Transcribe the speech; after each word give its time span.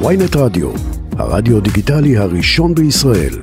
ויינט 0.00 0.36
רדיו, 0.36 0.70
הרדיו 1.18 1.60
דיגיטלי 1.60 2.16
הראשון 2.16 2.74
בישראל. 2.74 3.34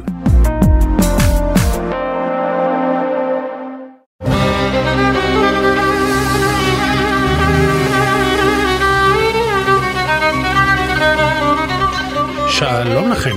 שלום 12.49 13.11
לכם. 13.11 13.35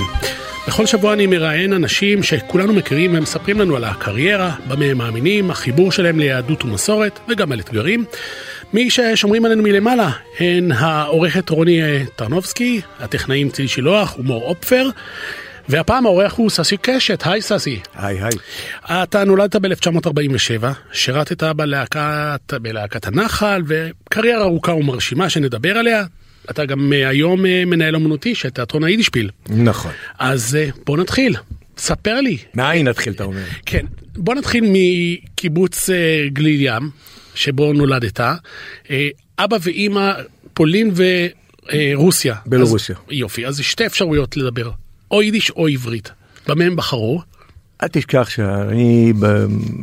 בכל 0.69 0.87
שבוע 0.87 1.12
אני 1.12 1.27
מראיין 1.27 1.73
אנשים 1.73 2.23
שכולנו 2.23 2.73
מכירים 2.73 3.12
והם 3.12 3.23
מספרים 3.23 3.61
לנו 3.61 3.77
על 3.77 3.85
הקריירה, 3.85 4.55
במה 4.69 4.85
הם 4.85 4.99
מאמינים, 4.99 5.51
החיבור 5.51 5.93
שלהם 5.93 6.19
ליהדות 6.19 6.65
ומסורת 6.65 7.21
וגם 7.29 7.53
על 7.53 7.61
אתגרים. 7.61 8.05
מי 8.73 8.91
ששומרים 8.91 9.45
עלינו 9.45 9.62
מלמעלה 9.62 10.11
הן 10.39 10.73
העורכת 10.73 11.51
רוני 11.51 11.81
טרנובסקי, 12.17 12.81
הטכנאים 13.01 13.50
צילי 13.50 13.68
שילוח 13.68 14.18
ומור 14.18 14.43
אופפר. 14.43 14.89
והפעם 15.68 16.07
האורח 16.07 16.35
הוא 16.35 16.50
ססי 16.50 16.77
קשת, 16.82 17.22
היי 17.27 17.43
ססי. 17.43 17.81
היי 17.95 18.19
היי. 18.22 18.32
אתה 19.03 19.25
נולדת 19.25 19.57
ב-1947, 19.57 20.64
שירתת 20.93 21.43
בלהקת, 21.43 22.55
בלהקת 22.63 23.07
הנחל, 23.07 23.63
וקריירה 23.67 24.43
ארוכה 24.43 24.72
ומרשימה 24.72 25.31
שנדבר 25.31 25.79
עליה. 25.79 26.05
אתה 26.50 26.64
גם 26.64 26.93
אה, 26.93 27.08
היום 27.08 27.46
אה, 27.46 27.63
מנהל 27.67 27.96
אמנותי 27.96 28.35
של 28.35 28.50
תיאטרון 28.50 28.85
היידישפיל. 28.85 29.31
נכון. 29.49 29.93
אז 30.19 30.57
אה, 30.61 30.69
בוא 30.86 30.96
נתחיל, 30.96 31.36
ספר 31.79 32.20
לי. 32.20 32.39
מאין 32.55 32.89
נתחיל 32.89 33.12
אתה 33.12 33.25
אומר? 33.25 33.44
כן, 33.67 33.86
בוא 34.17 34.34
נתחיל 34.34 34.64
מקיבוץ 34.67 35.91
אה, 35.91 36.27
גליל 36.33 36.61
ים, 36.61 36.91
שבו 37.34 37.72
נולדת. 37.72 38.20
אה, 38.20 39.08
אבא 39.38 39.56
ואימא, 39.62 40.12
פולין 40.55 40.91
ורוסיה. 40.94 42.34
בלרוסיה. 42.47 42.97
אז, 42.97 43.02
יופי, 43.10 43.47
אז 43.47 43.60
שתי 43.60 43.86
אפשרויות 43.86 44.36
לדבר, 44.36 44.70
או 45.10 45.22
יידיש 45.22 45.50
או 45.50 45.68
עברית. 45.68 46.10
במה 46.48 46.64
הם 46.64 46.76
בחרו? 46.76 47.22
אל 47.82 47.88
תשכח 47.88 48.28
שאני, 48.28 49.12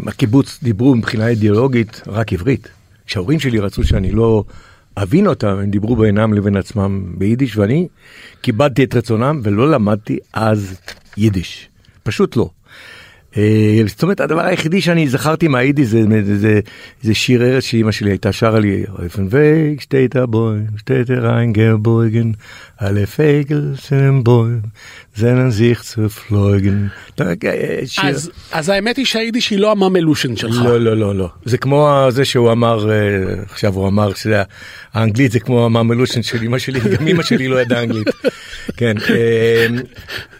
בקיבוץ 0.03 0.59
דיברו 0.63 0.95
מבחינה 0.95 1.27
אידיאולוגית 1.27 2.01
רק 2.07 2.33
עברית. 2.33 2.67
כשההורים 3.05 3.39
שלי 3.39 3.59
רצו 3.59 3.83
שאני 3.83 4.11
לא 4.11 4.43
אבין 4.95 5.27
אותם, 5.27 5.47
הם 5.47 5.71
דיברו 5.71 5.95
בינם 5.95 6.33
לבין 6.33 6.57
עצמם 6.57 7.13
ביידיש, 7.17 7.57
ואני 7.57 7.87
כיבדתי 8.41 8.83
את 8.83 8.95
רצונם 8.95 9.41
ולא 9.43 9.71
למדתי 9.71 10.17
אז 10.33 10.79
יידיש. 11.17 11.69
פשוט 12.03 12.37
לא. 12.37 12.49
אה, 13.37 13.81
זאת 13.87 14.03
אומרת 14.03 14.19
הדבר 14.19 14.45
היחידי 14.45 14.81
שאני 14.81 15.09
זכרתי 15.09 15.47
מהיידיש 15.47 15.87
זה, 15.87 16.03
זה, 16.25 16.37
זה, 16.37 16.59
זה 17.01 17.13
שיר 17.13 17.43
ארץ 17.43 17.63
שאימא 17.63 17.91
שלי 17.91 18.09
הייתה 18.09 18.31
שרה 18.31 18.59
לי 18.59 18.83
אופן 19.03 19.27
וייג 19.29 19.81
שטייטה 19.81 20.25
בוי 20.25 20.59
שטייטה 20.77 21.13
ריין 21.13 21.53
גרבויגן 21.53 22.31
אלה 22.81 23.05
פייגל 23.05 23.73
סלם 23.75 24.23
בוי 24.23 24.51
זנן 25.15 25.49
זיך 25.49 25.81
צו 25.81 26.09
פלויגן. 26.09 26.87
אז, 28.51 28.69
האמת 28.69 28.97
היא 28.97 29.05
שהיידיש 29.05 29.49
היא 29.49 29.59
לא 29.59 29.71
הממלושן 29.71 30.35
שלך. 30.35 30.55
לא 30.63 30.79
לא 30.79 30.97
לא 30.97 31.15
לא 31.15 31.29
זה 31.45 31.57
כמו 31.57 32.07
זה 32.09 32.25
שהוא 32.25 32.51
אמר 32.51 32.91
אה, 32.91 32.95
עכשיו 33.51 33.73
הוא 33.73 33.87
אמר 33.87 34.13
שזה 34.13 34.43
האנגלית 34.93 35.31
זה 35.31 35.39
כמו 35.39 35.65
הממלושן 35.65 36.23
של 36.23 36.43
אמא 36.43 36.57
שלי 36.57 36.79
גם 36.97 37.07
אמא 37.07 37.23
שלי 37.23 37.47
לא 37.47 37.61
ידעה 37.61 37.83
אנגלית. 37.83 38.07
כן. 38.77 38.95
אה, 39.09 39.67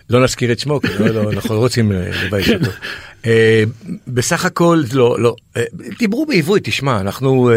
לא 0.10 0.24
נזכיר 0.24 0.52
את 0.52 0.60
שמו, 0.60 0.80
לא, 1.00 1.08
לא, 1.08 1.32
אנחנו 1.32 1.56
לא 1.56 1.60
רוצים 1.60 1.92
לבייש 1.92 2.50
אותו. 2.50 2.72
אה, 3.26 3.64
בסך 4.08 4.46
הכל 4.46 4.84
לא 4.94 5.20
לא 5.20 5.36
אה, 5.58 5.64
דיברו 6.00 6.26
בעברית 6.26 6.64
תשמע 6.64 7.00
אנחנו 7.00 7.52
אה, 7.52 7.56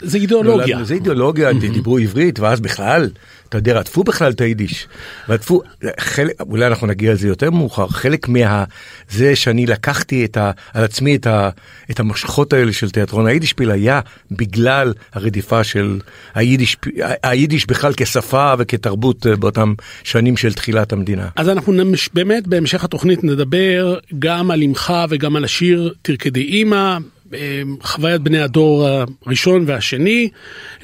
זה 0.00 0.18
אידיאולוגיה 0.18 0.84
זה 0.84 0.94
אידיאולוגיה 0.94 1.52
דיברו 1.52 1.98
עברית 1.98 2.40
ואז 2.40 2.60
בכלל 2.60 3.10
אתה 3.52 3.58
יודע 3.58 3.78
רדפו 3.78 4.04
בכלל 4.04 4.30
את 4.32 4.40
היידיש 4.40 4.86
רדפו 5.28 5.62
חלק 6.00 6.40
אולי 6.40 6.66
אנחנו 6.66 6.86
נגיע 6.86 7.12
לזה 7.12 7.28
יותר 7.28 7.50
מאוחר 7.50 7.88
חלק 7.88 8.28
מה 8.28 8.64
זה 9.10 9.36
שאני 9.36 9.66
לקחתי 9.66 10.24
את 10.24 10.36
ה, 10.36 10.50
על 10.74 10.84
עצמי 10.84 11.16
את, 11.16 11.26
ה, 11.26 11.50
את 11.90 12.00
המשכות 12.00 12.52
האלה 12.52 12.72
של 12.72 12.90
תיאטרון 12.90 13.26
היידישפיל 13.26 13.70
היה 13.70 14.00
בגלל 14.30 14.92
הרדיפה 15.12 15.64
של 15.64 15.98
היידיש 16.34 16.76
היידיש 17.22 17.66
בכלל 17.66 17.92
כשפה 17.96 18.54
וכתרבות 18.58 19.26
באותם 19.26 19.74
שנים 20.04 20.36
של 20.36 20.52
תחילת 20.52 20.92
המדינה. 20.92 21.28
אז 21.36 21.48
אנחנו 21.48 21.72
באמת 22.14 22.46
בהמשך 22.46 22.84
התוכנית 22.84 23.24
נדבר 23.24 23.98
גם 24.18 24.50
על 24.50 24.62
עמך 24.62 24.92
וגם 25.08 25.36
על 25.36 25.44
השיר 25.44 25.94
תרקדי 26.02 26.42
אימא, 26.42 26.98
אה, 27.34 27.62
חוויית 27.82 28.20
בני 28.20 28.40
הדור 28.40 28.88
הראשון 29.26 29.64
והשני 29.66 30.28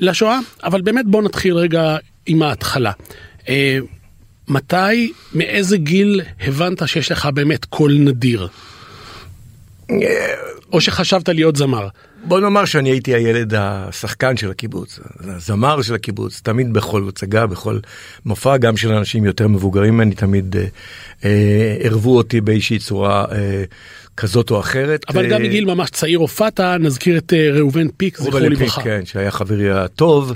לשואה, 0.00 0.38
אבל 0.64 0.81
באמת 0.81 1.06
בוא 1.06 1.22
נתחיל 1.22 1.54
רגע 1.54 1.97
עם 2.28 2.43
ההתחלה. 2.43 2.93
אה, 3.49 3.78
מתי, 4.49 5.12
מאיזה 5.34 5.77
גיל 5.77 6.21
הבנת 6.41 6.89
שיש 6.89 7.12
לך 7.12 7.27
באמת 7.27 7.65
קול 7.65 7.93
נדיר? 7.93 8.49
או 10.72 10.81
שחשבת 10.81 11.28
להיות 11.28 11.56
זמר? 11.56 11.88
בוא 12.25 12.41
נאמר 12.41 12.65
שאני 12.65 12.91
הייתי 12.91 13.15
הילד 13.15 13.55
השחקן 13.56 14.37
של 14.37 14.50
הקיבוץ, 14.50 15.00
הזמר 15.21 15.83
של 15.83 15.94
הקיבוץ, 15.94 16.41
תמיד 16.41 16.72
בכל 16.72 17.09
הצגה, 17.09 17.47
בכל 17.47 17.78
מופע, 18.27 18.56
גם 18.56 18.77
של 18.77 18.93
אנשים 18.93 19.25
יותר 19.25 19.49
מבוגרים 19.49 19.94
ממני, 19.94 20.15
תמיד 20.15 20.56
אה, 21.25 21.77
ערבו 21.81 22.17
אותי 22.17 22.41
באיזושהי 22.41 22.78
צורה 22.78 23.25
אה, 23.33 23.65
כזאת 24.17 24.50
או 24.50 24.61
אחרת. 24.61 25.05
אבל 25.09 25.25
אה, 25.25 25.31
גם 25.31 25.43
מגיל 25.43 25.65
ממש 25.65 25.91
צעיר 25.91 26.19
הופעת, 26.19 26.61
נזכיר 26.61 27.19
את 27.19 27.33
אה, 27.33 27.50
ראובן 27.53 27.88
פיק, 27.97 28.19
זכרו 28.19 28.38
לברכה. 28.38 28.83
כן, 28.83 29.00
שהיה 29.05 29.31
חברי 29.31 29.71
הטוב. 29.71 30.33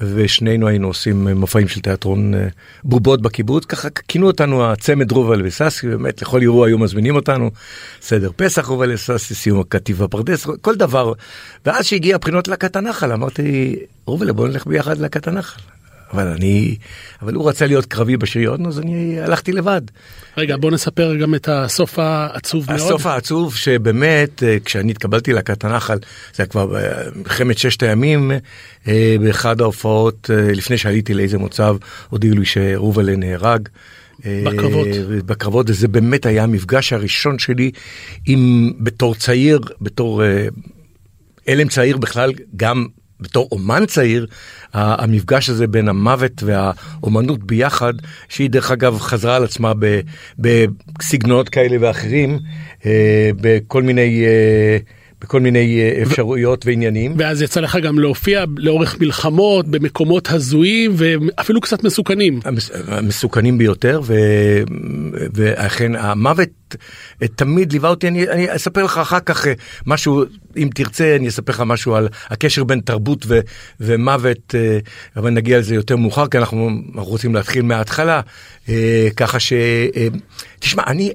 ושנינו 0.00 0.68
היינו 0.68 0.86
עושים 0.86 1.28
מופעים 1.28 1.68
של 1.68 1.80
תיאטרון 1.80 2.34
אה, 2.34 2.48
בובות 2.84 3.22
בקיבוץ. 3.22 3.64
ככה 3.64 3.88
כינו 4.08 4.26
אותנו 4.26 4.64
הצמד 4.64 5.12
רובל 5.12 5.46
וססי 5.46 5.88
באמת 5.88 6.22
לכל 6.22 6.40
אירוע 6.40 6.66
היו 6.66 6.78
מזמינים 6.78 7.16
אותנו. 7.16 7.50
סדר 8.00 8.30
פסח 8.36 8.66
רובל 8.66 8.92
וססי 8.92 9.34
סיום 9.34 9.60
הקטיף 9.60 9.98
בפרדס 9.98 10.46
כל 10.60 10.74
דבר. 10.74 11.12
ואז 11.66 11.84
שהגיע 11.84 12.18
בחינות 12.18 12.48
להקת 12.48 12.76
הנחל 12.76 13.12
אמרתי 13.12 13.76
רובל 14.06 14.32
בוא 14.32 14.48
נלך 14.48 14.66
ביחד 14.66 14.98
להקת 14.98 15.28
הנחל 15.28 15.60
אבל 16.12 16.26
אני, 16.26 16.76
אבל 17.22 17.34
הוא 17.34 17.48
רצה 17.48 17.66
להיות 17.66 17.86
קרבי 17.86 18.16
בשריון, 18.16 18.66
אז 18.66 18.78
אני 18.78 19.20
הלכתי 19.20 19.52
לבד. 19.52 19.80
רגע, 20.36 20.56
בוא 20.56 20.70
נספר 20.70 21.16
גם 21.16 21.34
את 21.34 21.48
הסוף 21.48 21.98
העצוב 21.98 22.64
מאוד. 22.68 22.80
הסוף 22.80 23.06
העצוב 23.06 23.56
שבאמת, 23.56 24.42
אה, 24.42 24.56
כשאני 24.64 24.90
התקבלתי 24.90 25.32
להקת 25.32 25.64
הנחל, 25.64 25.98
זה 26.34 26.42
היה 26.42 26.46
כבר 26.46 26.66
במלחמת 26.66 27.58
ששת 27.58 27.82
הימים, 27.82 28.32
אה, 28.88 29.16
באחד 29.20 29.60
ההופעות, 29.60 30.30
אה, 30.34 30.52
לפני 30.52 30.78
שעליתי 30.78 31.14
לאיזה 31.14 31.38
מוצב, 31.38 31.76
הודיעו 32.08 32.36
לי 32.36 32.44
שרובלה 32.44 33.16
נהרג. 33.16 33.68
בקרבות. 34.26 34.88
בקרבות, 35.26 35.70
וזה 35.70 35.88
באמת 35.88 36.26
היה 36.26 36.42
המפגש 36.42 36.92
הראשון 36.92 37.38
שלי 37.38 37.70
עם, 38.26 38.72
בתור 38.80 39.14
צעיר, 39.14 39.60
בתור 39.80 40.22
הלם 41.48 41.68
צעיר 41.68 41.96
בכלל, 41.96 42.32
גם 42.56 42.86
בתור 43.22 43.48
אומן 43.52 43.86
צעיר, 43.86 44.26
המפגש 44.74 45.50
הזה 45.50 45.66
בין 45.66 45.88
המוות 45.88 46.42
והאומנות 46.42 47.44
ביחד, 47.44 47.94
שהיא 48.28 48.50
דרך 48.50 48.70
אגב 48.70 48.98
חזרה 48.98 49.36
על 49.36 49.44
עצמה 49.44 49.72
בסגנונות 50.38 51.48
כאלה 51.48 51.76
ואחרים, 51.80 52.38
אה, 52.86 53.30
בכל 53.40 53.82
מיני... 53.82 54.24
אה, 55.22 55.26
בכל 55.26 55.40
מיני 55.40 55.80
אה, 55.80 56.02
אפשרויות 56.02 56.66
ועניינים. 56.66 57.14
ואז 57.18 57.42
יצא 57.42 57.60
לך 57.60 57.76
גם 57.82 57.98
להופיע 57.98 58.44
לאורך 58.56 59.00
מלחמות 59.00 59.68
במקומות 59.68 60.30
הזויים 60.30 60.92
ואפילו 60.96 61.60
קצת 61.60 61.84
מסוכנים. 61.84 62.40
מסוכנים 63.02 63.58
ביותר 63.58 64.00
ו... 64.04 64.14
ואכן 65.34 65.96
המוות 65.96 66.48
תמיד 67.36 67.72
ליווה 67.72 67.90
אותי, 67.90 68.08
אני, 68.08 68.28
אני 68.28 68.56
אספר 68.56 68.84
לך 68.84 68.98
אחר 68.98 69.20
כך 69.20 69.46
אה, 69.46 69.52
משהו, 69.86 70.24
אם 70.56 70.68
תרצה 70.74 71.16
אני 71.16 71.28
אספר 71.28 71.52
לך 71.52 71.60
משהו 71.60 71.94
על 71.94 72.08
הקשר 72.30 72.64
בין 72.64 72.80
תרבות 72.80 73.24
ו... 73.28 73.40
ומוות, 73.80 74.54
אה, 74.54 74.78
אבל 75.16 75.30
נגיע 75.30 75.58
לזה 75.58 75.74
יותר 75.74 75.96
מאוחר 75.96 76.26
כי 76.26 76.38
אנחנו, 76.38 76.70
אנחנו 76.94 77.10
רוצים 77.10 77.34
להתחיל 77.34 77.62
מההתחלה, 77.62 78.20
ככה 79.16 79.40
ש... 79.40 79.52
תשמע, 80.60 80.82
אני... 80.86 81.12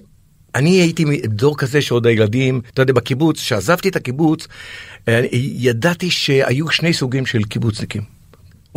אני 0.56 0.70
הייתי 0.70 1.06
דור 1.26 1.58
כזה 1.58 1.82
שעוד 1.82 2.08
הילדים, 2.08 2.62
אתה 2.74 2.82
יודע, 2.82 2.94
בקיבוץ, 2.94 3.40
כשעזבתי 3.40 3.90
את 3.90 3.96
הקיבוץ, 3.96 4.48
אה, 5.08 5.26
ידעתי 5.32 6.12
שהיו 6.12 6.70
שני 6.70 6.94
סוגים 6.94 7.26
של 7.26 7.44
קיבוצניקים, 7.44 8.17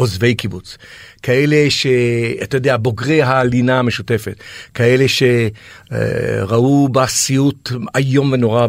עוזבי 0.01 0.35
קיבוץ. 0.35 0.77
כאלה 1.23 1.71
שאתה 1.71 2.57
יודע, 2.57 2.77
בוגרי 2.77 3.23
הלינה 3.23 3.79
המשותפת, 3.79 4.35
כאלה 4.75 5.05
שראו 5.09 6.89
בה 6.89 7.07
סיוט 7.07 7.73
איום 7.97 8.33
ונורא 8.33 8.67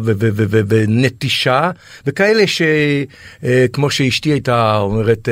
ונטישה, 0.68 1.70
וכאלה 2.06 2.44
שכמו 2.46 3.90
שאשתי 3.90 4.28
הייתה 4.30 4.76
אומרת, 4.76 5.28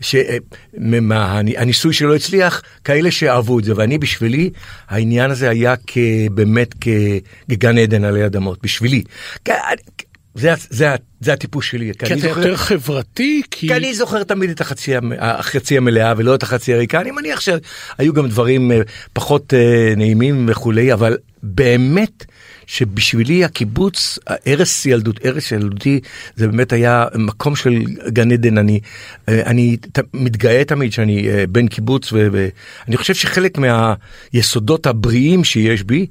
שהניסוי 0.00 1.92
שלא 1.92 2.16
הצליח, 2.16 2.62
כאלה 2.84 3.10
שאהבו 3.10 3.58
את 3.58 3.64
זה, 3.64 3.72
ואני 3.76 3.98
בשבילי, 3.98 4.50
העניין 4.88 5.30
הזה 5.30 5.50
היה 5.50 5.74
באמת 6.30 6.74
כגן 7.48 7.78
עדן 7.78 8.04
עלי 8.04 8.26
אדמות, 8.26 8.58
בשבילי. 8.62 9.02
זה, 10.38 10.54
זה, 10.70 10.94
זה 11.20 11.32
הטיפוס 11.32 11.64
שלי. 11.64 11.92
כי 11.98 12.14
אתה 12.14 12.28
יותר 12.28 12.56
חברתי, 12.56 13.42
כי... 13.50 13.68
כי 13.68 13.74
אני 13.74 13.94
זוכר 13.94 14.22
תמיד 14.22 14.50
את 14.50 14.60
החצי, 14.60 14.92
החצי 15.18 15.76
המלאה 15.76 16.12
ולא 16.16 16.34
את 16.34 16.42
החצי 16.42 16.74
הריקה, 16.74 17.00
אני 17.00 17.10
מניח 17.10 17.40
שהיו 17.40 18.12
גם 18.12 18.28
דברים 18.28 18.72
אה, 18.72 18.80
פחות 19.12 19.54
אה, 19.54 19.94
נעימים 19.96 20.46
וכולי, 20.48 20.92
אבל 20.92 21.16
באמת 21.42 22.24
שבשבילי 22.68 23.44
הקיבוץ, 23.44 24.18
ערש 24.44 24.86
ילדות, 24.86 25.20
ערש 25.22 25.52
ילדותי, 25.52 26.00
זה 26.36 26.48
באמת 26.48 26.72
היה 26.72 27.06
מקום 27.14 27.56
של 27.56 27.82
גן 28.08 28.32
עדן, 28.32 28.58
אני, 28.58 28.80
אני 29.28 29.76
מתגאה 30.14 30.64
תמיד 30.64 30.92
שאני 30.92 31.28
אה, 31.28 31.44
בן 31.48 31.68
קיבוץ, 31.68 32.12
ואני 32.12 32.96
חושב 32.96 33.14
שחלק 33.14 33.58
מהיסודות 33.58 34.86
הבריאים 34.86 35.44
שיש 35.44 35.82
בי, 35.82 36.06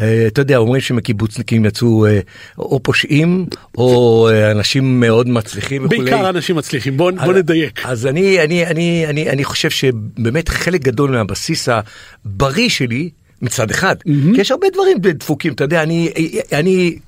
אה, 0.00 0.24
אתה 0.26 0.40
יודע, 0.40 0.56
אומרים 0.56 0.80
שמקיבוצניקים 0.80 1.64
יצאו 1.64 2.06
אה, 2.06 2.20
או 2.58 2.80
פושעים, 2.82 3.46
או 3.78 4.28
אנשים 4.50 5.00
מאוד 5.00 5.28
מצליחים 5.28 5.84
וכולי. 5.84 5.98
בעיקר 5.98 6.28
אנשים 6.28 6.56
מצליחים, 6.56 6.96
בוא, 6.96 7.10
בוא 7.24 7.34
נדייק. 7.34 7.86
אז 7.86 8.06
אני, 8.06 8.44
אני, 8.44 8.66
אני, 8.66 9.06
אני, 9.06 9.30
אני 9.30 9.44
חושב 9.44 9.70
שבאמת 9.70 10.48
חלק 10.48 10.80
גדול 10.80 11.10
מהבסיס 11.10 11.68
הבריא 11.68 12.68
שלי, 12.68 13.10
מצד 13.42 13.70
אחד, 13.70 13.96
כי 14.34 14.40
יש 14.40 14.50
הרבה 14.50 14.66
דברים 14.72 14.98
דפוקים, 14.98 15.52
אתה 15.52 15.64
יודע, 15.64 15.82
אני, 15.82 16.12
אני, 16.52 16.98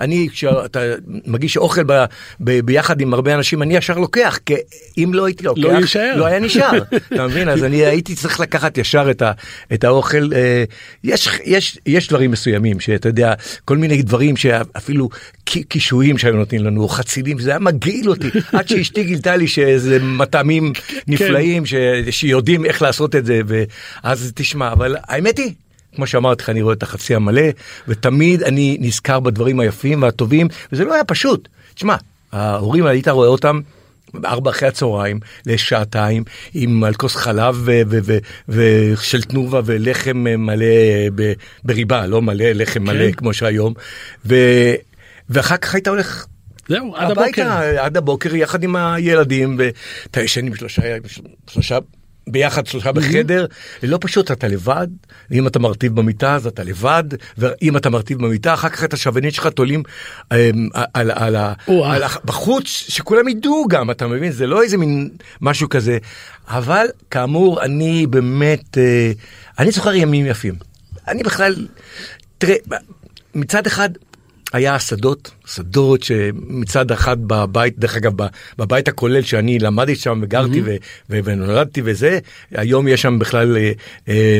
אני, 0.00 0.28
כשאתה 0.32 0.80
מגיש 1.26 1.56
אוכל 1.56 1.82
ב, 1.86 2.04
ב, 2.40 2.60
ביחד 2.60 3.00
עם 3.00 3.14
הרבה 3.14 3.34
אנשים, 3.34 3.62
אני 3.62 3.76
ישר 3.76 3.98
לוקח, 3.98 4.38
כי 4.46 4.54
אם 4.98 5.10
לא 5.14 5.24
הייתי 5.26 5.44
לוקח, 5.44 5.62
לא 5.62 5.68
יישאר. 5.68 6.12
לא 6.16 6.26
היה 6.26 6.38
נשאר, 6.40 6.70
אתה 7.12 7.26
מבין? 7.26 7.48
אז 7.48 7.64
אני 7.64 7.76
הייתי 7.86 8.14
צריך 8.14 8.40
לקחת 8.40 8.78
ישר 8.78 9.10
את, 9.10 9.22
ה, 9.22 9.32
את 9.74 9.84
האוכל. 9.84 10.30
אה, 10.34 10.64
יש, 11.04 11.28
יש, 11.44 11.78
יש 11.86 12.08
דברים 12.08 12.30
מסוימים 12.30 12.80
שאתה 12.80 13.08
יודע, 13.08 13.32
כל 13.64 13.76
מיני 13.76 14.02
דברים 14.02 14.36
שאפילו 14.36 15.08
קי- 15.44 15.62
קישואים 15.64 16.18
שהיו 16.18 16.36
נותנים 16.36 16.64
לנו, 16.64 16.82
או 16.82 16.88
חצילים, 16.88 17.38
זה 17.38 17.50
היה 17.50 17.58
מגעיל 17.58 18.08
אותי, 18.10 18.28
עד 18.52 18.68
שאשתי 18.68 19.04
גילתה 19.04 19.36
לי 19.36 19.48
שזה 19.48 19.98
מטעמים 20.02 20.72
נפלאים, 21.06 21.66
ש, 21.66 21.74
שיודעים 22.10 22.64
איך 22.64 22.82
לעשות 22.82 23.16
את 23.16 23.26
זה, 23.26 23.40
ואז 23.46 24.32
תשמע, 24.34 24.72
אבל 24.72 24.96
האמת 25.04 25.38
היא, 25.38 25.52
כמו 25.96 26.06
שאמרתי 26.06 26.42
לך, 26.42 26.50
אני 26.50 26.62
רואה 26.62 26.74
את 26.74 26.82
החצי 26.82 27.14
המלא, 27.14 27.42
ותמיד 27.88 28.42
אני 28.42 28.76
נזכר 28.80 29.20
בדברים 29.20 29.60
היפים 29.60 30.02
והטובים, 30.02 30.48
וזה 30.72 30.84
לא 30.84 30.94
היה 30.94 31.04
פשוט. 31.04 31.48
תשמע, 31.74 31.96
ההורים, 32.32 32.86
היית 32.86 33.08
רואה 33.08 33.28
אותם 33.28 33.60
בארבע 34.14 34.50
אחרי 34.50 34.68
הצהריים 34.68 35.20
לשעתיים 35.46 36.24
עם 36.54 36.84
על 36.84 36.94
כוס 36.94 37.16
חלב 37.16 37.68
ושל 38.48 39.22
תנובה 39.22 39.60
ולחם 39.64 40.16
מלא 40.38 40.66
ב- 41.14 41.32
בריבה, 41.64 42.06
לא 42.06 42.22
מלא, 42.22 42.44
לחם 42.54 42.82
מלא 42.82 43.12
כמו 43.12 43.34
שהיום, 43.34 43.74
ו- 44.26 44.74
ואחר 45.30 45.56
כך 45.56 45.74
היית 45.74 45.88
הולך 45.88 46.26
זהו, 46.68 46.96
עד 46.96 47.10
הביתה, 47.10 47.52
הבוקר. 47.52 47.80
עד 47.80 47.96
הבוקר 47.96 48.36
יחד 48.36 48.62
עם 48.62 48.76
הילדים, 48.76 49.58
ואתה 49.58 50.22
ישן 50.22 50.46
עם 50.46 50.54
שלושה, 50.54 50.82
שלושה, 51.50 51.78
ביחד 52.28 52.66
שלושה 52.66 52.92
בחדר, 52.92 53.46
לא 53.82 53.98
פשוט, 54.00 54.30
אתה 54.30 54.48
לבד, 54.48 54.86
אם 55.32 55.46
אתה 55.46 55.58
מרטיב 55.58 55.94
במיטה 55.96 56.34
אז 56.34 56.46
אתה 56.46 56.64
לבד, 56.64 57.04
ואם 57.38 57.76
אתה 57.76 57.90
מרטיב 57.90 58.18
במיטה, 58.18 58.54
אחר 58.54 58.68
כך 58.68 58.84
את 58.84 58.92
השווינית 58.92 59.34
שלך 59.34 59.46
תולים 59.46 59.82
אמ, 60.32 60.68
על, 60.74 61.10
על. 61.10 61.36
על, 61.84 62.02
ה- 62.02 62.08
בחוץ, 62.24 62.66
שכולם 62.66 63.28
ידעו 63.28 63.66
גם, 63.68 63.90
אתה 63.90 64.06
מבין? 64.06 64.32
זה 64.32 64.46
לא 64.46 64.62
איזה 64.62 64.76
מין 64.78 65.10
משהו 65.40 65.68
כזה, 65.68 65.98
אבל 66.48 66.86
כאמור, 67.10 67.62
אני 67.62 68.06
באמת, 68.06 68.78
אה, 68.78 69.12
אני 69.58 69.70
זוכר 69.70 69.94
ימים 69.94 70.26
יפים. 70.26 70.54
אני 71.08 71.22
בכלל, 71.22 71.66
תראה, 72.38 72.56
מצד 73.34 73.66
אחד, 73.66 73.90
היה 74.52 74.74
השדות, 74.74 75.30
שדות 75.46 76.02
שמצד 76.02 76.90
אחד 76.90 77.16
בבית, 77.20 77.78
דרך 77.78 77.96
אגב, 77.96 78.12
בבית 78.58 78.88
הכולל 78.88 79.22
שאני 79.22 79.58
למדתי 79.58 79.96
שם 79.96 80.20
וגרתי 80.22 80.60
ו- 80.64 80.76
ו- 81.10 81.18
ונולדתי 81.24 81.82
וזה, 81.84 82.18
היום 82.50 82.88
יש 82.88 83.02
שם 83.02 83.18
בכלל 83.18 83.56
אה, 83.56 83.72
אה, 84.08 84.38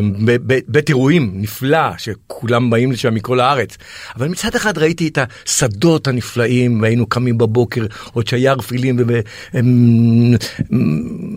בית 0.69 0.89
אירועים 0.89 1.33
נפלא, 1.35 1.99
שכולם 1.99 2.71
באים 2.71 2.93
לשם 2.93 3.15
מכל 3.15 3.41
הארץ. 3.41 3.77
אבל 4.17 4.29
מצד 4.29 4.55
אחד 4.55 4.79
ראיתי 4.79 5.09
את 5.09 5.19
השדות 5.47 6.09
הנפלאים, 6.09 6.83
והיינו 6.83 7.07
קמים 7.07 7.39
בבוקר, 7.39 7.87
עוד 8.13 8.27
שהיה 8.27 8.53
רפילים, 8.53 8.97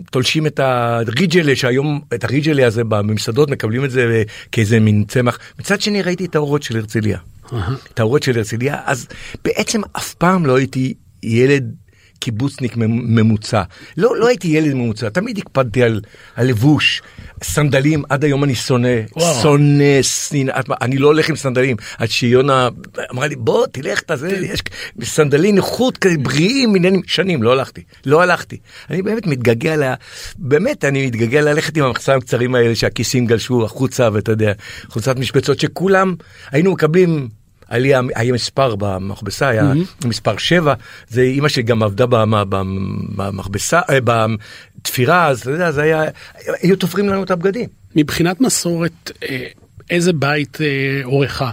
ותולשים 0.06 0.46
את 0.46 0.60
הריג'לה, 0.60 1.56
שהיום, 1.56 2.00
את 2.14 2.24
הריג'לה 2.24 2.66
הזה 2.66 2.84
במסעדות 2.84 3.50
מקבלים 3.50 3.84
את 3.84 3.90
זה 3.90 4.00
אה, 4.00 4.22
כאיזה 4.52 4.80
מין 4.80 5.04
צמח. 5.08 5.38
מצד 5.58 5.80
שני 5.80 6.02
ראיתי 6.02 6.24
את 6.24 6.34
האורות 6.34 6.62
של 6.62 6.76
הרצליה. 6.76 7.18
את 7.94 8.00
האורות 8.00 8.22
של 8.22 8.36
הרצליה, 8.38 8.76
אז 8.84 9.06
בעצם 9.44 9.80
אף 9.96 10.14
פעם 10.14 10.46
לא 10.46 10.56
הייתי 10.56 10.94
ילד 11.22 11.74
קיבוצניק 12.20 12.76
ממ- 12.76 13.14
ממוצע. 13.14 13.62
לא, 13.96 14.16
לא 14.16 14.28
הייתי 14.28 14.48
ילד 14.48 14.74
ממוצע, 14.74 15.08
תמיד 15.08 15.38
הקפדתי 15.38 15.82
על 15.82 16.00
הלבוש, 16.36 17.02
סנדלים, 17.44 18.02
עד 18.08 18.24
היום 18.24 18.44
אני 18.44 18.54
שונא, 18.54 18.88
וואו. 19.16 19.42
שונא 19.42 20.02
שנאת, 20.02 20.64
אני 20.82 20.98
לא 20.98 21.06
הולך 21.06 21.28
עם 21.28 21.36
סנדלים, 21.36 21.76
עד 21.98 22.08
שיונה 22.08 22.68
אמרה 23.12 23.26
לי 23.26 23.36
בוא 23.36 23.66
תלך, 23.66 24.00
תזה, 24.00 24.28
יש 24.28 24.62
סנדלים 25.02 25.56
איכות 25.56 25.96
כאלה 25.96 26.16
בריאים, 26.18 26.74
עניינים, 26.74 27.00
שנים 27.06 27.42
לא 27.42 27.52
הלכתי, 27.52 27.82
לא 28.06 28.22
הלכתי. 28.22 28.58
אני 28.90 29.02
באמת 29.02 29.26
מתגעגע 29.26 29.76
ל... 29.76 29.92
באמת, 30.38 30.84
אני 30.84 31.06
מתגעגע 31.06 31.40
ללכת 31.40 31.76
עם 31.76 31.84
המחסיים 31.84 32.18
הקצרים 32.18 32.54
האלה 32.54 32.74
שהכיסים 32.74 33.26
גלשו 33.26 33.64
החוצה, 33.64 34.08
ואתה 34.12 34.32
יודע, 34.32 34.52
חולצת 34.88 35.18
משבצות 35.18 35.60
שכולם 35.60 36.14
היינו 36.50 36.72
מקבלים. 36.72 37.39
עלייה, 37.70 38.00
היה 38.14 38.32
מספר 38.32 38.74
במכבסה, 38.78 39.48
היה 39.48 39.72
מספר 40.04 40.36
7, 40.36 40.74
זה 41.08 41.22
אימא 41.22 41.48
שלי 41.48 41.62
גם 41.62 41.82
עבדה 41.82 42.06
במ- 42.06 42.50
במ- 42.50 43.06
במכבסה, 43.16 43.80
אה, 43.90 43.98
בתפירה, 44.04 45.26
אז 45.28 45.40
אתה 45.40 45.50
יודע, 45.50 45.70
זה 45.72 45.82
היה, 45.82 46.02
היו 46.62 46.76
תופרים 46.76 47.08
לנו 47.08 47.22
את 47.22 47.30
הבגדים. 47.30 47.68
מבחינת 47.96 48.40
מסורת, 48.40 49.10
אה, 49.22 49.46
איזה 49.90 50.12
בית 50.12 50.58
אה? 50.60 51.50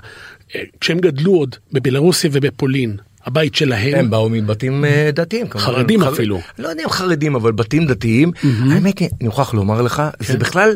אה, 0.56 0.62
כשהם 0.82 1.00
גדלו 1.00 1.32
עוד 1.36 1.56
בבלרוסיה 1.72 2.30
ובפולין, 2.34 2.98
הבית 3.26 3.56
שלהם, 3.56 3.96
הם 3.96 4.10
באו 4.10 4.30
מבתים 4.30 4.86
אה, 4.86 5.10
דתיים 5.14 5.48
כמובן. 5.48 5.66
חרדים 5.68 6.02
חר- 6.04 6.14
אפילו. 6.14 6.42
לא 6.60 6.68
יודע 6.68 6.84
אם 6.84 6.90
חרדים, 6.90 7.36
אבל 7.36 7.52
בתים 7.52 7.86
דתיים. 7.88 8.32
האמת 8.72 9.00
היא, 9.00 9.10
אני 9.22 9.28
מוכרח 9.28 9.54
לומר 9.54 9.82
לך, 9.82 10.04
זה 10.20 10.34
כן. 10.34 10.40
בכלל, 10.40 10.76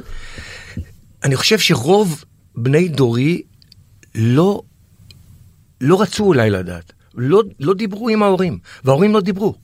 אני 1.23 1.35
חושב 1.35 1.59
שרוב 1.59 2.23
בני 2.55 2.87
דורי 2.87 3.41
לא, 4.15 4.61
לא 5.81 6.01
רצו 6.01 6.23
אולי 6.23 6.49
לדעת. 6.49 6.93
לא, 7.15 7.43
לא 7.59 7.73
דיברו 7.73 8.09
עם 8.09 8.23
ההורים, 8.23 8.57
וההורים 8.83 9.13
לא 9.13 9.21
דיברו. 9.21 9.55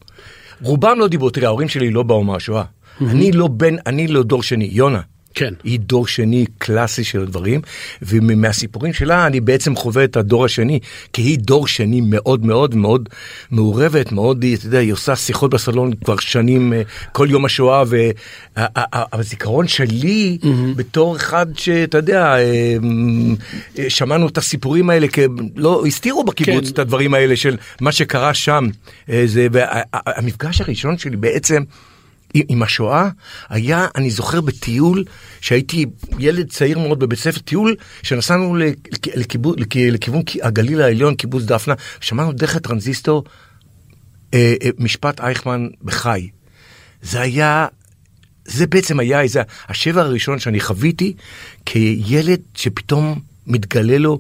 רובם 0.61 0.99
לא 0.99 1.07
דיברו, 1.07 1.29
תראה, 1.29 1.47
ההורים 1.47 1.69
שלי 1.69 1.91
לא 1.91 2.03
באו 2.03 2.23
מהשואה. 2.23 2.63
אני 3.01 3.31
לא 3.31 3.47
בן, 3.47 3.75
אני 3.85 4.07
לא 4.07 4.23
דור 4.23 4.43
שני, 4.43 4.69
יונה. 4.71 5.01
כן. 5.37 5.53
היא 5.63 5.79
דור 5.79 6.07
שני 6.07 6.45
קלאסי 6.57 7.03
של 7.03 7.21
הדברים, 7.21 7.61
ומהסיפורים 8.01 8.93
שלה 8.93 9.27
אני 9.27 9.39
בעצם 9.39 9.75
חווה 9.75 10.03
את 10.03 10.17
הדור 10.17 10.45
השני, 10.45 10.79
כי 11.13 11.21
היא 11.21 11.37
דור 11.39 11.67
שני 11.67 12.01
מאוד 12.01 12.45
מאוד 12.45 12.75
מאוד 12.75 13.09
מעורבת, 13.51 14.11
מאוד, 14.11 14.45
אתה 14.53 14.65
יודע, 14.65 14.77
היא 14.77 14.93
עושה 14.93 15.15
שיחות 15.15 15.51
בסלון 15.51 15.93
כבר 15.93 16.17
שנים, 16.17 16.73
אה, 16.73 16.81
כל 17.11 17.27
יום 17.29 17.45
השואה, 17.45 17.83
והזיכרון 18.57 19.67
שלי 19.67 20.37
בתור 20.75 21.15
אחד 21.15 21.45
שאתה 21.57 21.97
יודע, 21.97 22.25
אה, 22.25 22.77
אה, 23.79 23.89
שמענו 23.89 24.27
את 24.27 24.37
הסיפורים 24.37 24.89
האלה, 24.89 25.07
כי 25.07 25.21
לא 25.55 25.83
הסתירו 25.87 26.23
בקיבוץ 26.23 26.65
כן. 26.65 26.73
את 26.73 26.79
הדברים 26.79 27.13
האלה 27.13 27.35
של 27.35 27.57
מה 27.81 27.91
שקרה 27.91 28.33
שם, 28.33 28.67
זה, 29.25 29.47
והמפגש 29.51 30.61
הראשון 30.61 30.97
שלי 30.97 31.15
בעצם, 31.15 31.63
עם 32.33 32.63
השואה 32.63 33.09
היה, 33.49 33.87
אני 33.95 34.09
זוכר 34.09 34.41
בטיול, 34.41 35.03
שהייתי 35.41 35.85
ילד 36.19 36.49
צעיר 36.49 36.79
מאוד 36.79 36.99
בבית 36.99 37.19
ספר, 37.19 37.39
טיול 37.39 37.75
שנסענו 38.03 38.55
לכיוון 39.87 40.23
כי- 40.23 40.39
הגליל 40.43 40.81
העליון, 40.81 41.15
קיבוץ 41.15 41.43
דפנה, 41.43 41.73
שמענו 42.01 42.31
דרך 42.33 42.55
הטרנזיסטור 42.55 43.23
אה, 44.33 44.53
אה, 44.63 44.69
משפט 44.79 45.19
אייכמן 45.21 45.67
בחי. 45.83 46.29
זה 47.01 47.21
היה, 47.21 47.67
זה 48.45 48.67
בעצם 48.67 48.99
היה 48.99 49.21
איזה, 49.21 49.41
השבר 49.69 50.01
הראשון 50.01 50.39
שאני 50.39 50.59
חוויתי 50.59 51.13
כילד 51.65 52.39
שפתאום 52.55 53.19
מתגלה 53.47 53.97
לו 53.97 54.19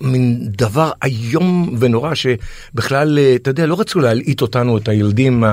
מין 0.00 0.38
דבר 0.40 0.90
איום 1.04 1.76
ונורא 1.78 2.14
שבכלל, 2.14 3.18
אה, 3.18 3.34
אתה 3.34 3.50
יודע, 3.50 3.66
לא 3.66 3.80
רצו 3.80 4.00
להלעיט 4.00 4.42
אותנו, 4.42 4.78
את 4.78 4.88
הילדים 4.88 5.44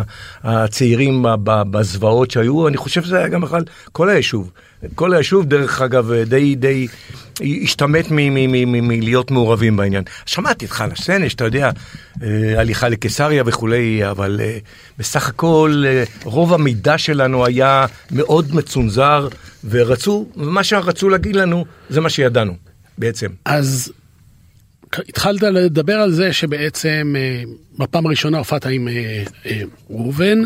הצעירים 0.44 1.25
בזוועות 1.44 2.32
שהיו, 2.32 2.68
אני 2.68 2.78
חושב 2.78 3.04
שזה 3.04 3.18
היה 3.18 3.28
גם 3.28 3.42
בכלל 3.42 3.64
כל 3.92 4.10
היישוב. 4.10 4.52
כל 4.96 5.14
היישוב, 5.14 5.46
דרך 5.46 5.82
אגב, 5.82 6.12
אה, 6.12 6.25
די, 6.25 6.56
די 6.56 6.88
השתמט 7.64 8.06
מלהיות 8.12 9.32
מעורבים 9.32 9.78
בעניין. 9.78 10.04
שמעתי 10.25 10.66
את 10.66 10.72
חנה 10.72 10.96
סנש, 10.96 11.34
אתה 11.34 11.44
יודע, 11.44 11.72
אה, 12.24 12.60
הליכה 12.60 12.90
לקיסריה 12.90 13.44
וכולי, 13.46 14.10
אבל 14.10 14.42
בסך 14.98 15.30
הכל 15.30 15.84
רוב 16.24 16.54
המידע 16.54 16.98
שלנו 16.98 17.46
היה 17.46 17.86
מאוד 18.12 18.56
מצונזר, 18.56 19.28
ורצו, 19.70 20.28
מה 20.36 20.64
שרצו 20.64 21.10
להגיד 21.10 21.36
לנו 21.36 21.66
זה 21.90 22.02
מה 22.02 22.10
שידענו 22.10 22.54
בעצם. 22.98 23.28
אז 23.46 23.92
התחלת 25.10 25.42
לדבר 25.42 25.94
על 25.94 26.12
זה 26.12 26.34
שבעצם 26.34 27.16
אה, 27.18 27.44
בפעם 27.80 28.06
הראשונה 28.06 28.38
הופעת 28.38 28.66
עם 28.66 28.88
אה, 28.88 29.24
אה, 29.46 29.62
ראובן, 29.90 30.42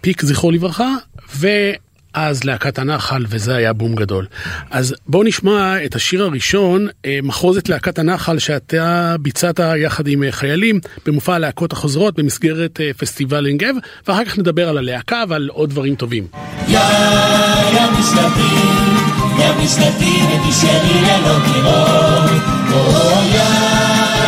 פיק 0.00 0.22
זכרו 0.22 0.50
לברכה, 0.50 0.94
ואז 1.36 2.44
להקת 2.44 2.78
הנחל, 2.78 3.24
וזה 3.28 3.56
היה 3.56 3.72
בום 3.72 3.94
גדול. 3.94 4.26
אז 4.70 4.94
בואו 5.06 5.22
נשמע 5.22 5.84
את 5.84 5.94
השיר 5.94 6.24
הראשון, 6.24 6.86
מחרוזת 7.22 7.68
להקת 7.68 7.98
הנחל, 7.98 8.38
שאתה 8.38 9.16
ביצעת 9.20 9.60
יחד 9.76 10.06
עם 10.06 10.22
חיילים 10.30 10.80
במופע 11.06 11.34
הלהקות 11.34 11.72
החוזרות 11.72 12.18
במסגרת 12.18 12.80
פסטיבל 12.96 13.46
עין 13.46 13.58
גב, 13.58 13.74
ואחר 14.08 14.24
כך 14.24 14.38
נדבר 14.38 14.68
על 14.68 14.78
הלהקה 14.78 15.24
ועל 15.28 15.48
עוד 15.52 15.70
דברים 15.70 15.94
טובים. 15.94 16.26
יא 16.68 16.78
יא 17.72 19.07
Μια 19.38 19.52
μην 19.58 19.70
με 20.28 20.36
τη 20.44 20.52
σέλη 20.60 20.96
ενόκλεινο. 21.16 21.80
Όλα 23.14 23.50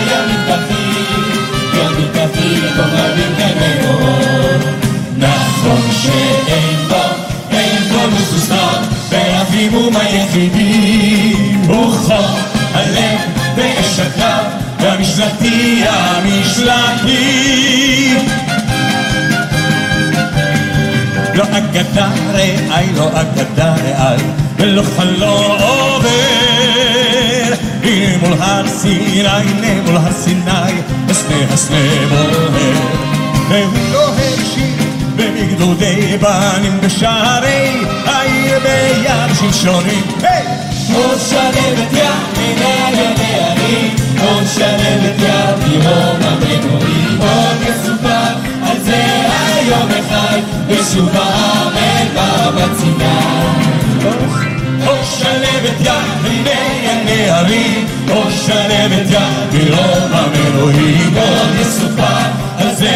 για 0.07 0.21
μην 0.27 0.41
καθεί, 0.49 0.85
για 1.73 1.87
μην 1.95 2.09
καθεί 2.17 2.51
το 2.77 2.85
γαλήν 2.93 3.33
καημένο. 3.39 3.95
Να 5.23 5.33
φρόξε 5.59 6.21
έμπα, 6.59 7.05
έμπονος 7.63 8.27
του 8.31 8.41
στά, 8.47 8.67
πέρα 9.11 9.43
φίμου 9.51 9.85
μα 9.95 10.03
γεφρινή. 10.13 10.75
Οχα, 11.83 12.23
αλέμ, 12.79 13.21
δεν 13.57 13.73
εσακά, 13.83 14.35
να 14.83 14.91
μην 14.99 15.09
σταθεί, 15.15 15.57
να 15.87 15.99
μην 16.25 16.43
σλακεί. 16.55 17.29
אגדה 21.61 22.09
רעי, 22.33 22.87
לא 22.97 23.09
אגדה 23.15 23.75
רעי, 23.75 24.23
ולא 24.57 24.83
חלום 24.97 25.61
עובר. 25.61 26.09
הנה 27.83 28.17
מול 28.23 28.33
הר 28.41 28.69
סיני, 28.69 29.29
הנה 29.29 29.83
מול 29.87 29.97
הר 29.97 30.13
סיני, 30.13 30.73
הסנה 31.09 31.53
הסנה 31.53 32.07
בוער. 32.09 32.51
והוא 33.49 33.93
לא 33.93 34.09
הקשיב 34.15 34.91
במגדודי 35.17 36.19
בנים 36.21 36.81
בשערי 36.81 37.85
העיר 38.07 38.59
ביד 38.59 39.35
שמשונים. 39.41 40.03
עוד 40.95 41.19
שלבת 41.29 41.93
ימינה 41.93 42.91
לנערים, 42.91 43.97
עוד 44.21 44.45
שלבת 44.55 45.19
ימירום 45.19 46.17
המנועים, 46.23 47.19
עוד 47.21 47.77
זה 47.85 48.00
היום 49.71 49.89
החי, 49.91 50.41
ושוב 50.69 51.09
העם 51.17 51.77
אל 51.77 52.07
בצינה. 52.51 53.21
או 54.87 55.05
שלבת 55.05 55.81
ימיני 55.81 56.89
הנערים, 56.89 57.87
או 58.11 58.31
שלבת 58.31 59.07
ימירום 59.11 60.13
המנועים, 60.13 61.17
עוד 61.17 61.55
יסופר 61.61 62.03
על 62.59 62.75
זה 62.75 62.91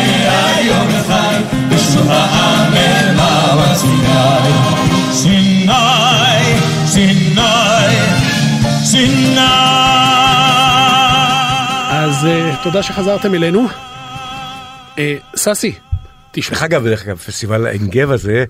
היום 0.56 0.88
החי, 0.88 1.40
ושוב 1.68 2.10
העם 2.10 2.74
אל 2.74 3.14
סיני, 5.12 5.70
סיני, 6.86 7.40
סיני. 8.84 9.40
אז 11.90 12.26
אה, 12.26 12.56
תודה 12.62 12.82
שחזרתם 12.82 13.34
אלינו. 13.34 13.68
אה, 14.98 15.16
ססי, 15.36 15.72
תשמע. 15.72 15.93
דרך 16.50 16.62
אגב, 16.62 16.84
דרך 16.84 17.02
אגב, 17.06 17.16
פסטיבל 17.16 17.66
עין 17.66 17.88
גב 17.88 18.10
הזה, 18.10 18.44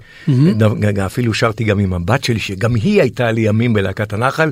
אפילו 1.07 1.35
שרתי 1.35 1.65
גם 1.65 1.79
עם 1.79 1.93
הבת 1.93 2.25
שלי, 2.25 2.39
שגם 2.41 2.75
היא 2.75 3.01
הייתה 3.01 3.33
לימים 3.33 3.73
בלהקת 3.73 4.13
הנחל, 4.13 4.51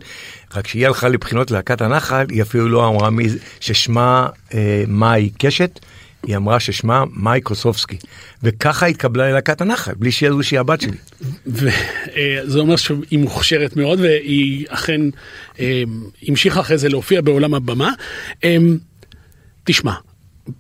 רק 0.55 0.65
כשהיא 0.65 0.87
הלכה 0.87 1.09
לבחינות 1.09 1.51
להקת 1.51 1.81
הנחל, 1.81 2.27
היא 2.31 2.43
אפילו 2.43 2.69
לא 2.69 2.89
אמרה 2.89 3.11
מי 3.11 3.29
זה- 3.29 3.39
ששמה 3.61 4.27
אה, 4.55 4.85
מאי 4.89 5.31
קשת, 5.39 5.79
היא 6.27 6.37
אמרה 6.37 6.61
ששמה 6.61 7.05
מאי 7.13 7.41
קוסובסקי, 7.41 7.97
וככה 8.43 8.87
התקבלה 8.87 9.31
ללהקת 9.31 9.61
הנחל, 9.61 9.93
בלי 9.97 10.13
שידעו 10.13 10.43
שהיא 10.43 10.61
הבת 10.61 10.81
שלי. 10.81 10.97
וזה 11.47 12.59
אומר 12.59 12.77
שהיא 12.77 13.19
מוכשרת 13.19 13.77
מאוד 13.77 14.01
והיא 14.01 14.67
אכן 14.69 15.01
אה, 15.61 15.83
המשיכה 16.29 16.61
אחרי 16.61 16.79
זה 16.79 16.89
להופיע 16.89 17.21
בעולם 17.21 17.55
הבמה. 17.55 17.91
אה, 18.45 18.57
תשמע, 19.65 19.93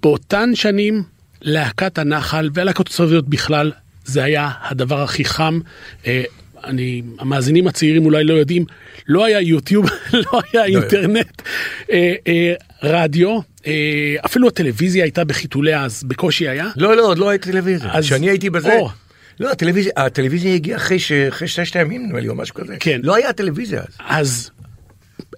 באותן 0.02 0.50
שנים 0.55 1.02
להקת 1.43 1.99
הנחל 1.99 2.51
והלהקות 2.55 2.87
הצבאיות 2.89 3.29
בכלל 3.29 3.73
זה 4.05 4.25
היה 4.25 4.51
הדבר 4.63 5.03
הכי 5.03 5.25
חם. 5.25 5.61
אה, 6.07 6.23
אני, 6.65 7.03
המאזינים 7.19 7.67
הצעירים 7.67 8.05
אולי 8.05 8.25
לא 8.25 8.35
יודעים, 8.35 8.65
לא 9.09 9.25
היה 9.25 9.41
יוטיוב, 9.41 9.87
לא 10.25 10.41
היה 10.53 10.65
אינטרנט, 10.65 11.43
אה, 11.91 12.15
אה, 12.29 12.55
רדיו, 12.83 13.41
אפילו 14.25 14.49
הטלוויזיה 14.49 15.05
הייתה 15.05 15.25
בחיתוליה 15.25 15.85
אז 15.85 16.03
בקושי 16.05 16.49
היה. 16.49 16.69
לא, 16.77 16.97
לא, 16.97 17.07
עוד 17.07 17.19
לא 17.19 17.29
הייתי 17.29 17.51
טלוויזיה. 17.51 18.01
כשאני 18.01 18.31
הייתי 18.31 18.51
בזה... 18.51 18.79
לא, 19.41 19.51
הטלוויזיה, 19.51 19.93
הטלוויזיה 19.97 20.55
הגיעה 20.55 20.79
אחרי, 20.79 20.99
ש... 20.99 21.13
אחרי 21.13 21.49
ששת 21.49 21.77
הימים, 21.77 22.07
נדמה 22.07 22.21
לי, 22.21 22.29
או 22.29 22.35
משהו 22.35 22.55
כזה. 22.55 22.77
כן. 22.81 23.01
לא 23.03 23.17
היה 23.17 23.33
טלוויזיה 23.33 23.81
אז. 23.81 23.87
אז 23.99 24.51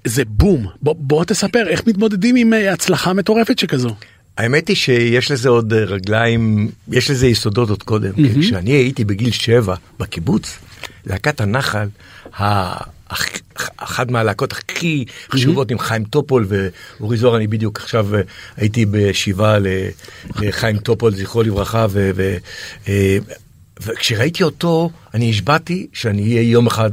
זה 0.04 0.25
בום. 0.25 0.66
בוא, 0.82 0.94
בוא 0.99 1.25
תספר 1.25 1.68
איך 1.68 1.87
מתמודדים 1.87 2.37
עם 2.37 2.52
הצלחה 2.52 3.12
מטורפת 3.12 3.58
שכזו. 3.58 3.94
האמת 4.38 4.68
היא 4.68 4.76
שיש 4.76 5.30
לזה 5.30 5.48
עוד 5.48 5.72
אה, 5.72 5.84
רגליים, 5.84 6.70
יש 6.88 7.10
לזה 7.10 7.26
יסודות 7.26 7.70
עוד 7.70 7.82
קודם. 7.82 8.12
כי 8.12 8.40
כשאני 8.40 8.70
הייתי 8.70 9.04
בגיל 9.04 9.30
שבע 9.30 9.74
בקיבוץ, 9.98 10.58
להקת 11.06 11.40
הנחל, 11.40 11.88
אחת 13.76 14.10
מהלהקות 14.10 14.52
הכי 14.52 15.04
חשובות 15.30 15.70
עם 15.70 15.78
חיים 15.78 16.04
טופול 16.04 16.46
ואורי 16.48 17.16
זוהר, 17.16 17.36
אני 17.36 17.46
בדיוק 17.46 17.80
עכשיו 17.80 18.14
אה, 18.14 18.20
הייתי 18.56 18.86
בשבעה 18.86 19.58
לחיים 20.40 20.78
טופול, 20.78 21.14
זכרו 21.14 21.42
לברכה, 21.42 21.86
ו- 21.90 22.10
ו- 22.14 22.36
אה, 22.88 23.18
וכשראיתי 23.82 24.42
אותו, 24.42 24.90
אני 25.14 25.30
השבעתי 25.30 25.86
שאני 25.92 26.22
אהיה 26.22 26.42
יום 26.42 26.66
אחד 26.66 26.90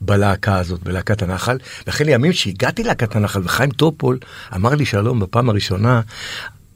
בלהקה 0.00 0.58
הזאת, 0.58 0.82
בלהקת 0.82 1.22
הנחל. 1.22 1.58
לכן 1.86 2.04
לימים 2.04 2.32
שהגעתי 2.32 2.82
ללהקת 2.82 3.16
הנחל 3.16 3.40
וחיים 3.44 3.70
טופול 3.70 4.18
אמר 4.54 4.74
לי 4.74 4.86
שלום 4.86 5.20
בפעם 5.20 5.48
הראשונה, 5.48 6.00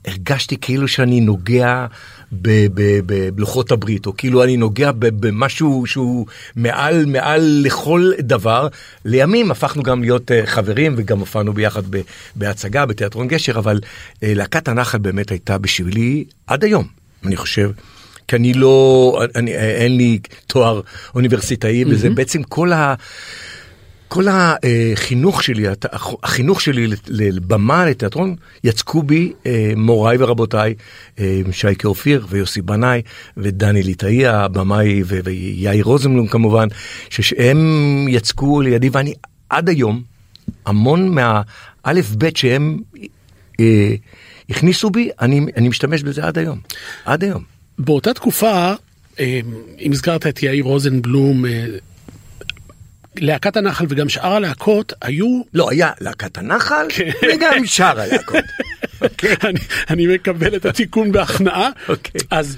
הרגשתי 0.07 0.57
כאילו 0.61 0.89
שאני 0.89 1.21
נוגע 1.21 1.87
בלוחות 2.33 3.73
הברית, 3.73 4.07
או 4.07 4.17
כאילו 4.17 4.45
אני 4.45 4.57
נוגע 4.57 4.91
במשהו 4.95 5.87
שהוא 5.87 6.27
מעל, 6.57 7.07
מעל 7.07 7.61
לכל 7.65 8.13
דבר. 8.21 8.69
לימים 9.05 9.51
הפכנו 9.51 9.83
גם 9.83 10.03
להיות 10.03 10.33
אה, 10.33 10.47
חברים 10.47 10.95
וגם 10.97 11.19
הופענו 11.19 11.53
ביחד 11.53 11.83
בהצגה 12.37 12.87
בתיאטרון 12.87 13.29
גשר, 13.29 13.59
אבל 13.59 13.81
אה, 14.23 14.35
להקת 14.35 14.69
הנחל 14.69 14.99
באמת 14.99 15.31
הייתה 15.31 15.59
בשבילי 15.59 16.25
עד 16.47 16.65
היום, 16.65 16.87
אני 17.25 17.37
חושב. 17.37 17.71
כי 18.29 18.37
אני 18.37 18.55
לא, 18.55 19.23
אני, 19.35 19.55
אין 19.55 19.97
לי 19.97 20.19
תואר 20.47 20.81
אוניברסיטאי, 21.15 21.85
mm-hmm. 21.85 21.89
וזה 21.91 22.11
בעצם 22.11 22.43
כל 22.43 22.73
ה... 22.73 22.95
כל 24.09 24.27
החינוך 24.29 25.43
שלי, 25.43 25.67
החינוך 26.23 26.61
שלי 26.61 26.87
לבמה, 27.09 27.87
לתיאטרון, 27.87 28.37
יצקו 28.65 29.03
בי 29.03 29.33
אה, 29.47 29.73
מוריי 29.77 30.17
ורבותיי, 30.21 30.75
אה, 31.19 31.41
שייקה 31.53 31.89
אופיר 31.89 32.27
ויוסי 32.31 32.63
בנאי 32.63 33.03
ודני 33.37 33.83
ליטאי 33.83 34.27
הבמאי 34.27 35.03
ויאיר 35.03 35.85
רוזנבלום 35.85 36.27
כמובן, 36.27 36.69
שהם 37.11 38.07
יצקו 38.09 38.61
לידי 38.61 38.89
ואני 38.93 39.15
עד 39.51 39.69
היום, 39.69 40.03
המון 40.67 41.15
מהאלף 41.15 42.11
בית 42.11 42.37
שהם 42.37 42.79
אה, 43.61 43.95
הכניסו 44.51 44.91
בי, 44.91 45.11
אני, 45.21 45.47
אני 45.57 45.69
משתמש 45.69 46.03
בזה 46.03 46.25
עד 46.25 46.39
היום, 46.39 46.59
עד 47.05 47.25
היום. 47.25 47.43
באותה 47.79 48.15
תקופה, 48.15 48.73
אה, 49.21 49.41
אם 49.81 49.93
הזכרת 49.93 50.27
את 50.27 50.43
יאיר 50.43 50.65
רוזנבלום, 50.65 51.47
אה, 51.47 51.67
להקת 53.19 53.57
הנחל 53.57 53.87
וגם 53.89 54.09
שאר 54.09 54.33
הלהקות 54.33 54.93
היו, 55.03 55.43
לא, 55.55 55.71
היה 55.71 55.91
להקת 56.01 56.39
הנחל 56.39 56.87
וגם 57.23 57.67
שאר 57.67 58.01
הלהקות. 58.01 58.45
אני, 59.49 59.61
אני 59.91 60.07
מקבל 60.07 60.57
את 60.57 60.67
התיקון 60.67 61.13
בהכנעה, 61.13 61.71
אוקיי. 61.89 62.21
אז 62.31 62.57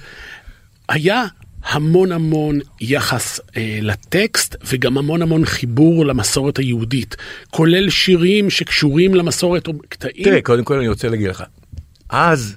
היה 0.89 1.25
המון 1.65 2.13
המון 2.13 2.59
יחס 2.81 3.41
אה, 3.57 3.79
לטקסט 3.83 4.57
וגם 4.65 4.99
המון 4.99 5.23
המון 5.23 5.45
חיבור 5.45 6.07
למסורת 6.07 6.59
היהודית, 6.59 7.17
כולל 7.51 7.91
שירים 7.91 8.51
שקשורים 8.51 9.15
למסורת 9.15 9.67
או 9.67 9.73
קטעים. 9.89 10.25
תראה, 10.25 10.43
קודם 10.43 10.65
כל 10.65 10.79
אני 10.79 10.89
רוצה 10.89 11.09
להגיד 11.09 11.29
לך, 11.29 11.45
אז 12.09 12.57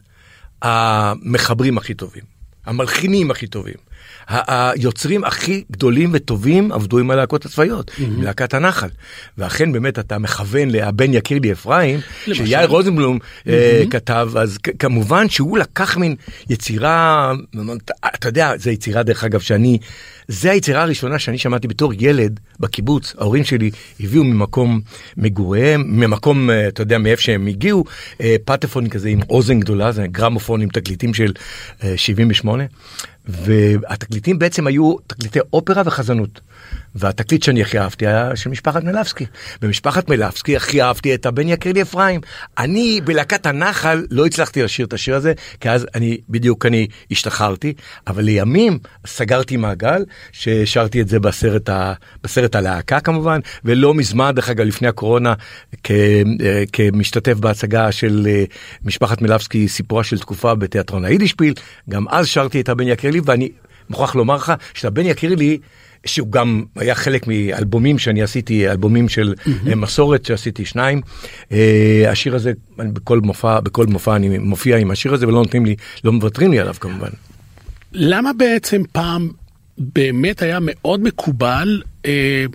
המחברים 0.62 1.78
הכי 1.78 1.94
טובים, 1.94 2.24
המלחינים 2.66 3.32
הכי 3.32 3.48
טובים, 3.48 3.91
היוצרים 4.28 5.24
הכי 5.24 5.64
גדולים 5.72 6.10
וטובים 6.14 6.72
עבדו 6.72 7.00
עם 7.00 7.12
הלהקות 7.12 7.46
הצבאיות, 7.46 7.92
עם 7.98 8.22
להקת 8.24 8.54
הנחל. 8.54 8.88
ואכן 9.38 9.72
באמת 9.72 10.00
אתה 10.00 10.18
מכוון 10.18 10.70
לבן 10.70 11.14
יקיר 11.14 11.40
לי 11.40 11.52
אפרים. 11.52 12.00
שיאיר 12.34 12.68
רוזנבלום 12.68 13.20
אה, 13.48 13.84
כתב, 13.90 14.32
אז 14.38 14.58
כמובן 14.80 15.30
שהוא 15.30 15.58
לקח 15.58 15.98
מין 15.98 16.16
יצירה, 16.50 17.32
אתה 18.06 18.28
יודע, 18.28 18.54
זו 18.58 18.70
יצירה 18.70 19.04
דרך 19.04 19.24
אגב 19.24 19.40
שאני, 19.40 19.78
זה 20.28 20.52
היצירה 20.52 20.82
הראשונה 20.82 21.20
שאני 21.20 21.38
שמעתי 21.38 21.68
בתור 21.68 21.94
ילד 22.00 22.40
בקיבוץ, 22.60 23.16
ההורים 23.18 23.44
שלי 23.44 23.72
הביאו 24.00 24.24
ממקום 24.24 24.82
מגוריהם, 25.18 25.84
ממקום, 25.88 26.50
אה, 26.50 26.68
אתה 26.68 26.82
יודע, 26.82 26.98
מאיפה 26.98 27.22
שהם 27.22 27.48
הגיעו, 27.48 27.86
אה, 28.22 28.36
פטפון 28.46 28.90
כזה 28.90 29.10
עם 29.10 29.20
אוזן 29.30 29.60
גדולה, 29.60 29.92
זה 29.92 30.08
גרמופון 30.08 30.62
עם 30.62 30.70
תקליטים 30.70 31.14
של 31.14 31.34
אה, 31.84 31.94
78, 31.98 32.64
והתקליטים 33.26 34.40
בעצם 34.40 34.68
היו 34.68 34.96
תקליטי 35.08 35.40
אופרה 35.54 35.84
וחזנות. 35.86 36.42
והתקליט 36.96 37.44
שאני 37.44 37.62
הכי 37.62 37.80
אהבתי 37.80 38.08
היה 38.08 38.36
של 38.36 38.50
משפחת 38.50 38.84
מלבסקי. 38.84 39.26
במשפחת 39.62 40.10
מלבסקי 40.10 40.56
הכי 40.56 40.82
אהבתי 40.82 41.14
את 41.14 41.26
הבן 41.26 41.48
יקיר 41.48 41.74
לי 41.74 41.82
אפרים. 41.82 42.22
אני 42.58 43.02
בלהקת 43.04 43.46
הנחל 43.46 44.06
לא 44.12 44.26
הצלחתי 44.26 44.64
לשיר 44.64 44.86
את 44.86 44.94
השיר 44.94 45.16
הזה, 45.16 45.34
כי 45.60 45.70
אז 45.70 45.88
אני, 45.96 46.18
בדיוק 46.30 46.66
אני 46.66 46.88
השתחררתי, 47.12 47.74
אבל 48.08 48.24
לימים 48.24 48.80
סגרתי 49.08 49.58
מעגל, 49.58 50.06
ששרתי 50.32 51.02
את 51.02 51.08
זה 51.08 51.20
בסרט, 51.20 51.70
ה, 51.70 51.94
בסרט 52.24 52.56
הלהקה 52.56 53.00
כמובן, 53.00 53.40
ולא 53.66 53.94
מזמן, 53.94 54.32
דרך 54.36 54.50
אגב, 54.50 54.66
לפני 54.66 54.88
הקורונה, 54.88 55.34
כ, 55.84 55.92
אה, 55.92 56.64
כמשתתף 56.74 57.34
בהצגה 57.34 57.92
של 57.92 58.28
אה, 58.30 58.44
משפחת 58.84 59.22
מלבסקי, 59.22 59.68
סיפורה 59.68 60.04
של 60.04 60.20
תקופה 60.20 60.56
בתיאטרון 60.56 61.06
היידישפיל, 61.06 61.54
גם 61.90 62.06
אז 62.10 62.28
שרתי 62.28 62.62
את 62.62 62.70
הבן 62.70 62.88
יקיר 62.88 63.12
לי, 63.12 63.22
ואני 63.26 63.50
מוכרח 63.90 64.16
לומר 64.16 64.36
לך 64.36 64.54
שאת 64.74 64.86
הבן 64.86 65.06
יקיר 65.06 65.36
לי, 65.36 65.58
שהוא 66.06 66.32
גם 66.32 66.64
היה 66.76 66.96
חלק 66.96 67.28
מאלבומים 67.28 68.00
שאני 68.00 68.22
עשיתי, 68.22 68.70
אלבומים 68.70 69.10
של 69.10 69.34
mm-hmm. 69.38 69.76
מסורת 69.76 70.26
שעשיתי 70.26 70.66
שניים. 70.66 71.02
אה, 71.52 72.06
השיר 72.10 72.36
הזה, 72.36 72.52
אני 72.80 72.92
בכל 72.92 73.20
מופע, 73.20 73.60
בכל 73.60 73.86
מופע 73.86 74.16
אני 74.16 74.38
מופיע 74.38 74.78
עם 74.78 74.92
השיר 74.92 75.14
הזה 75.14 75.28
ולא 75.28 75.40
נותנים 75.40 75.66
לי, 75.66 75.76
לא 76.04 76.12
מוותרים 76.12 76.52
לי 76.52 76.60
עליו 76.60 76.76
כמובן. 76.80 77.10
למה 77.94 78.34
בעצם 78.34 78.82
פעם 78.92 79.30
באמת 79.78 80.42
היה 80.42 80.58
מאוד 80.62 81.04
מקובל 81.04 81.82
אה, 82.06 82.46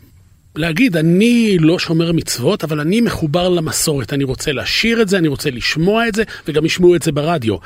להגיד, 0.57 0.97
אני 0.97 1.57
לא 1.61 1.79
שומר 1.79 2.13
מצוות, 2.13 2.65
אבל 2.65 2.81
אני 2.81 3.01
מחובר 3.01 3.49
למסורת, 3.49 4.13
אני 4.13 4.25
רוצה 4.25 4.53
לשיר 4.53 5.03
את 5.03 5.09
זה, 5.09 5.19
אני 5.19 5.29
רוצה 5.29 5.51
לשמוע 5.51 6.09
את 6.09 6.15
זה, 6.15 6.23
וגם 6.49 6.65
ישמעו 6.65 6.95
את 6.95 7.03
זה 7.03 7.13
ברדיו. 7.13 7.57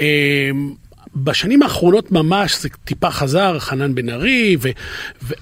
אה, 0.00 0.50
בשנים 1.16 1.62
האחרונות 1.62 2.12
ממש 2.12 2.62
זה 2.62 2.68
טיפה 2.84 3.10
חזר, 3.10 3.58
חנן 3.58 3.94
בן 3.94 4.08
ארי, 4.08 4.56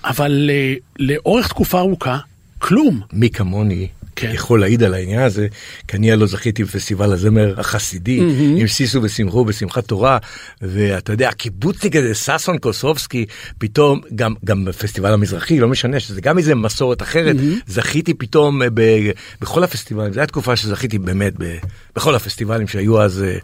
אבל 0.05 0.51
אה, 0.53 0.75
לאורך 0.99 1.49
תקופה 1.49 1.79
ארוכה, 1.79 2.19
כלום. 2.59 3.01
מי 3.13 3.31
כמוני 3.31 3.89
כן. 4.21 4.31
יכול 4.35 4.61
להעיד 4.61 4.83
על 4.83 4.95
העניין 4.95 5.23
הזה, 5.23 5.47
כי 5.89 5.97
אני 5.97 6.13
הלא 6.13 6.27
זכיתי 6.27 6.65
בפסטיבל 6.65 7.13
הזמר 7.13 7.61
החסידי, 7.61 8.21
עם 8.57 8.67
סיסו 8.67 9.03
ושמחו 9.03 9.45
בשמחת 9.45 9.85
תורה, 9.85 10.19
ואתה 10.63 11.13
יודע, 11.13 11.29
הקיבוצניק 11.29 11.97
הזה, 11.97 12.15
ששון 12.15 12.59
קוסובסקי, 12.59 13.27
פתאום, 13.59 14.01
גם, 14.15 14.35
גם 14.45 14.65
בפסטיבל 14.65 15.13
המזרחי, 15.13 15.61
לא 15.61 15.69
משנה, 15.69 16.01
שזה 16.01 16.21
גם 16.21 16.39
איזה 16.39 16.55
מסורת 16.55 17.03
אחרת, 17.03 17.37
זכיתי 17.67 18.15
פתאום 18.15 18.63
אה, 18.63 18.69
ב, 18.75 19.11
בכל 19.41 19.65
הפסטיבלים, 19.65 20.13
זו 20.13 20.21
הייתה 20.21 20.33
תקופה 20.33 20.57
שזכיתי 20.57 20.99
באמת 20.99 21.33
ב, 21.39 21.57
בכל 21.97 22.15
הפסטיבלים 22.15 22.69
שהיו 22.69 23.03
אז, 23.03 23.23
אה, 23.23 23.37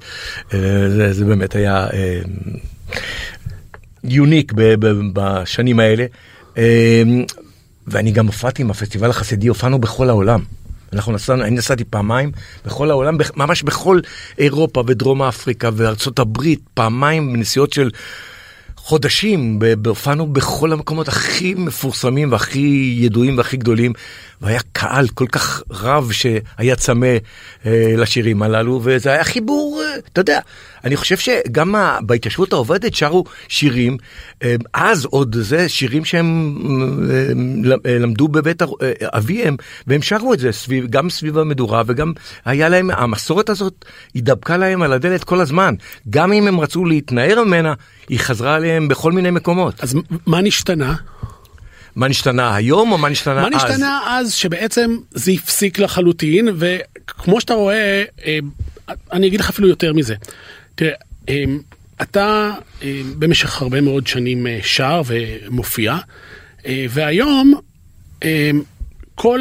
אה, 0.55 0.91
זה, 0.91 1.13
זה 1.13 1.25
באמת 1.25 1.55
היה 1.55 1.87
יוניק 4.05 4.53
ב, 4.53 4.75
ב, 4.79 4.87
בשנים 5.13 5.81
האלה. 5.81 6.07
ואני 7.87 8.11
גם 8.11 8.27
הופעתי 8.27 8.63
עם 8.63 8.71
הפסטיבל 8.71 9.11
החסידי, 9.11 9.47
הופענו 9.47 9.79
בכל 9.79 10.09
העולם. 10.09 10.41
אנחנו 10.93 11.13
נסענו, 11.13 11.43
אני 11.43 11.51
נסעתי 11.51 11.85
פעמיים 11.85 12.33
בכל 12.67 12.91
העולם, 12.91 13.17
ממש 13.37 13.63
בכל 13.63 14.01
אירופה 14.39 14.85
ודרום 14.87 15.23
אפריקה 15.23 15.71
וארצות 15.77 16.19
הברית, 16.19 16.61
פעמיים 16.75 17.33
בנסיעות 17.33 17.73
של 17.73 17.91
חודשים, 18.87 19.59
הופענו 19.87 20.27
בכל 20.27 20.73
המקומות 20.73 21.09
הכי 21.09 21.55
מפורסמים 21.55 22.33
והכי 22.33 22.95
ידועים 22.99 23.39
והכי 23.39 23.57
גדולים, 23.57 23.93
והיה 24.41 24.61
קהל 24.73 25.09
כל 25.09 25.27
כך 25.27 25.63
רב 25.71 26.11
שהיה 26.13 26.77
צמא 26.77 27.17
אה, 27.67 27.95
לשירים 27.97 28.43
הללו, 28.43 28.81
וזה 28.85 29.11
היה 29.13 29.25
חיבור, 29.25 29.83
אה, 29.83 29.99
אתה 30.13 30.21
יודע, 30.21 30.41
אני 30.87 30.97
חושב 30.97 31.17
שגם 31.17 31.75
בהתיישבות 32.01 32.53
העובדת 32.53 32.95
שרו 32.95 33.25
שירים, 33.49 33.97
אה, 34.43 34.55
אז 34.75 35.05
עוד 35.05 35.37
זה 35.41 35.69
שירים 35.69 36.05
שהם 36.05 36.59
אה, 37.11 37.91
אה, 37.91 37.99
למדו 37.99 38.29
בבית 38.29 38.63
אב- 38.63 38.71
אביהם, 39.03 39.57
והם 39.87 40.03
שרו 40.03 40.35
את 40.35 40.39
זה 40.39 40.53
סביב, 40.53 40.87
גם 40.91 41.11
סביב 41.11 41.39
המדורה, 41.39 41.83
וגם 41.87 42.13
היה 42.45 42.69
להם, 42.69 42.91
המסורת 42.91 43.49
הזאת 43.49 43.85
התדבקה 44.15 44.57
להם 44.57 44.83
על 44.83 44.93
הדלת 44.93 45.25
כל 45.25 45.41
הזמן. 45.41 45.75
גם 46.11 46.33
אם 46.33 46.49
הם 46.49 46.61
רצו 46.61 46.85
להתנער 46.85 47.45
ממנה, 47.45 47.75
היא 48.09 48.19
חזרה 48.19 48.55
עליהם 48.55 48.89
בכל 48.89 49.13
מיני 49.13 49.31
מקומות. 49.31 49.75
אז 49.81 49.95
מה 50.27 50.41
נשתנה? 50.41 50.95
מה 51.97 52.09
נשתנה 52.09 52.57
היום 52.57 52.93
או 52.93 52.99
מה 52.99 53.09
נשתנה 53.09 53.35
מה 53.35 53.49
אז? 53.49 53.55
נשתנה 53.55 54.01
אז 54.07 54.33
שבעצם 54.33 54.97
זה 55.11 55.33
הפסיק 55.33 55.79
לחלוטין, 55.79 56.49
וכמו 56.59 57.41
שאתה 57.41 57.55
רואה, 57.55 58.05
אה, 58.27 58.39
אני 59.13 59.27
אגיד 59.27 59.41
לך 59.41 59.51
אפילו 59.51 59.69
יותר 59.69 59.93
מזה. 59.93 60.15
תראה, 60.77 60.93
אה, 61.29 61.45
אתה 62.03 62.53
אה, 62.83 63.01
במשך 63.19 63.63
הרבה 63.63 63.81
מאוד 63.81 64.07
שנים 64.07 64.47
אה, 64.47 64.59
שר 64.63 65.03
ומופיע, 65.07 65.97
אה, 66.67 66.87
והיום 66.91 67.55
אה, 68.25 68.51
כל 69.15 69.41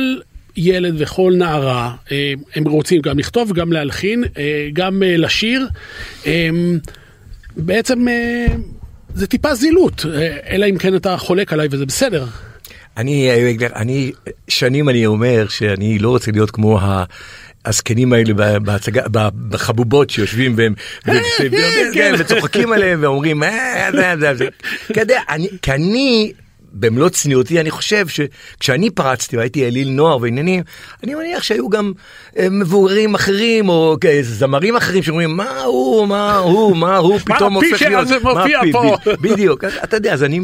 ילד 0.57 0.93
וכל 0.97 1.33
נערה, 1.37 1.95
אה, 2.11 2.33
הם 2.55 2.67
רוצים 2.67 3.01
גם 3.01 3.19
לכתוב, 3.19 3.53
גם 3.53 3.71
להלחין, 3.71 4.23
גם 4.73 5.03
לשיר. 5.05 5.67
בעצם 7.57 8.05
זה 9.13 9.27
טיפה 9.27 9.55
זילות, 9.55 10.05
אלא 10.49 10.65
אם 10.69 10.77
כן 10.77 10.95
אתה 10.95 11.17
חולק 11.17 11.53
עליי 11.53 11.67
וזה 11.71 11.85
בסדר. 11.85 12.25
אני, 12.97 13.29
אני, 13.75 14.11
שנים 14.47 14.89
אני 14.89 15.05
אומר 15.05 15.47
שאני 15.49 15.99
לא 15.99 16.09
רוצה 16.09 16.31
להיות 16.31 16.51
כמו 16.51 16.79
ה... 16.79 17.03
הזקנים 17.65 18.13
האלה 18.13 18.33
בהצגה, 18.59 19.01
בחבובות 19.49 20.09
שיושבים 20.09 20.53
והם 20.57 20.73
והם- 21.05 21.23
והם- 21.51 21.93
כן, 21.93 22.13
וצוחקים 22.19 22.71
עליהם 22.73 22.99
ואומרים, 23.03 23.43
"אה, 23.43 23.89
זה." 24.35 24.47
כי 25.61 25.71
אני- 25.71 26.31
במלוא 26.77 27.09
צניעותי, 27.09 27.59
אני 27.59 27.71
חושב 27.71 28.05
שכשאני 28.07 28.89
פרצתי 28.89 29.37
והייתי 29.37 29.65
אליל 29.67 29.89
נוער 29.89 30.17
ועניינים, 30.21 30.63
אני 31.03 31.15
מניח 31.15 31.43
שהיו 31.43 31.69
גם 31.69 31.91
אה, 32.37 32.47
מבוגרים 32.49 33.15
אחרים 33.15 33.69
או 33.69 33.97
אה, 34.07 34.19
זמרים 34.21 34.75
אחרים 34.75 35.03
שאומרים, 35.03 35.37
מה 35.37 35.61
הוא, 35.61 36.07
מה 36.07 36.37
הוא, 36.37 36.77
מה 36.77 36.97
הוא 36.97 37.19
פתאום 37.19 37.53
הופך 37.53 37.81
להיות, 37.81 38.07
מה 38.23 38.33
מופיע 38.33 38.59
הפיפי?" 38.59 38.71
פה. 38.71 38.95
בדיוק, 39.21 39.63
אתה 39.83 39.97
יודע, 39.97 40.13
אז 40.13 40.23
אני 40.23 40.39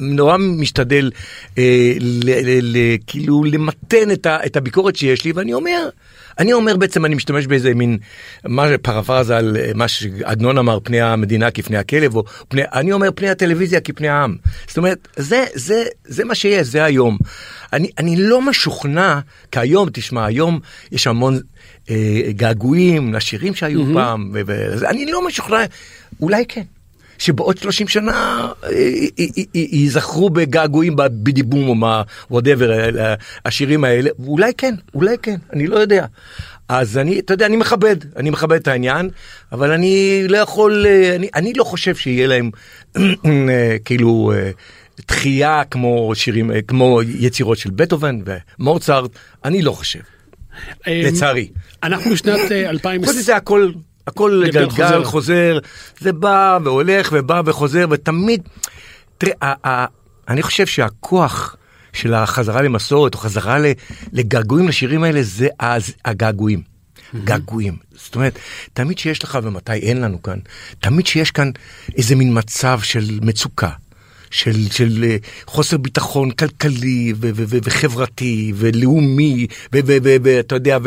נורא 0.00 0.36
משתדל 0.36 1.10
אה, 1.58 1.92
ל, 2.00 2.30
ל, 2.30 2.76
ל, 2.76 2.96
כאילו 3.06 3.44
למתן 3.44 4.10
את, 4.12 4.26
ה, 4.26 4.38
את 4.46 4.56
הביקורת 4.56 4.96
שיש 4.96 5.24
לי, 5.24 5.32
ואני 5.32 5.54
אומר, 5.54 5.88
אני 6.38 6.52
אומר 6.52 6.76
בעצם, 6.76 7.04
אני 7.04 7.14
משתמש 7.14 7.46
באיזה 7.46 7.74
מין, 7.74 7.98
מה 8.44 8.66
פרפרזה 8.82 9.36
על 9.36 9.56
אה, 9.56 9.70
מה 9.74 9.88
שעדנון 9.88 10.58
אמר, 10.58 10.78
פני 10.82 11.00
המדינה 11.00 11.50
כפני 11.50 11.76
הכלב, 11.76 12.16
או 12.16 12.24
פני, 12.48 12.62
אני 12.72 12.92
אומר 12.92 13.08
פני 13.14 13.30
הטלוויזיה 13.30 13.80
כפני 13.80 14.08
העם. 14.08 14.36
זאת 14.68 14.76
אומרת, 14.76 15.08
זה, 15.16 15.44
זה, 15.54 15.84
זה 16.04 16.24
מה 16.24 16.34
שיש, 16.34 16.66
זה 16.66 16.84
היום. 16.84 17.18
אני, 17.72 17.90
אני 17.98 18.16
לא 18.16 18.42
משוכנע, 18.42 19.20
כי 19.52 19.60
היום, 19.60 19.88
תשמע, 19.92 20.26
היום 20.26 20.60
יש 20.92 21.06
המון 21.06 21.40
אה, 21.90 22.20
געגועים 22.30 23.14
לשירים 23.14 23.54
שהיו 23.54 23.82
mm-hmm. 23.82 23.94
פעם, 23.94 24.30
ו- 24.34 24.40
ו- 24.46 24.88
אני 24.88 25.06
לא 25.06 25.26
משוכנע, 25.26 25.64
אולי 26.20 26.44
כן. 26.48 26.62
שבעוד 27.22 27.58
30 27.58 27.88
שנה 27.88 28.48
אה, 28.64 28.70
י- 28.72 29.10
י- 29.54 29.68
ייזכרו 29.72 30.30
בגעגועים 30.30 30.96
בדיבום 30.96 31.68
או 31.68 31.74
מה, 31.74 32.02
וואטאבר, 32.30 32.72
השירים 33.44 33.84
האלה, 33.84 34.10
ואולי 34.18 34.52
כן, 34.58 34.74
אולי 34.94 35.16
כן, 35.22 35.36
אני 35.52 35.66
לא 35.66 35.76
יודע. 35.76 36.06
אז 36.68 36.98
אני, 36.98 37.18
אתה 37.18 37.34
יודע, 37.34 37.46
אני 37.46 37.56
מכבד, 37.56 37.96
אני 38.16 38.30
מכבד 38.30 38.56
את 38.60 38.68
העניין, 38.68 39.10
אבל 39.52 39.70
אני 39.72 40.24
לא 40.28 40.38
יכול, 40.38 40.86
אה, 40.86 41.16
אני, 41.16 41.28
אני 41.34 41.52
לא 41.56 41.64
חושב 41.64 41.94
שיהיה 41.94 42.26
להם 42.26 42.50
אה, 43.26 43.76
כאילו 43.84 44.32
אה, 44.36 44.50
דחייה 45.08 45.62
כמו 45.70 46.12
שירים, 46.14 46.50
אה, 46.50 46.62
כמו 46.62 47.00
יצירות 47.02 47.58
של 47.58 47.70
בטהובן 47.70 48.18
ומורצרט, 48.58 49.10
אני 49.44 49.62
לא 49.62 49.72
חושב, 49.72 50.00
אה, 50.86 51.02
לצערי. 51.04 51.48
אנחנו 51.82 52.10
בשנת 52.10 52.52
אה, 52.52 52.70
2020. 52.70 53.04
חוץ 53.04 53.16
מזה 53.16 53.36
הכל, 53.36 53.70
הכל 54.06 54.42
גלגל 54.44 54.66
גלגל 54.66 55.04
חוזר. 55.04 55.04
חוזר. 55.04 55.58
זה 56.00 56.12
בא 56.12 56.58
והולך 56.64 57.08
ובא 57.12 57.42
וחוזר 57.44 57.86
ותמיד, 57.90 58.42
תראה, 59.18 59.84
אני 60.28 60.42
חושב 60.42 60.66
שהכוח 60.66 61.56
של 61.92 62.14
החזרה 62.14 62.62
למסורת 62.62 63.14
או 63.14 63.18
חזרה 63.18 63.58
לגעגועים 64.12 64.68
לשירים 64.68 65.04
האלה 65.04 65.22
זה 65.22 65.48
הגעגועים. 66.04 66.72
געגועים. 67.24 67.76
זאת 67.94 68.14
אומרת, 68.14 68.38
תמיד 68.72 68.98
שיש 68.98 69.24
לך 69.24 69.38
ומתי 69.42 69.72
אין 69.72 70.00
לנו 70.00 70.22
כאן, 70.22 70.38
תמיד 70.80 71.06
שיש 71.06 71.30
כאן 71.30 71.50
איזה 71.96 72.16
מין 72.16 72.38
מצב 72.38 72.80
של 72.82 73.18
מצוקה. 73.22 73.70
של, 74.32 74.70
של 74.70 75.04
אה, 75.04 75.16
חוסר 75.46 75.76
ביטחון 75.76 76.30
כלכלי 76.30 77.12
ו- 77.16 77.30
ו- 77.34 77.44
ו- 77.48 77.58
וחברתי 77.64 78.52
ולאומי 78.56 79.46
ואתה 79.72 80.54
יודע, 80.54 80.78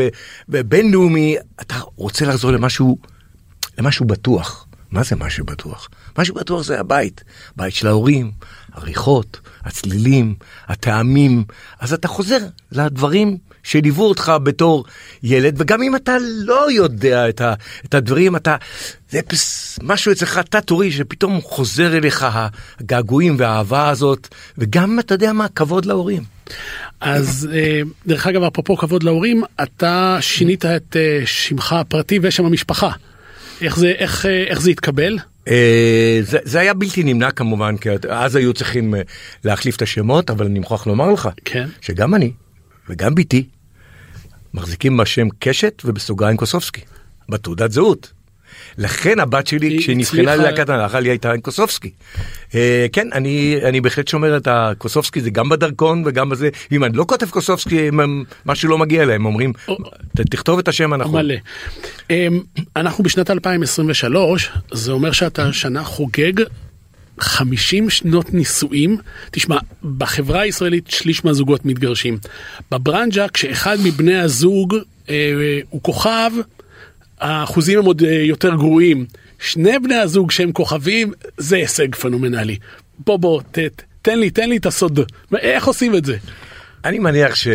ובינלאומי, 0.49 1.35
אתה 1.61 1.75
רוצה 1.95 2.25
לחזור 2.25 2.51
למשהו, 2.51 2.97
למשהו 3.77 4.05
בטוח. 4.05 4.67
מה 4.91 5.03
זה 5.03 5.15
משהו 5.15 5.45
בטוח? 5.45 5.89
משהו 6.17 6.35
בטוח 6.35 6.63
זה 6.63 6.79
הבית, 6.79 7.23
בית 7.55 7.73
של 7.73 7.87
ההורים, 7.87 8.31
הריחות, 8.73 9.39
הצלילים, 9.63 10.35
הטעמים, 10.67 11.43
אז 11.79 11.93
אתה 11.93 12.07
חוזר 12.07 12.37
לדברים 12.71 13.37
שליוו 13.63 14.03
אותך 14.03 14.33
בתור 14.43 14.85
ילד, 15.23 15.55
וגם 15.57 15.81
אם 15.81 15.95
אתה 15.95 16.15
לא 16.21 16.71
יודע 16.71 17.29
את, 17.29 17.41
ה, 17.41 17.53
את 17.85 17.93
הדברים, 17.93 18.35
אתה, 18.35 18.55
זה 19.15 19.21
פס, 19.21 19.79
משהו 19.83 20.11
אצלך 20.11 20.39
תת-הורי 20.49 20.91
שפתאום 20.91 21.41
חוזר 21.41 21.97
אליך 21.97 22.25
הגעגועים 22.79 23.35
והאהבה 23.39 23.89
הזאת, 23.89 24.27
וגם, 24.57 24.99
אתה 24.99 25.13
יודע 25.13 25.33
מה, 25.33 25.47
כבוד 25.55 25.85
להורים. 25.85 26.23
אז 27.01 27.49
אה, 27.53 27.81
דרך 28.07 28.27
אגב, 28.27 28.43
אפרופו 28.43 28.77
כבוד 28.77 29.03
להורים, 29.03 29.43
אתה 29.63 30.17
שינית 30.21 30.65
את 30.65 30.95
אה, 30.95 31.21
שמך 31.25 31.73
הפרטי 31.73 32.19
ושם 32.21 32.45
המשפחה. 32.45 32.91
איך 33.61 33.77
זה, 33.77 33.93
איך, 33.97 34.25
אה, 34.25 34.43
איך 34.47 34.61
זה 34.61 34.71
התקבל? 34.71 35.17
זה, 36.21 36.37
זה 36.43 36.59
היה 36.59 36.73
בלתי 36.73 37.03
נמנע 37.03 37.31
כמובן, 37.31 37.77
כי 37.77 37.89
אז 38.09 38.35
היו 38.35 38.53
צריכים 38.53 38.93
להחליף 39.43 39.75
את 39.75 39.81
השמות, 39.81 40.29
אבל 40.29 40.45
אני 40.45 40.59
מוכרח 40.59 40.87
לומר 40.87 41.11
לך, 41.11 41.29
כן. 41.45 41.67
שגם 41.81 42.15
אני 42.15 42.31
וגם 42.89 43.15
בתי 43.15 43.47
מחזיקים 44.53 44.97
בשם 44.97 45.27
קשת 45.39 45.81
ובסוגריים 45.85 46.37
קוסובסקי, 46.37 46.81
בתעודת 47.29 47.71
זהות. 47.71 48.14
לכן 48.77 49.19
הבת 49.19 49.47
שלי, 49.47 49.67
היא 49.67 49.79
כשהיא 49.79 49.97
נבחנה 49.97 50.35
ללהקת 50.35 50.69
הנחל, 50.69 51.03
היא 51.03 51.11
הייתה 51.11 51.31
עם 51.31 51.41
קוסובסקי. 51.41 51.89
אה, 52.55 52.85
כן, 52.93 53.07
אני, 53.13 53.55
אני 53.63 53.81
בהחלט 53.81 54.07
שומר 54.07 54.37
את 54.37 54.47
הקוסובסקי, 54.51 55.21
זה 55.21 55.29
גם 55.29 55.49
בדרכון 55.49 56.03
וגם 56.05 56.29
בזה. 56.29 56.49
אם 56.71 56.83
אני 56.83 56.97
לא 56.97 57.05
כותב 57.07 57.29
קוסובסקי, 57.29 57.87
הם- 57.87 58.23
משהו 58.45 58.69
לא 58.69 58.77
מגיע 58.77 59.03
אליהם, 59.03 59.25
אומרים, 59.25 59.53
או- 59.67 59.77
"ת- 60.17 60.21
תכתוב 60.31 60.59
את 60.59 60.67
השם 60.67 60.93
הנכון. 60.93 61.25
מלא. 61.25 61.35
אמ, 62.09 62.39
אנחנו 62.75 63.03
בשנת 63.03 63.31
2023, 63.31 64.49
זה 64.73 64.91
אומר 64.91 65.11
שאתה 65.11 65.53
שנה 65.53 65.83
חוגג 65.83 66.33
50 67.19 67.89
שנות 67.89 68.33
נישואים. 68.33 68.97
תשמע, 69.31 69.57
בחברה 69.97 70.41
הישראלית 70.41 70.87
שליש 70.89 71.25
מהזוגות 71.25 71.65
מתגרשים. 71.65 72.17
בברנז'ה, 72.71 73.25
כשאחד 73.33 73.77
מבני 73.83 74.17
הזוג 74.17 74.75
אה, 75.09 75.15
הוא 75.69 75.81
כוכב, 75.83 76.31
האחוזים 77.19 77.79
הם 77.79 77.85
עוד 77.85 78.03
אה, 78.03 78.13
יותר 78.13 78.55
גרועים. 78.55 79.05
שני 79.39 79.79
בני 79.79 79.95
הזוג 79.95 80.31
שהם 80.31 80.51
כוכבים, 80.51 81.11
זה 81.37 81.55
הישג 81.55 81.95
פנומנלי. 81.95 82.57
בוא 82.99 83.17
בוא, 83.17 83.41
ת, 83.51 83.59
תן 84.01 84.19
לי, 84.19 84.29
תן 84.29 84.49
לי 84.49 84.57
את 84.57 84.65
הסוד. 84.65 84.99
איך 85.37 85.67
עושים 85.67 85.95
את 85.95 86.05
זה? 86.05 86.17
אני 86.85 86.99
מניח 86.99 87.35
ש... 87.35 87.47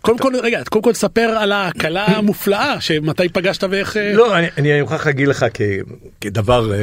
קודם 0.00 0.18
כל, 0.18 0.32
רגע, 0.42 0.62
קודם 0.70 0.82
כל 0.82 0.92
תספר 0.92 1.20
על 1.20 1.52
ההקלה 1.52 2.04
המופלאה, 2.04 2.80
שמתי 2.80 3.28
פגשת 3.28 3.64
ואיך... 3.70 3.96
אה, 3.96 4.12
לא, 4.12 4.36
אני, 4.38 4.80
מוכרח 4.80 5.06
להגיד 5.06 5.28
לך 5.28 5.46
כדבר, 6.20 6.74
אה, 6.74 6.78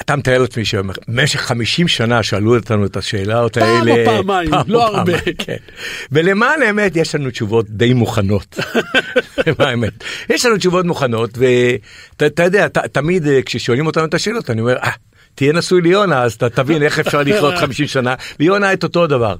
אתה 0.00 0.16
מתאר 0.16 0.38
לעצמי 0.38 0.64
שבמשך 0.64 1.40
50 1.40 1.88
שנה 1.88 2.22
שאלו 2.22 2.56
אותנו 2.56 2.86
את 2.86 2.96
השאלות 2.96 3.58
פעם 3.58 3.88
האלה. 3.88 3.92
או 3.92 4.04
פעמיים, 4.04 4.50
לא 4.66 4.86
הרבה. 4.86 5.12
כן. 5.38 5.56
ולמען 6.12 6.62
האמת 6.62 6.96
יש 6.96 7.14
לנו 7.14 7.30
תשובות 7.30 7.70
די 7.70 7.94
מוכנות. 7.94 8.58
למען 9.46 9.68
האמת. 9.68 10.04
יש 10.30 10.46
לנו 10.46 10.56
תשובות 10.56 10.84
מוכנות, 10.84 11.38
ואתה 12.18 12.44
יודע, 12.44 12.68
ת, 12.68 12.78
תמיד 12.78 13.26
אה, 13.26 13.42
כששואלים 13.46 13.86
אותנו 13.86 14.04
את 14.04 14.14
השאלות, 14.14 14.50
אני 14.50 14.60
אומר, 14.60 14.76
אה, 14.76 14.90
תהיה 15.34 15.52
נשוי 15.52 15.80
ליונה, 15.80 16.22
אז 16.22 16.34
אתה 16.34 16.48
תבין 16.48 16.82
איך 16.82 16.98
אפשר 16.98 17.22
לחיות 17.22 17.54
50 17.60 17.86
שנה, 17.86 18.14
ליונה 18.40 18.72
את 18.72 18.84
אותו 18.84 19.06
דבר. 19.06 19.36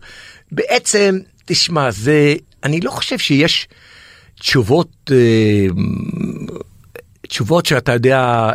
בעצם, 0.52 1.18
תשמע, 1.44 1.90
זה, 1.90 2.34
אני 2.64 2.80
לא 2.80 2.90
חושב 2.90 3.18
שיש 3.18 3.68
תשובות, 4.40 5.10
אה, 5.10 5.66
תשובות 7.28 7.66
שאתה 7.66 7.92
יודע, 7.92 8.50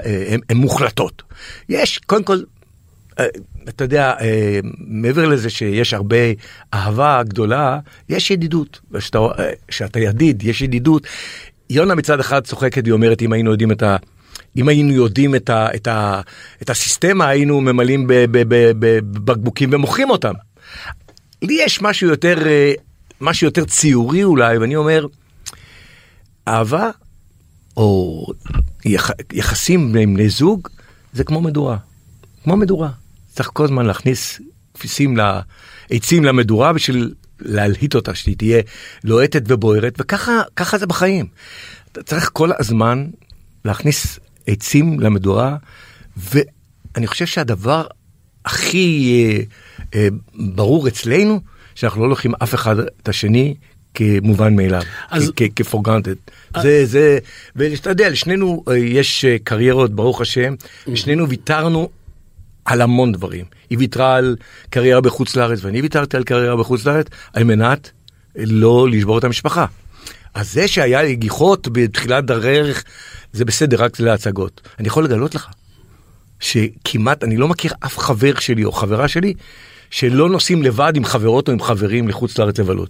הן 0.49 0.57
מוחלטות. 0.57 1.23
יש, 1.69 1.97
קודם 1.97 2.23
כל, 2.23 2.37
אה, 3.19 3.25
אתה 3.69 3.83
יודע, 3.83 4.13
אה, 4.21 4.59
מעבר 4.77 5.27
לזה 5.27 5.49
שיש 5.49 5.93
הרבה 5.93 6.17
אהבה 6.73 7.21
גדולה, 7.23 7.79
יש 8.09 8.31
ידידות. 8.31 8.81
כשאתה, 9.67 9.99
אה, 9.99 10.03
ידיד, 10.03 10.43
יש 10.43 10.61
ידידות. 10.61 11.07
יונה 11.69 11.95
מצד 11.95 12.19
אחד 12.19 12.43
צוחקת, 12.43 12.85
היא 12.85 12.93
אומרת, 12.93 13.21
אם 13.21 13.33
היינו 13.33 13.51
יודעים 13.51 13.71
את 13.71 13.83
ה... 13.83 13.97
אם 14.57 14.67
היינו 14.67 14.93
יודעים 14.93 15.35
את, 15.35 15.49
ה, 15.49 15.67
את, 15.75 15.87
ה, 15.87 16.21
את 16.61 16.69
הסיסטמה, 16.69 17.27
היינו 17.27 17.61
ממלאים 17.61 18.07
בבקבוקים 18.09 19.69
ומוכרים 19.73 20.09
אותם. 20.09 20.33
לי 21.41 21.57
יש 21.65 21.81
משהו 21.81 22.09
יותר, 22.09 22.47
אה, 22.47 22.73
משהו 23.21 23.47
יותר 23.47 23.65
ציורי 23.65 24.23
אולי, 24.23 24.57
ואני 24.57 24.75
אומר, 24.75 25.05
אהבה 26.47 26.89
או 27.77 28.25
יח, 28.85 29.11
יחסים 29.33 29.95
עם 29.95 30.13
בני 30.13 30.29
זוג 30.29 30.67
זה 31.13 31.23
כמו 31.23 31.41
מדורה. 31.41 31.77
כמו 32.43 32.57
מדורה. 32.57 32.89
צריך 33.29 33.49
כל 33.53 33.63
הזמן 33.63 33.85
להכניס 33.85 34.41
כפיסים, 34.73 35.17
ל- 35.17 35.39
עצים 35.89 36.23
למדורה 36.23 36.73
בשביל 36.73 37.13
להלהיט 37.39 37.95
אותה, 37.95 38.15
שהיא 38.15 38.37
תהיה 38.37 38.61
לוהטת 39.03 39.43
ובוערת, 39.47 39.95
וככה 39.99 40.41
ככה 40.55 40.77
זה 40.77 40.87
בחיים. 40.87 41.27
אתה 41.91 42.03
צריך 42.03 42.29
כל 42.33 42.49
הזמן 42.59 43.07
להכניס 43.65 44.19
עצים 44.47 44.99
למדורה, 44.99 45.57
ואני 46.17 47.07
חושב 47.07 47.25
שהדבר 47.25 47.87
הכי 48.45 49.25
אה, 49.29 49.99
אה, 49.99 50.07
ברור 50.33 50.87
אצלנו, 50.87 51.39
שאנחנו 51.75 52.01
לא 52.03 52.09
לוקחים 52.09 52.33
אף 52.43 52.55
אחד 52.55 52.79
את 52.79 53.09
השני 53.09 53.55
כמובן 53.93 54.55
מאליו, 54.55 54.81
אז- 55.09 55.31
כ- 55.35 55.41
כ- 55.55 55.73
for 55.73 55.77
granted. 55.87 56.31
זה, 56.61 56.85
זה, 56.85 57.17
ואתה 57.55 57.89
יודע, 57.89 58.09
לשנינו 58.09 58.63
אה, 58.67 58.77
יש 58.77 59.25
אה, 59.25 59.35
קריירות, 59.43 59.95
ברוך 59.95 60.21
השם, 60.21 60.53
ושנינו 60.87 61.29
ויתרנו 61.29 61.89
על 62.65 62.81
המון 62.81 63.11
דברים. 63.11 63.45
היא 63.69 63.77
ויתרה 63.77 64.15
על 64.15 64.35
קריירה 64.69 65.01
בחוץ 65.01 65.35
לארץ, 65.35 65.59
ואני 65.61 65.81
ויתרתי 65.81 66.17
על 66.17 66.23
קריירה 66.23 66.55
בחוץ 66.57 66.85
לארץ, 66.85 67.07
על 67.33 67.43
מנת 67.43 67.91
לא 68.35 68.87
לשבור 68.89 69.17
את 69.17 69.23
המשפחה. 69.23 69.65
אז 70.33 70.53
זה 70.53 70.67
שהיה 70.67 71.01
לי 71.03 71.15
גיחות 71.15 71.67
בתחילת 71.71 72.25
דרך, 72.25 72.83
זה 73.33 73.45
בסדר, 73.45 73.83
רק 73.83 73.99
להצגות. 73.99 74.61
אני 74.79 74.87
יכול 74.87 75.03
לגלות 75.03 75.35
לך, 75.35 75.47
שכמעט, 76.39 77.23
אני 77.23 77.37
לא 77.37 77.47
מכיר 77.47 77.73
אף 77.79 77.97
חבר 77.97 78.39
שלי 78.39 78.63
או 78.65 78.71
חברה 78.71 79.07
שלי, 79.07 79.33
שלא 79.89 80.29
נוסעים 80.29 80.63
לבד 80.63 80.93
עם 80.95 81.05
חברות 81.05 81.47
או 81.47 81.53
עם 81.53 81.61
חברים 81.61 82.07
לחוץ 82.07 82.37
לארץ 82.37 82.59
לבלות. 82.59 82.89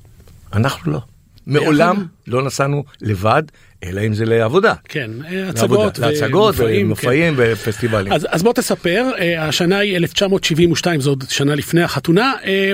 אנחנו 0.53 0.91
לא. 0.91 0.99
מעולם 1.47 2.05
לא 2.27 2.43
נסענו 2.43 2.83
לבד, 3.01 3.43
אלא 3.83 4.01
אם 4.07 4.13
זה 4.13 4.25
לעבודה. 4.25 4.73
כן, 4.89 5.11
אה, 5.31 5.49
הצגות. 5.49 5.99
להצגות 5.99 6.55
ומופעים, 6.57 6.85
ומופעים 6.85 7.33
ופסטיבלים. 7.37 8.13
אז, 8.13 8.27
אז 8.29 8.43
בוא 8.43 8.53
תספר, 8.53 9.11
אה, 9.19 9.47
השנה 9.47 9.77
היא 9.77 9.97
1972, 9.97 11.01
זו 11.01 11.09
עוד 11.09 11.23
שנה 11.29 11.55
לפני 11.55 11.83
החתונה. 11.83 12.33
אה, 12.45 12.71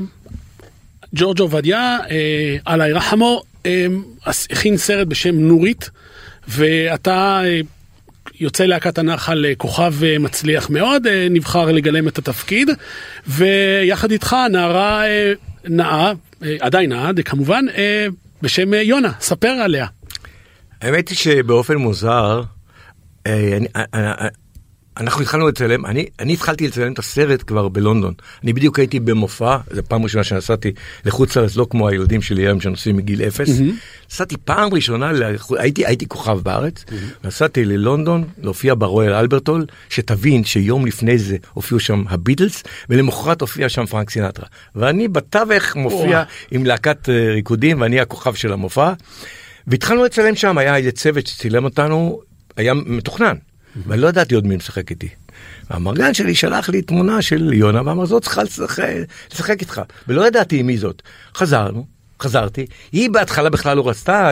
ג'ורג' 1.16 1.40
עובדיה, 1.40 1.98
אללה 2.68 2.88
ירחמו, 2.90 3.42
עש- 4.26 4.48
הכין 4.52 4.78
סרט 4.78 5.08
בשם 5.08 5.36
נורית, 5.36 5.90
ואתה 6.48 7.42
יוצא 8.40 8.66
להקת 8.66 8.98
הנחל 8.98 9.46
כוכב 9.58 9.94
מצליח 10.20 10.70
מאוד, 10.70 11.08
נבחר 11.30 11.66
לגלם 11.72 12.08
את 12.08 12.18
התפקיד, 12.18 12.70
ויחד 13.28 14.12
איתך 14.12 14.36
נערה 14.52 15.04
נאה, 15.70 16.14
אה, 16.44 16.56
עדיין 16.60 16.90
נאה, 16.90 17.12
כמובן, 17.26 17.66
אה, 17.78 18.08
בשם 18.42 18.74
אה, 18.74 18.82
יונה, 18.82 19.12
ספר 19.20 19.48
עליה. 19.48 19.88
האמת 20.82 21.10
היא 21.10 21.18
שבאופן 21.18 21.76
מוזר, 21.76 22.42
אני, 23.26 23.68
אנחנו 25.00 25.22
התחלנו 25.22 25.48
לצלם, 25.48 25.86
אני, 25.86 26.06
אני 26.20 26.34
התחלתי 26.34 26.68
לצלם 26.68 26.94
את 26.94 27.00
הסרט 27.00 27.44
כבר 27.48 27.68
בלונדון. 27.68 28.14
אני 28.44 28.54
בדיוק 28.54 28.80
הייתי 28.80 29.00
במופע, 29.00 29.58
זו 29.72 29.82
פעם 29.88 30.04
ראשונה 30.04 30.24
שנסעתי 30.24 30.72
לחוץ 31.06 31.38
לארץ, 31.38 31.56
לא 31.56 31.68
כמו 31.70 31.88
הילדים 31.88 32.22
שלי 32.22 32.42
היום 32.42 32.62
שנוסעים 32.62 32.98
מגיל 32.98 33.22
אפס. 33.22 33.50
נסעתי 34.12 34.36
פעם 34.46 34.74
ראשונה, 34.74 35.12
הייתי, 35.58 35.86
הייתי 35.86 36.08
כוכב 36.08 36.40
בארץ, 36.44 36.86
נסעתי 37.24 37.66
ללונדון 37.66 38.24
להופיע 38.42 38.74
ברויאל 38.78 39.14
אלברטול, 39.14 39.66
שתבין 39.90 40.44
שיום 40.44 40.86
לפני 40.86 41.18
זה 41.18 41.38
הופיעו 41.54 41.80
שם 41.80 42.04
הביטלס, 42.10 42.64
ולמחרת 42.90 43.42
הופיע 43.42 43.70
שם 43.70 43.86
פרנק 43.86 44.10
סינטרה. 44.10 44.46
ואני 44.76 45.08
בתווך 45.08 45.76
מופיע. 45.76 46.24
עם 46.52 46.66
להקת 46.66 47.10
אה, 47.10 47.32
ריקודים, 47.34 47.82
ואני 47.82 48.00
הכוכב 48.00 48.34
של 48.34 48.54
המופע. 48.54 48.94
והתחלנו 49.68 50.04
לצלם 50.04 50.36
שם, 50.36 50.58
היה 50.58 50.76
איזה 50.76 50.92
צוות 50.92 51.28
שצילם 51.28 51.64
אותנו, 51.64 52.22
היה 52.58 52.74
מתוכנן, 52.74 53.36
ואני 53.88 54.02
לא 54.02 54.08
ידעתי 54.08 54.36
עוד 54.36 54.48
מי 54.48 54.56
משחק 54.56 54.92
איתי. 54.92 55.10
והמרגן 55.70 56.14
שלי 56.14 56.36
שלח 56.36 56.70
לי 56.70 56.82
תמונה 56.82 57.22
של 57.22 57.54
יונה 57.54 57.82
ואמר 57.86 58.06
זאת 58.06 58.24
צריכה 58.24 58.44
לשחק, 58.44 58.90
לשחק 59.34 59.62
איתך, 59.62 59.82
ולא 60.08 60.28
ידעתי 60.28 60.64
מי 60.64 60.78
זאת. 60.78 61.02
חזרנו, 61.36 61.86
חזרתי, 62.22 62.66
היא 62.92 63.10
בהתחלה 63.10 63.50
בכלל 63.50 63.78
לא 63.78 63.90
רצתה 63.90 64.32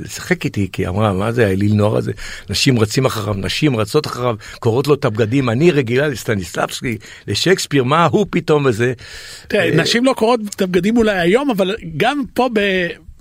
לשחק 0.00 0.44
איתי, 0.44 0.68
כי 0.72 0.82
היא 0.82 0.88
אמרה, 0.88 1.12
מה 1.12 1.32
זה 1.32 1.46
האליל 1.46 1.74
נוער 1.74 1.96
הזה? 1.96 2.12
נשים 2.50 2.78
רצים 2.78 3.04
אחריו, 3.04 3.34
נשים 3.34 3.76
רצות 3.76 4.06
אחריו, 4.06 4.36
קוראות 4.58 4.86
לו 4.86 4.94
את 4.94 5.04
הבגדים, 5.04 5.50
אני 5.50 5.70
רגילה 5.70 6.08
לסטניסלבסקי, 6.08 6.98
לשייקספיר, 7.28 7.84
מה 7.84 8.06
הוא 8.06 8.26
פתאום 8.30 8.66
וזה. 8.66 8.92
תראה, 9.48 9.64
אה, 9.64 9.76
נשים 9.76 10.04
לא 10.04 10.12
קוראות 10.12 10.40
את 10.56 10.62
הבגדים 10.62 10.96
אולי 10.96 11.18
היום, 11.18 11.50
אבל 11.50 11.76
גם 11.96 12.22
פה 12.34 12.48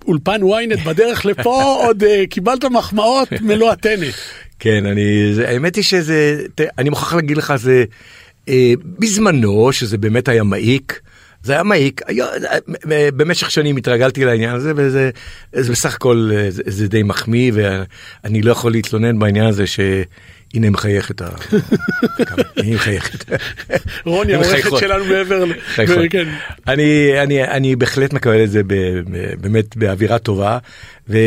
באולפן 0.04 0.42
ynet 0.42 0.84
בדרך 0.86 1.26
לפה 1.26 1.64
עוד 1.86 2.04
אה, 2.04 2.24
קיבלת 2.30 2.66
מחמאות 2.66 3.28
מלוא 3.42 3.72
הטנא. 3.72 4.08
כן, 4.64 4.86
אני, 4.86 5.34
האמת 5.48 5.76
היא 5.76 5.84
שזה, 5.84 6.46
אני 6.78 6.90
מוכרח 6.90 7.14
להגיד 7.14 7.38
לך, 7.38 7.54
זה 7.56 7.86
אה, 8.50 8.74
בזמנו, 9.00 9.72
שזה 9.72 9.98
באמת 9.98 10.28
היה 10.28 10.44
מעיק, 10.44 11.00
זה 11.44 11.54
היה 11.54 11.64
מעיק, 11.64 12.02
אה, 12.10 13.10
במשך 13.16 13.52
שנים 13.52 13.78
התרגלתי 13.78 14.26
לעניין 14.26 14.56
הזה, 14.56 14.74
וזה 14.76 15.10
זה 15.54 15.72
בסך 15.72 15.96
הכל, 15.96 16.30
אה, 16.34 16.52
זה, 16.52 16.64
זה 16.66 16.88
די 16.88 17.04
מחמיא, 17.04 17.52
ואני 17.56 18.42
לא 18.42 18.52
יכול 18.52 18.72
להתלונן 18.72 19.20
בעניין 19.20 19.46
הזה 19.46 19.68
ש... 19.68 19.80
הנה 20.54 20.70
מחייכת, 20.70 21.22
היא 22.56 22.76
מחייכת. 22.76 23.26
רוני, 24.06 24.34
העורכת 24.34 24.52
מחייכות. 24.52 24.80
שלנו 24.80 25.06
מעבר, 25.06 25.46
ל-. 25.46 25.54
כן. 26.10 26.28
אני, 26.68 27.14
אני, 27.22 27.44
אני 27.44 27.76
בהחלט 27.76 28.14
מקבל 28.14 28.44
את 28.44 28.52
זה 28.52 28.62
באמת 29.42 29.78
באווירה 29.78 30.20
טובה, 30.20 30.58
וגם 31.10 31.22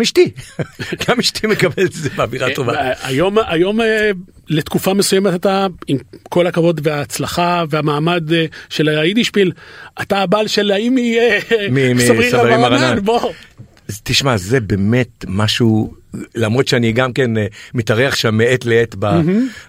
אשתי, 0.00 0.30
גם 1.08 1.18
אשתי 1.20 1.46
מקבלת 1.46 1.78
את 1.78 1.92
זה 1.92 2.08
באווירה 2.16 2.54
טובה. 2.54 2.74
אה, 2.74 2.92
היום, 3.02 3.36
היום 3.46 3.80
אה, 3.80 4.10
לתקופה 4.48 4.94
מסוימת 4.94 5.34
אתה, 5.34 5.66
עם 5.86 5.98
כל 6.22 6.46
הכבוד 6.46 6.80
וההצלחה 6.84 7.64
והמעמד 7.70 8.32
אה, 8.32 8.44
של 8.68 8.88
היידישפיל, 8.88 9.52
אתה 10.02 10.18
הבעל 10.18 10.46
של 10.46 10.70
האם 10.70 10.96
מסברינה 11.94 12.42
מרנן, 12.42 12.60
מרנן. 12.60 12.98
בוא. 13.04 13.32
תשמע, 14.02 14.36
זה 14.36 14.60
באמת 14.60 15.24
משהו, 15.28 15.94
למרות 16.34 16.68
שאני 16.68 16.92
גם 16.92 17.12
כן 17.12 17.36
אה, 17.36 17.46
מתארח 17.74 18.14
שם 18.14 18.34
מעת 18.34 18.64
לעת 18.64 18.94
ב, 18.98 19.06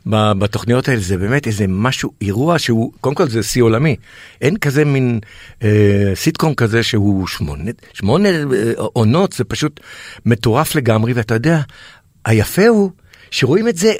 ב, 0.09 0.31
בתוכניות 0.31 0.87
האלה, 0.87 0.99
זה 0.99 1.17
באמת 1.17 1.47
איזה 1.47 1.65
משהו, 1.67 2.11
אירוע 2.21 2.59
שהוא, 2.59 2.91
קודם 3.01 3.15
כל 3.15 3.29
זה 3.29 3.43
שיא 3.43 3.63
עולמי. 3.63 3.95
אין 4.41 4.57
כזה 4.57 4.85
מין 4.85 5.19
אה, 5.63 6.11
סיטקום 6.15 6.55
כזה 6.55 6.83
שהוא 6.83 7.27
שמונה, 7.27 7.71
שמונה 7.93 8.29
אה, 8.29 8.71
עונות, 8.77 9.33
זה 9.33 9.43
פשוט 9.43 9.79
מטורף 10.25 10.75
לגמרי, 10.75 11.13
ואתה 11.13 11.33
יודע, 11.33 11.61
היפה 12.25 12.67
הוא 12.67 12.91
שרואים 13.31 13.67
את 13.67 13.77
זה 13.77 13.93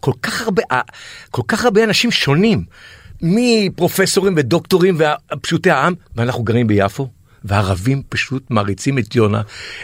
כל 0.00 0.12
כך 0.22 0.42
הרבה, 0.42 0.62
אה, 0.72 0.80
כל 1.30 1.42
כך 1.48 1.64
הרבה 1.64 1.84
אנשים 1.84 2.10
שונים, 2.10 2.64
מפרופסורים 3.22 4.34
ודוקטורים 4.36 4.98
ופשוטי 5.32 5.70
העם, 5.70 5.94
ואנחנו 6.16 6.42
גרים 6.42 6.66
ביפו. 6.66 7.08
והערבים 7.46 8.02
פשוט 8.08 8.42
מעריצים 8.50 8.98
את 8.98 9.14
יונה. 9.14 9.42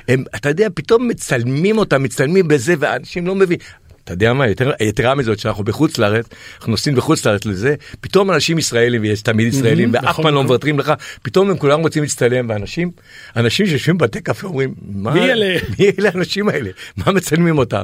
הם, 0.09 0.25
אתה 0.37 0.48
יודע, 0.48 0.68
פתאום 0.75 1.09
מצלמים 1.09 1.79
אותם, 1.79 2.03
מצלמים 2.03 2.48
בזה, 2.48 2.75
ואנשים 2.79 3.27
לא 3.27 3.35
מבינים. 3.35 3.59
אתה 4.05 4.12
יודע 4.12 4.33
מה, 4.33 4.48
יותר, 4.48 4.72
יתרה 4.81 5.14
מזאת, 5.14 5.38
שאנחנו 5.38 5.64
בחוץ 5.64 5.98
לארץ, 5.98 6.27
אנחנו 6.57 6.70
נוסעים 6.70 6.96
בחוץ 6.96 7.27
לארץ 7.27 7.44
לזה, 7.44 7.75
פתאום 8.01 8.31
אנשים 8.31 8.59
ישראלים, 8.59 9.03
ויש 9.03 9.22
תמיד 9.22 9.55
ישראלים, 9.55 9.90
ואף 9.92 10.05
נכון, 10.05 10.25
פעם 10.25 10.35
לא 10.35 10.40
נכון. 10.40 10.46
מוותרים 10.46 10.79
לך, 10.79 10.92
פתאום 11.22 11.51
הם 11.51 11.59
כולם 11.59 11.81
רוצים 11.81 12.03
להצטלם, 12.03 12.48
ואנשים, 12.48 12.90
אנשים 13.37 13.66
שיושבים 13.66 13.98
בבתי 13.98 14.20
קפה 14.20 14.46
אומרים, 14.46 14.75
מה, 14.83 15.14
מי 15.14 15.20
אלה?" 15.20 15.57
מי 15.79 15.90
אלה 15.98 16.11
האנשים 16.14 16.48
האלה? 16.48 16.70
מה 16.96 17.12
מצלמים 17.12 17.59
אותם? 17.59 17.83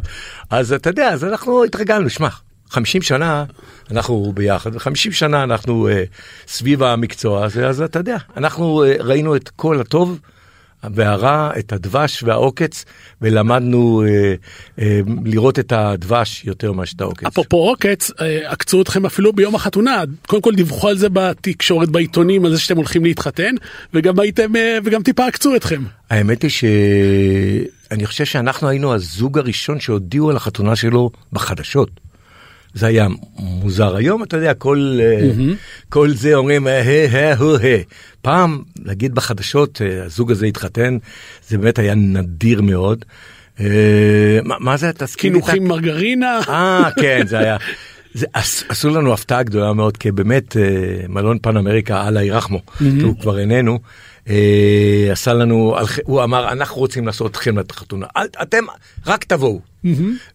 אז 0.50 0.72
אתה 0.72 0.90
יודע, 0.90 1.08
אז 1.08 1.24
אנחנו 1.24 1.64
התרגלנו, 1.64 2.10
שמע, 2.10 2.28
50 2.70 3.02
שנה 3.02 3.44
אנחנו 3.90 4.32
ביחד, 4.34 4.74
ו-50 4.74 5.12
שנה 5.12 5.42
אנחנו 5.42 5.88
אה, 5.88 6.04
סביב 6.46 6.82
המקצוע 6.82 7.44
הזה, 7.44 7.68
אז 7.68 7.82
אתה 7.82 7.98
יודע, 7.98 8.16
אנחנו 8.36 8.84
אה, 8.84 8.94
ראינו 9.00 9.36
את 9.36 9.48
כל 9.56 9.80
הטוב 9.80 10.18
והרע, 10.82 11.50
את 11.58 11.72
הדבש 11.72 12.22
והעוקץ, 12.22 12.84
ולמדנו 13.22 14.02
אה, 14.06 14.34
אה, 14.78 15.00
לראות 15.24 15.58
את 15.58 15.72
הדבש 15.72 16.44
יותר 16.44 16.72
מאשר 16.72 16.92
את 16.96 17.00
העוקץ. 17.00 17.26
אפרופו 17.26 17.56
עוקץ, 17.56 18.10
אה, 18.20 18.50
עקצו 18.50 18.82
אתכם 18.82 19.06
אפילו 19.06 19.32
ביום 19.32 19.54
החתונה, 19.54 20.02
קודם 20.26 20.42
כל 20.42 20.54
דיווחו 20.54 20.88
על 20.88 20.98
זה 20.98 21.08
בתקשורת, 21.12 21.88
בעיתונים, 21.88 22.44
על 22.44 22.50
זה 22.50 22.60
שאתם 22.60 22.76
הולכים 22.76 23.04
להתחתן, 23.04 23.54
וגם 23.94 24.20
הייתם, 24.20 24.56
אה, 24.56 24.78
וגם 24.84 25.02
טיפה 25.02 25.26
עקצו 25.26 25.56
אתכם. 25.56 25.82
האמת 26.10 26.42
היא 26.42 26.50
שאני 26.50 28.06
חושב 28.06 28.24
שאנחנו 28.24 28.68
היינו 28.68 28.94
הזוג 28.94 29.38
הראשון 29.38 29.80
שהודיעו 29.80 30.30
על 30.30 30.36
החתונה 30.36 30.76
שלו 30.76 31.10
בחדשות. 31.32 32.07
זה 32.74 32.86
היה 32.86 33.08
מוזר 33.38 33.96
היום 33.96 34.22
אתה 34.22 34.36
יודע 34.36 34.54
כל 34.54 34.98
אה, 35.00 35.30
כל 35.88 36.10
זה 36.10 36.34
אומרים 36.34 36.66
אה, 36.68 36.80
אה, 37.14 37.34
הו, 37.34 37.56
אה. 37.56 37.80
פעם 38.22 38.62
להגיד 38.84 39.14
בחדשות 39.14 39.82
אה, 39.82 40.04
הזוג 40.04 40.30
הזה 40.30 40.46
התחתן 40.46 40.98
זה 41.48 41.58
באמת 41.58 41.78
היה 41.78 41.94
נדיר 41.94 42.62
מאוד. 42.62 43.04
מה, 44.44 44.76
זה 44.76 44.90
את 44.90 45.02
ה- 45.02 45.06
קינוחים 45.16 45.68
מרגרינה. 45.68 46.40
אה 46.48 46.88
כן 47.00 47.26
זה 47.26 47.38
היה. 47.38 47.56
זה, 48.14 48.26
עש, 48.32 48.64
עשו 48.68 48.88
לנו 48.88 49.12
הפתעה 49.12 49.42
גדולה 49.42 49.72
מאוד 49.72 49.96
כי 49.96 50.10
באמת 50.12 50.56
מלון 51.08 51.38
פן 51.42 51.56
אמריקה 51.56 52.08
אללה 52.08 52.22
ירחמו 52.22 52.60
הוא 53.02 53.20
כבר 53.20 53.38
איננו. 53.38 53.78
עשה 55.12 55.32
לנו 55.34 55.76
הוא 56.04 56.24
אמר 56.24 56.52
אנחנו 56.52 56.76
רוצים 56.80 57.06
לעשות 57.06 57.30
אתכם 57.30 57.58
את 57.58 57.70
החתונה 57.70 58.06
אל, 58.16 58.26
אתם 58.42 58.64
רק 59.06 59.24
תבואו. 59.24 59.60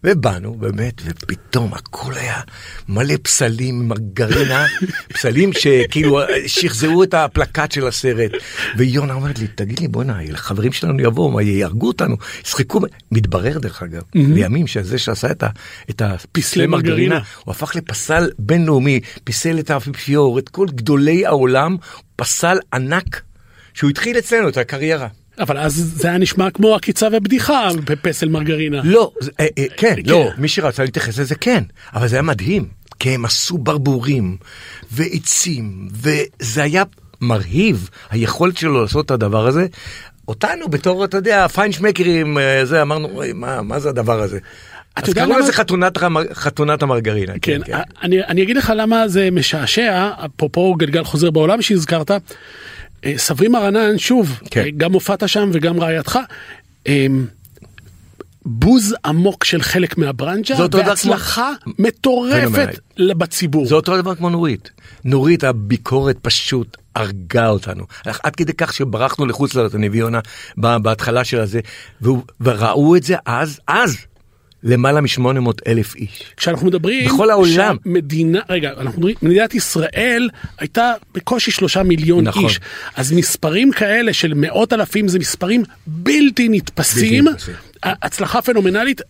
ובאנו 0.04 0.54
באמת 0.54 1.02
ופתאום 1.04 1.74
הכל 1.74 2.14
היה 2.14 2.40
מלא 2.88 3.14
פסלים 3.22 3.88
מרגרינה 3.88 4.66
פסלים 5.14 5.52
שכאילו 5.52 6.20
שחזרו 6.46 7.02
את 7.02 7.14
הפלקט 7.14 7.72
של 7.72 7.86
הסרט 7.86 8.30
ויונה 8.76 9.14
אומרת 9.14 9.38
לי 9.38 9.46
תגיד 9.46 9.80
לי 9.80 9.88
בואנה 9.88 10.18
החברים 10.32 10.72
שלנו 10.72 11.00
יבואו 11.00 11.30
מה 11.30 11.42
יהרגו 11.42 11.86
אותנו 11.86 12.16
ישחקו 12.44 12.80
מתברר 13.12 13.58
דרך 13.58 13.82
אגב 13.82 14.02
לימים 14.14 14.66
שזה 14.66 14.98
שעשה 14.98 15.30
את, 15.30 15.42
ה, 15.42 15.48
את 15.90 16.02
הפסלי 16.02 16.66
מרגרינה. 16.66 16.94
מרגרינה 16.94 17.20
הוא 17.44 17.52
הפך 17.52 17.76
לפסל 17.76 18.30
בינלאומי 18.38 19.00
פיסל 19.24 19.58
את 19.58 19.70
האפיפיור 19.70 20.38
את 20.38 20.48
כל 20.48 20.66
גדולי 20.74 21.26
העולם 21.26 21.76
פסל 22.16 22.58
ענק 22.72 23.22
שהוא 23.74 23.90
התחיל 23.90 24.18
אצלנו 24.18 24.48
את 24.48 24.56
הקריירה. 24.56 25.08
אבל 25.38 25.58
אז 25.58 25.92
זה 25.96 26.08
היה 26.08 26.18
נשמע 26.18 26.50
כמו 26.50 26.74
עקיצה 26.74 27.08
ובדיחה 27.12 27.68
בפסל 27.84 28.28
מרגרינה. 28.28 28.80
לא, 28.84 29.12
אה, 29.40 29.46
אה, 29.58 29.64
כן, 29.76 29.94
כן. 29.96 30.10
לא, 30.10 30.30
מי 30.38 30.48
שרצה 30.48 30.82
להתייחס 30.82 31.18
לזה 31.18 31.34
כן, 31.34 31.64
אבל 31.94 32.08
זה 32.08 32.16
היה 32.16 32.22
מדהים, 32.22 32.68
כי 32.98 33.10
הם 33.10 33.24
עשו 33.24 33.58
ברבורים 33.58 34.36
ועצים, 34.92 35.88
וזה 35.92 36.62
היה 36.62 36.82
מרהיב, 37.20 37.90
היכולת 38.10 38.56
שלו 38.56 38.82
לעשות 38.82 39.06
את 39.06 39.10
הדבר 39.10 39.46
הזה. 39.46 39.66
אותנו 40.28 40.68
בתור, 40.68 41.04
אתה 41.04 41.16
יודע, 41.16 41.48
פיינשמקרים, 41.48 42.38
אה, 42.38 42.64
זה, 42.64 42.82
אמרנו, 42.82 43.08
"אוי, 43.08 43.32
מה, 43.32 43.62
מה 43.62 43.78
זה 43.80 43.88
הדבר 43.88 44.20
הזה? 44.20 44.38
אז 44.96 45.14
קראו 45.14 45.38
לזה 45.38 45.52
חתונת, 45.52 45.98
חתונת 46.32 46.82
המרגרינה. 46.82 47.32
כן, 47.42 47.60
אני, 48.02 48.24
אני 48.24 48.42
אגיד 48.42 48.56
לך 48.56 48.72
למה 48.76 49.08
זה 49.08 49.28
משעשע, 49.32 50.10
אפרופו 50.24 50.74
גלגל 50.74 51.04
חוזר 51.04 51.30
בעולם 51.30 51.62
שהזכרת, 51.62 52.10
סברי 53.16 53.48
מרנן, 53.48 53.98
שוב, 53.98 54.40
כן. 54.50 54.60
אה, 54.60 54.70
גם 54.76 54.92
הופעת 54.92 55.28
שם 55.28 55.50
וגם 55.52 55.80
רעייתך, 55.80 56.18
אה, 56.86 57.06
בוז 58.46 58.94
עמוק 59.04 59.44
של 59.44 59.62
חלק 59.62 59.98
דבר 60.68 60.88
והצלחה 60.88 61.52
פנומנלית. 61.64 61.80
מטורפת 61.80 62.78
בציבור. 63.16 63.66
זה 63.66 63.74
אותו 63.74 64.02
דבר 64.02 64.14
כמו 64.14 64.30
נורית. 64.30 64.70
נורית, 65.04 65.44
הביקורת 65.44 66.18
פשוט 66.22 66.76
הרגה 66.96 67.48
אותנו. 67.48 67.84
עד 68.22 68.36
כדי 68.36 68.52
כך 68.52 68.72
שברחנו 68.72 69.26
לחוץ 69.26 69.54
לארץ, 69.54 69.74
אני 69.74 69.88
ויונה, 69.88 70.20
ב- 70.58 70.76
בהתחלה 70.76 71.24
של 71.24 71.40
הזה, 71.40 71.60
וראו 72.40 72.96
את 72.96 73.02
זה 73.02 73.16
אז, 73.26 73.60
אז, 73.66 73.96
למעלה 74.64 75.00
מ-800 75.00 75.50
אלף 75.66 75.96
איש. 75.96 76.24
כשאנחנו 76.36 76.66
מדברים, 76.66 77.06
בכל 77.06 77.30
העולם. 77.30 77.76
מדינה, 77.84 78.40
רגע, 78.48 78.70
אנחנו 78.70 78.98
מדברים, 78.98 79.16
מדינת 79.22 79.54
ישראל 79.54 80.28
הייתה 80.58 80.92
בקושי 81.14 81.50
שלושה 81.50 81.82
מיליון 81.82 82.24
נכון. 82.24 82.44
איש, 82.44 82.60
אז 82.96 83.12
מספרים 83.12 83.72
כאלה 83.72 84.12
של 84.12 84.34
מאות 84.34 84.72
אלפים 84.72 85.08
זה 85.08 85.18
מספרים 85.18 85.62
בלתי 85.86 86.48
נתפסים, 86.48 87.24
בלתי 87.24 87.34
נתפסים. 87.34 87.54
הצלחה 87.82 88.42
פנומנלית, 88.42 89.00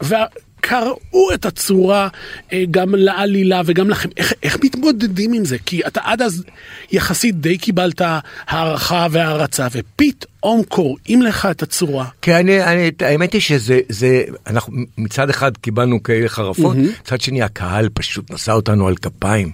וקראו 0.64 1.34
את 1.34 1.46
הצורה 1.46 2.08
אה, 2.52 2.64
גם 2.70 2.94
לעלילה 2.94 3.62
וגם 3.66 3.90
לכם, 3.90 4.08
איך, 4.16 4.32
איך 4.42 4.58
מתמודדים 4.64 5.32
עם 5.32 5.44
זה? 5.44 5.56
כי 5.66 5.80
אתה 5.86 6.00
עד 6.04 6.22
אז 6.22 6.44
יחסית 6.92 7.40
די 7.40 7.58
קיבלת 7.58 8.02
הערכה 8.46 9.06
והערצה, 9.10 9.66
ופתאום 9.72 10.62
קוראים 10.62 11.22
לך 11.22 11.48
את 11.50 11.62
הצורה. 11.62 12.06
כי 12.22 12.34
אני, 12.34 12.64
אני, 12.64 12.90
האמת 13.00 13.32
היא 13.32 13.40
שזה, 13.40 13.80
זה, 13.88 14.22
אנחנו 14.46 14.72
מצד 14.98 15.30
אחד 15.30 15.56
קיבלנו 15.56 16.02
כאלה 16.02 16.28
חרפות, 16.28 16.76
מצד 16.76 17.20
שני 17.20 17.42
הקהל 17.42 17.88
פשוט 17.94 18.30
נשא 18.30 18.52
אותנו 18.52 18.88
על 18.88 18.96
כפיים. 18.96 19.52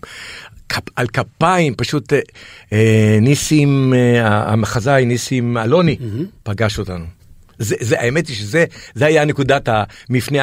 כפ, 0.68 0.82
על 0.96 1.06
כפיים, 1.06 1.74
פשוט 1.74 2.12
אה, 2.12 2.18
אה, 2.72 3.18
ניסים, 3.20 3.94
אה, 3.94 4.52
המחזאי 4.52 5.04
ניסים 5.04 5.58
אלוני 5.58 5.96
פגש 6.42 6.78
אותנו. 6.78 7.19
זה, 7.60 7.76
זה, 7.80 8.00
האמת 8.00 8.28
היא 8.28 8.36
שזה 8.36 8.64
זה 8.94 9.06
היה 9.06 9.24
נקודת 9.24 9.68
המפנה 9.68 10.42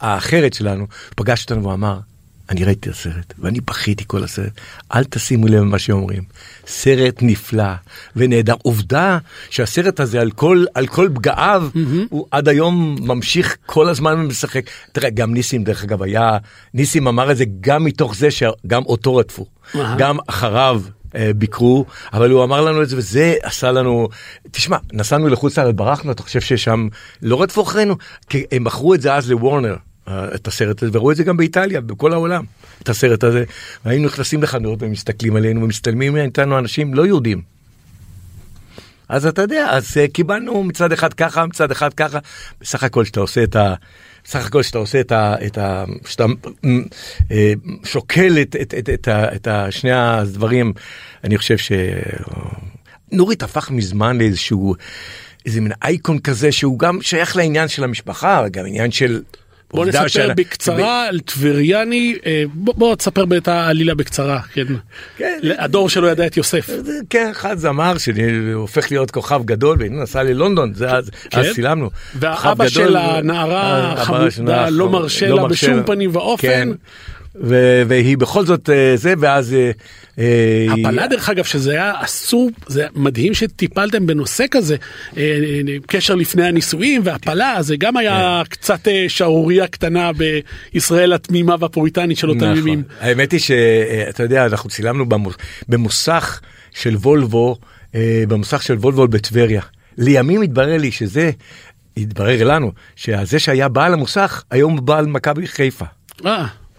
האחרת 0.00 0.54
שלנו. 0.54 0.86
פגש 1.16 1.42
אותנו 1.42 1.64
ואמר, 1.64 1.98
אני 2.50 2.64
ראיתי 2.64 2.88
את 2.88 2.94
הסרט, 2.94 3.34
ואני 3.38 3.60
בכיתי 3.60 4.04
כל 4.06 4.24
הסרט. 4.24 4.52
אל 4.94 5.04
תשימו 5.04 5.46
לב 5.46 5.62
למה 5.62 5.78
שאומרים. 5.78 6.22
סרט 6.66 7.18
נפלא 7.22 7.72
ונהדר. 8.16 8.54
עובדה 8.62 9.18
שהסרט 9.50 10.00
הזה 10.00 10.20
על 10.20 10.30
כל, 10.30 10.64
על 10.74 10.86
כל 10.86 11.08
פגעיו, 11.14 11.68
הוא 12.10 12.26
עד 12.30 12.48
היום 12.48 12.96
ממשיך 13.00 13.56
כל 13.66 13.88
הזמן 13.88 14.20
ומשחק. 14.20 14.70
תראה, 14.92 15.10
גם 15.10 15.34
ניסים 15.34 15.64
דרך 15.64 15.84
אגב 15.84 16.02
היה, 16.02 16.38
ניסים 16.74 17.08
אמר 17.08 17.30
את 17.30 17.36
זה 17.36 17.44
גם 17.60 17.84
מתוך 17.84 18.14
זה 18.14 18.30
שגם 18.30 18.82
אותו 18.86 19.16
רדפו. 19.16 19.46
אהה. 19.74 19.96
גם 19.98 20.16
אחריו 20.26 20.82
ביקרו, 21.36 21.84
אבל 22.12 22.30
הוא 22.30 22.44
אמר 22.44 22.60
לנו 22.60 22.82
את 22.82 22.88
זה 22.88 22.96
וזה 22.96 23.34
עשה 23.42 23.72
לנו, 23.72 24.08
תשמע, 24.50 24.76
נסענו 24.92 25.28
לחוץ 25.28 25.58
לארץ, 25.58 25.74
ברחנו, 25.74 26.12
אתה 26.12 26.22
חושב 26.22 26.40
ששם 26.40 26.88
לא 27.22 27.42
רדפו 27.42 27.62
אחרינו? 27.62 27.96
כי 28.28 28.44
הם 28.52 28.64
מכרו 28.64 28.94
את 28.94 29.00
זה 29.00 29.14
אז 29.14 29.30
לוורנר. 29.30 29.76
אה, 30.08 30.34
את 30.34 30.48
הסרט 30.48 30.82
הזה 30.82 30.98
וראו 30.98 31.10
את 31.12 31.16
זה 31.16 31.24
גם 31.24 31.36
באיטליה 31.36 31.80
בכל 31.80 32.12
העולם 32.12 32.44
את 32.82 32.88
הסרט 32.88 33.24
הזה 33.24 33.44
והיינו 33.84 34.06
נכנסים 34.06 34.42
לחנות 34.42 34.78
ומסתכלים 34.82 35.36
עלינו 35.36 35.62
ומצטלמים 35.62 36.16
איתנו 36.16 36.58
אנשים 36.58 36.94
לא 36.94 37.06
יהודים. 37.06 37.42
אז 39.08 39.26
אתה 39.26 39.42
יודע 39.42 39.66
אז 39.70 39.96
אה, 39.96 40.08
קיבלנו 40.08 40.62
מצד 40.62 40.92
אחד 40.92 41.12
ככה 41.12 41.46
מצד 41.46 41.70
אחד 41.70 41.94
ככה 41.94 42.18
בסך 42.60 42.82
הכל 42.82 43.04
שאתה 43.04 43.20
עושה 43.20 43.44
את 43.44 43.56
ה... 43.56 43.74
בסך 44.26 44.46
הכל 44.46 44.62
שאתה 44.62 44.78
עושה 44.78 45.00
את 45.00 45.12
ה... 45.12 45.34
את 45.46 45.58
ה 45.58 45.84
שאתה 46.06 46.24
אה, 47.30 47.52
שוקל 47.84 48.38
את, 48.42 48.56
את, 48.62 48.74
את, 48.78 48.90
את, 48.90 49.08
את 49.08 49.46
ה- 49.46 49.70
שני 49.70 49.92
הדברים 49.92 50.72
אני 51.24 51.38
חושב 51.38 51.58
ש... 51.58 51.72
נורית 53.12 53.42
הפך 53.42 53.70
מזמן 53.70 54.18
לאיזשהו 54.18 54.74
איזה 55.46 55.60
מין 55.60 55.72
אייקון 55.82 56.18
כזה 56.18 56.52
שהוא 56.52 56.78
גם 56.78 57.02
שייך 57.02 57.36
לעניין 57.36 57.68
של 57.68 57.84
המשפחה 57.84 58.48
גם 58.48 58.66
עניין 58.66 58.90
של. 58.90 59.22
בוא 59.76 59.86
נספר 59.86 60.06
של- 60.06 60.32
בקצרה 60.36 61.06
על 61.08 61.20
טבריאני, 61.20 62.16
אה, 62.26 62.42
בוא 62.54 62.74
בוא 62.76 62.94
תספר 62.96 63.24
את 63.36 63.48
העלילה 63.48 63.94
בקצרה, 63.94 64.40
כן. 64.52 64.64
כן. 65.18 65.38
הדור 65.58 65.88
שלא 65.88 66.06
ידע 66.06 66.26
את 66.26 66.36
יוסף. 66.36 66.66
זה, 66.66 66.92
כן, 67.10 67.28
אחד 67.30 67.58
זמר 67.58 67.94
שהופך 67.98 68.90
להיות 68.90 69.10
כוכב 69.10 69.40
גדול 69.44 69.76
והנה 69.80 70.02
נסע 70.02 70.22
ללונדון, 70.22 70.74
זה 70.74 70.90
אז, 70.90 71.10
כן. 71.30 71.40
אז 71.40 71.46
צילמנו. 71.54 71.90
והאבא 72.14 72.64
כוכב 72.64 72.68
של 72.68 72.96
הנערה 72.96 73.80
אה, 73.80 73.92
החמודה 73.92 74.68
לא 74.70 74.88
מרשה 74.90 75.28
לא 75.28 75.36
לה 75.36 75.48
בשום. 75.48 75.82
פנים 75.82 76.10
ואופן. 76.16 76.72
ו- 77.44 77.82
והיא 77.88 78.18
בכל 78.18 78.46
זאת 78.46 78.70
אה, 78.70 78.96
זה 78.96 79.14
ואז 79.18 79.54
אה, 79.54 79.70
אה, 80.18 80.66
הפלה 80.72 81.06
דרך 81.06 81.30
אגב 81.30 81.44
שזה 81.44 81.70
היה 81.72 81.92
אסור 81.96 82.50
זה 82.66 82.86
מדהים 82.94 83.34
שטיפלתם 83.34 84.06
בנושא 84.06 84.44
כזה 84.50 84.76
קשר 85.86 86.14
לפני 86.14 86.46
הנישואים 86.46 87.02
והפלה 87.04 87.56
זה 87.60 87.76
גם 87.76 87.96
היה 87.96 88.42
כן. 88.44 88.50
קצת 88.50 88.78
שערורייה 89.08 89.66
קטנה 89.66 90.10
בישראל 90.72 91.12
התמימה 91.12 91.54
והפוריטנית 91.60 92.18
של 92.18 92.30
אותם 92.30 92.54
ימים. 92.56 92.82
נכון. 92.88 93.08
האמת 93.08 93.32
היא 93.32 93.40
שאתה 93.40 94.22
יודע 94.22 94.46
אנחנו 94.46 94.70
צילמנו 94.70 95.08
במו- 95.08 95.30
במוסך 95.68 96.40
של 96.74 96.96
וולבו 96.96 97.56
במוסך 98.28 98.62
של 98.62 98.74
וולבו 98.74 99.08
בטבריה. 99.08 99.62
לימים 99.98 100.42
התברר 100.42 100.76
לי 100.76 100.90
שזה 100.90 101.30
התברר 101.96 102.44
לנו 102.44 102.72
שזה 102.96 103.38
שהיה 103.38 103.68
בעל 103.68 103.92
המוסך 103.92 104.42
היום 104.50 104.84
בעל 104.86 105.06
מכבי 105.06 105.46
חיפה. 105.46 105.84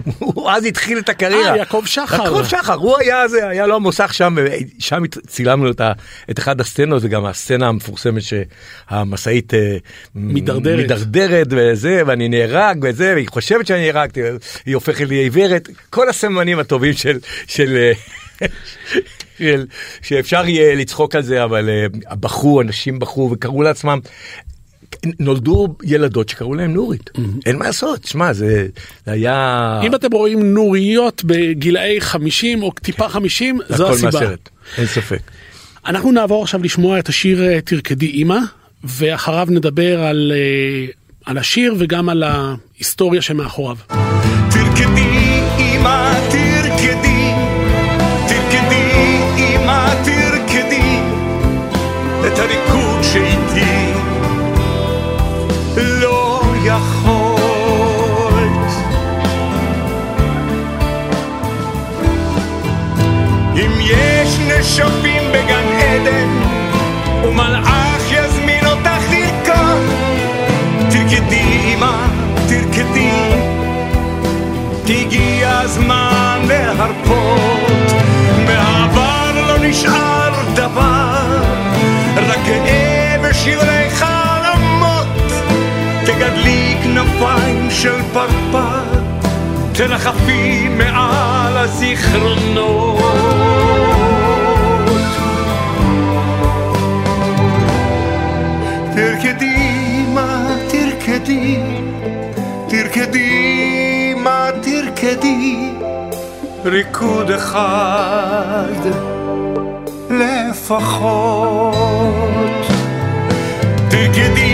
אה, 0.07 0.11
הוא 0.19 0.51
אז 0.51 0.65
התחיל 0.65 0.97
את 0.97 1.09
הקריירה. 1.09 1.51
אה, 1.51 1.57
יעקב 1.57 1.83
שחר. 1.85 2.23
יעקב 2.23 2.43
שחר, 2.43 2.73
הוא 2.73 2.97
היה 2.97 3.27
זה, 3.27 3.47
היה 3.47 3.67
לו 3.67 3.75
המוסך 3.75 4.13
שם, 4.13 4.35
שם 4.79 5.03
צילמנו 5.27 5.71
את, 5.71 5.81
את 6.29 6.39
אחד 6.39 6.61
הסצנות, 6.61 7.03
וגם 7.05 7.25
הסצנה 7.25 7.67
המפורסמת 7.67 8.21
שהמשאית 8.21 9.53
אה, 9.53 9.77
מידרדרת. 10.15 10.77
מידרדרת 10.77 11.47
וזה, 11.49 12.01
ואני 12.07 12.29
נהרג 12.29 12.77
וזה, 12.83 13.13
והיא 13.13 13.27
חושבת 13.29 13.67
שאני 13.67 13.91
נהרגתי, 13.91 14.21
היא 14.65 14.75
הופכת 14.75 15.07
לי 15.07 15.15
עיוורת, 15.15 15.69
כל 15.89 16.09
הסממנים 16.09 16.59
הטובים 16.59 16.93
של... 16.93 17.19
של 17.47 17.77
אה, 17.77 17.91
של, 19.37 19.65
שאפשר 20.01 20.47
יהיה 20.47 20.75
לצחוק 20.75 21.15
על 21.15 21.21
זה 21.21 21.43
אבל 21.43 21.69
uh, 21.69 22.15
בכו 22.15 22.61
אנשים 22.61 22.99
בכו 22.99 23.29
וקראו 23.33 23.61
לעצמם 23.61 23.99
נולדו 25.19 25.75
ילדות 25.83 26.29
שקראו 26.29 26.53
להם 26.53 26.73
נורית 26.73 27.09
אין 27.45 27.57
מה 27.57 27.65
לעשות 27.65 28.05
שמע 28.05 28.33
זה, 28.33 28.67
זה 29.05 29.11
היה 29.11 29.79
אם 29.83 29.95
אתם 29.95 30.11
רואים 30.11 30.53
נוריות 30.53 31.21
בגילאי 31.25 32.01
50 32.01 32.63
או 32.63 32.71
טיפה 32.71 33.09
50 33.09 33.59
זו 33.69 33.89
הסיבה. 33.89 34.11
מהסרט 34.11 34.49
אין 34.77 34.85
ספק. 34.85 35.19
אנחנו 35.85 36.11
נעבור 36.11 36.43
עכשיו 36.43 36.63
לשמוע 36.63 36.99
את 36.99 37.09
השיר 37.09 37.43
אה, 37.43 37.61
תרקדי 37.61 38.11
אמא 38.11 38.39
ואחריו 38.83 39.47
נדבר 39.49 40.03
על, 40.03 40.31
אה, 40.35 40.91
על 41.25 41.37
השיר 41.37 41.75
וגם 41.77 42.09
על 42.09 42.23
ההיסטוריה 42.23 43.21
שמאחוריו. 43.21 43.77
תרקדי 44.51 45.41
אמא 45.59 46.13
תרקדי 46.31 46.57
תרקדי 46.77 47.16
יש 64.37 64.43
נשפים 64.79 65.23
בגן 65.31 65.67
עדן 65.79 66.29
ומלאך 67.23 68.11
יזמין 68.11 68.65
אותך 68.65 69.01
לרקוד. 69.11 69.89
תרקדי 70.89 71.73
אמא 71.73 72.05
תרקדי. 72.47 73.31
כי 74.85 75.01
הגיע 75.01 75.59
הזמן 75.59 76.39
להרפות, 76.47 77.91
מהעבר 78.45 79.41
לא 79.47 79.57
נשאר 79.61 80.31
דבר, 80.53 81.41
רק 82.17 82.39
כאב 82.45 83.21
ושירי 83.23 83.89
חלומות, 83.89 85.07
תגדלי 86.05 86.77
כנפיים 86.83 87.71
של 87.71 88.01
פרפר, 88.13 88.83
תרחפי 89.73 90.67
מעל 90.77 91.57
הזיכרונות. 91.57 92.97
תרקדי 99.27 100.05
מה 100.13 100.57
תרקדי 100.69 101.57
תרקדי, 102.69 104.13
מה 104.23 104.49
תרקדי, 104.61 105.69
ריקוד 106.65 107.31
אחד 107.31 108.73
לפחות. 110.09 111.75
תרקדי, 113.89 114.46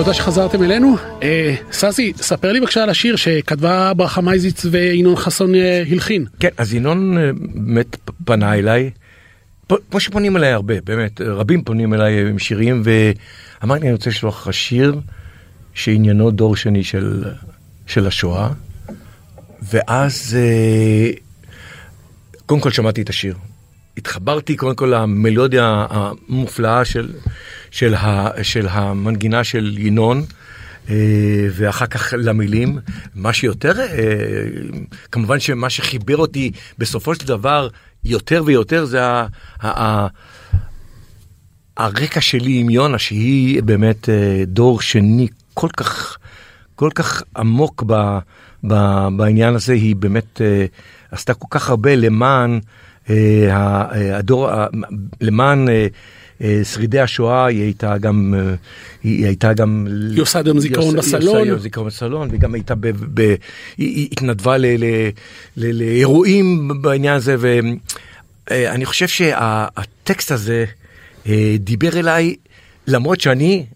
תודה 0.00 0.14
שחזרתם 0.14 0.62
אלינו. 0.62 0.96
אה, 1.22 1.54
ססי, 1.72 2.12
ספר 2.16 2.52
לי 2.52 2.60
בבקשה 2.60 2.82
על 2.82 2.90
השיר 2.90 3.16
שכתבה 3.16 3.94
ברכה 3.94 4.20
מייזיץ 4.20 4.64
וינון 4.64 5.16
חסון 5.16 5.54
אה, 5.54 5.82
הלחין. 5.90 6.24
כן 6.38 6.48
אז 6.56 6.74
ינון 6.74 7.18
אה, 7.18 7.30
באמת 7.54 7.96
פ- 8.04 8.10
פנה 8.24 8.54
אליי. 8.54 8.90
כמו 9.90 10.00
שפונים 10.00 10.36
אליי 10.36 10.52
הרבה 10.52 10.74
באמת 10.84 11.20
רבים 11.20 11.64
פונים 11.64 11.94
אליי 11.94 12.28
עם 12.28 12.38
שירים 12.38 12.82
ואמרתי 12.84 13.82
אני 13.82 13.92
רוצה 13.92 14.10
לשלוח 14.10 14.46
לך 14.46 14.54
שיר 14.54 15.00
שעניינו 15.74 16.30
דור 16.30 16.56
שני 16.56 16.84
של, 16.84 17.24
של 17.86 18.06
השואה. 18.06 18.48
ואז 19.62 20.36
אה, 20.40 21.10
קודם 22.46 22.60
כל 22.60 22.70
שמעתי 22.70 23.02
את 23.02 23.08
השיר. 23.08 23.34
התחברתי 23.96 24.56
קודם 24.56 24.74
כל 24.74 24.92
למלודיה 24.96 25.86
המופלאה 25.90 26.84
של, 26.84 27.08
של, 27.70 27.94
ה, 27.94 28.30
של 28.42 28.66
המנגינה 28.68 29.44
של 29.44 29.74
ינון. 29.78 30.24
אה, 30.90 31.48
ואחר 31.52 31.86
כך 31.86 32.14
למילים, 32.16 32.78
מה 33.14 33.32
שיותר, 33.32 33.80
אה, 33.80 33.86
כמובן 35.12 35.40
שמה 35.40 35.70
שחיבר 35.70 36.16
אותי 36.16 36.52
בסופו 36.78 37.14
של 37.14 37.26
דבר 37.26 37.68
יותר 38.04 38.42
ויותר 38.46 38.84
זה 38.84 39.04
ה, 39.06 39.26
ה, 39.62 40.06
הרקע 41.76 42.20
שלי 42.20 42.60
עם 42.60 42.70
יונה 42.70 42.98
שהיא 42.98 43.62
באמת 43.62 44.08
אה, 44.08 44.42
דור 44.46 44.80
שני 44.80 45.28
כל 45.54 45.68
כך 45.76 46.18
כל 46.74 46.90
כך 46.94 47.22
עמוק 47.36 47.84
ב, 47.86 48.18
ב, 48.66 48.74
בעניין 49.16 49.54
הזה 49.54 49.72
היא 49.72 49.96
באמת 49.96 50.40
עשתה 51.10 51.34
כל 51.34 51.46
כך 51.50 51.70
הרבה 51.70 51.96
למען 51.96 52.60
הדור, 54.12 54.50
למען 55.20 55.68
שרידי 56.64 57.00
השואה 57.00 57.46
היא 57.46 57.62
הייתה 57.62 57.98
גם, 57.98 58.34
אה, 58.38 58.54
היא 59.02 59.26
הייתה 59.26 59.52
גם, 59.52 59.86
היא 60.10 60.22
עושה 60.22 60.42
גם 60.42 60.58
זיכרון 60.58 60.96
בסלון. 60.96 61.42
היא 61.42 61.52
עושה 61.52 61.62
זיכרון 61.62 61.86
בסלון, 61.86 62.28
והיא 62.28 62.40
גם 62.40 62.54
הייתה, 62.54 62.74
ב, 62.74 62.86
ב, 63.14 63.34
היא, 63.78 64.08
התנדבה 64.12 64.58
ל, 64.58 64.66
ל, 64.66 64.84
ל, 65.56 65.82
לאירועים 65.82 66.70
בעניין 66.82 67.14
הזה, 67.14 67.36
ואני 67.38 68.84
חושב 68.84 69.08
שהטקסט 69.08 70.32
הזה 70.32 70.64
אה, 71.26 71.56
דיבר 71.58 71.98
אליי, 71.98 72.36
למרות 72.86 73.20
שאני. 73.20 73.66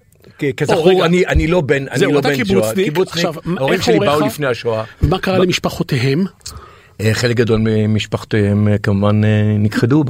כזכור, 0.57 1.05
אני, 1.05 1.27
אני 1.27 1.47
לא 1.47 1.61
בן, 1.61 1.89
אני 1.89 2.13
לא 2.13 2.21
בן 2.21 2.45
שואה, 2.45 2.75
קיבוצניק. 2.75 3.27
ההורים 3.57 3.83
שלי? 3.83 3.99
באו 3.99 4.21
לפני 4.21 4.47
השואה. 4.47 4.85
מה 5.03 5.19
קרה 5.19 5.39
למשפחותיהם? 5.39 6.25
אה, 7.01 7.15
חלק 7.15 7.37
גדול 7.37 7.61
ממשפחותיהם 7.65 8.69
אה, 8.69 8.79
כמובן 8.79 9.25
אה, 9.25 9.57
נכחדו 9.59 10.05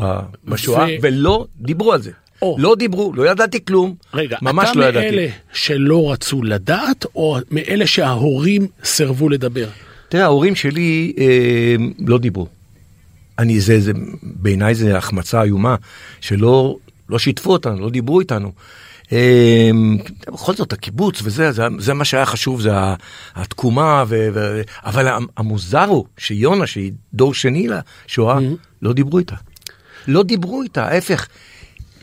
בשואה, 0.45 0.87
ולא 1.03 1.47
דיברו 1.61 1.93
על 1.93 2.03
זה. 2.03 2.11
או. 2.45 2.57
לא 2.59 2.74
דיברו, 2.78 3.12
לא 3.14 3.30
ידעתי 3.30 3.64
כלום, 3.64 3.95
רגע, 4.14 4.36
ממש 4.42 4.68
אתה 4.70 4.78
לא 4.78 4.84
ידעתי. 4.84 5.07
מאלה 5.16 5.28
שלא 5.53 6.12
רצו 6.12 6.42
לדעת, 6.42 7.07
או 7.14 7.38
מאלה 7.51 7.86
שההורים 7.86 8.66
סירבו 8.84 9.28
לדבר? 9.28 9.68
תראה, 10.09 10.24
ההורים 10.24 10.55
שלי 10.55 11.12
אה, 11.18 11.74
לא 12.07 12.18
דיברו. 12.18 12.47
אני, 13.38 13.61
זה, 13.61 13.80
זה, 13.80 13.92
בעיניי 14.22 14.74
זה 14.74 14.97
החמצה 14.99 15.42
איומה, 15.42 15.76
שלא 16.20 16.76
לא 17.09 17.18
שיתפו 17.18 17.53
אותנו, 17.53 17.80
לא 17.80 17.90
דיברו 17.90 18.20
איתנו. 18.20 18.53
אה, 19.12 19.70
בכל 20.32 20.55
זאת, 20.55 20.72
הקיבוץ 20.72 21.20
וזה, 21.22 21.53
זה, 21.53 21.62
זה 21.78 21.95
מה 21.95 22.05
שהיה 22.05 22.26
חשוב, 22.26 22.61
זה 22.61 22.70
התקומה, 23.34 24.05
ו, 24.09 24.28
ו, 24.34 24.62
אבל 24.84 25.09
המ- 25.09 25.26
המוזר 25.36 25.84
הוא 25.84 26.05
שיונה, 26.18 26.66
שהיא 26.66 26.92
דור 27.14 27.34
שני 27.34 27.68
לשואה, 28.09 28.38
לא 28.82 28.92
דיברו 28.92 29.18
איתה. 29.18 29.34
לא 30.09 30.22
דיברו 30.22 30.62
איתה, 30.62 30.84
ההפך. 30.86 31.26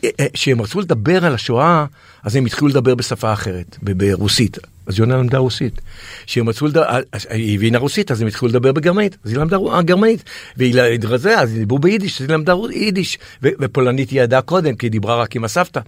אה, 0.04 0.08
אה, 0.20 0.26
כשהם 0.32 0.60
רצו 0.62 0.80
לדבר 0.80 1.24
על 1.26 1.34
השואה, 1.34 1.86
אז 2.22 2.36
הם 2.36 2.46
התחילו 2.46 2.68
לדבר 2.68 2.94
בשפה 2.94 3.32
אחרת, 3.32 3.76
ברוסית. 3.82 4.58
אז 4.86 4.98
יונה 4.98 5.16
למדה 5.16 5.38
רוסית. 5.38 5.80
כשהם 6.26 6.48
רצו 6.48 6.66
לדבר, 6.66 6.82
אה, 6.82 6.98
היא 7.30 7.54
הבינה 7.56 7.78
רוסית, 7.78 8.10
אז 8.10 8.20
הם 8.22 8.26
התחילו 8.28 8.48
לדבר 8.48 8.72
בגרמנית, 8.72 9.16
אז 9.24 9.30
היא 9.30 9.38
למדה 9.38 9.56
גרמנית. 9.82 10.24
והיא 10.56 10.74
רזה, 11.04 11.38
אז 11.40 11.52
דיברו 11.52 11.78
ביידיש, 11.78 12.20
אז 12.22 12.28
היא 12.28 12.34
למדה 12.36 12.54
יידיש. 12.72 13.18
ופולנית 13.42 14.10
היא 14.10 14.22
ידעה 14.22 14.42
קודם, 14.42 14.74
כי 14.76 14.86
היא 14.86 14.90
דיברה 14.90 15.16
רק 15.16 15.36
עם 15.36 15.44
הסבתא. 15.44 15.80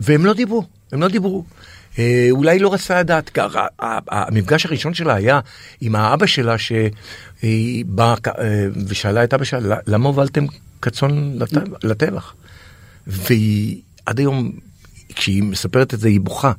והם 0.00 0.26
לא 0.26 0.32
דיברו, 0.32 0.64
הם 0.92 1.00
לא 1.02 1.08
דיברו. 1.08 1.44
אולי 2.30 2.58
לא 2.58 2.74
רצתה 2.74 3.00
לדעת, 3.00 3.28
כי 3.28 3.40
ה- 3.40 3.44
ה- 3.80 3.98
המפגש 4.08 4.66
הראשון 4.66 4.94
שלה 4.94 5.14
היה 5.14 5.40
עם 5.80 5.94
האבא 5.96 6.26
שלה 6.26 6.58
שהיא 6.58 7.84
באה 7.88 8.14
אה, 8.38 8.66
ושאלה 8.88 9.24
את 9.24 9.34
אבא 9.34 9.44
שלה, 9.44 9.76
למה 9.86 10.08
הובלתם 10.08 10.44
כצאן 10.82 11.32
לט- 11.38 11.84
לטבח? 11.84 12.34
והיא 13.06 13.80
עד 14.06 14.18
היום, 14.18 14.52
כשהיא 15.14 15.42
מספרת 15.42 15.94
את 15.94 16.00
זה, 16.00 16.08
היא 16.08 16.20
בוכה. 16.20 16.52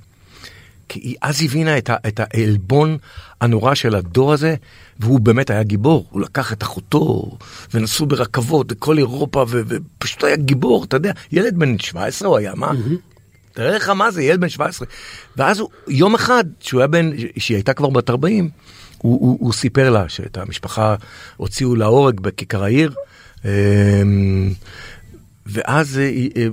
כי 0.89 0.99
היא 0.99 1.15
אז 1.21 1.41
הבינה 1.41 1.77
את, 1.77 1.89
ה, 1.89 1.95
את 2.07 2.19
העלבון 2.23 2.97
הנורא 3.41 3.73
של 3.73 3.95
הדור 3.95 4.33
הזה, 4.33 4.55
והוא 4.99 5.19
באמת 5.19 5.49
היה 5.49 5.63
גיבור. 5.63 6.05
הוא 6.09 6.21
לקח 6.21 6.53
את 6.53 6.63
אחותו, 6.63 7.31
ונסעו 7.73 8.05
ברכבות 8.05 8.67
בכל 8.67 8.97
אירופה, 8.97 9.45
ו, 9.49 9.61
ופשוט 9.67 10.23
היה 10.23 10.35
גיבור, 10.35 10.83
אתה 10.83 10.97
יודע, 10.97 11.11
ילד 11.31 11.59
בן 11.59 11.79
17 11.79 12.27
הוא 12.27 12.37
היה, 12.37 12.55
מה? 12.55 12.71
תראה 13.53 13.75
לך 13.75 13.89
מה 13.89 14.11
זה, 14.11 14.23
ילד 14.23 14.41
בן 14.41 14.49
17. 14.49 14.87
ואז 15.37 15.59
הוא, 15.59 15.69
יום 15.87 16.15
אחד, 16.15 16.43
שהוא 16.59 16.81
היה 16.81 16.87
בן, 16.87 17.11
שהיא 17.37 17.57
הייתה 17.57 17.73
כבר 17.73 17.89
בת 17.89 18.09
40, 18.09 18.49
הוא, 18.97 19.19
הוא, 19.21 19.37
הוא 19.39 19.53
סיפר 19.53 19.89
לה 19.89 20.09
שאת 20.09 20.37
המשפחה 20.37 20.95
הוציאו 21.37 21.75
להורג 21.75 22.19
בכיכר 22.19 22.63
העיר. 22.63 22.93
ואז 25.45 25.97
אה, 25.97 26.03
היא, 26.07 26.31
אה, 26.37 26.47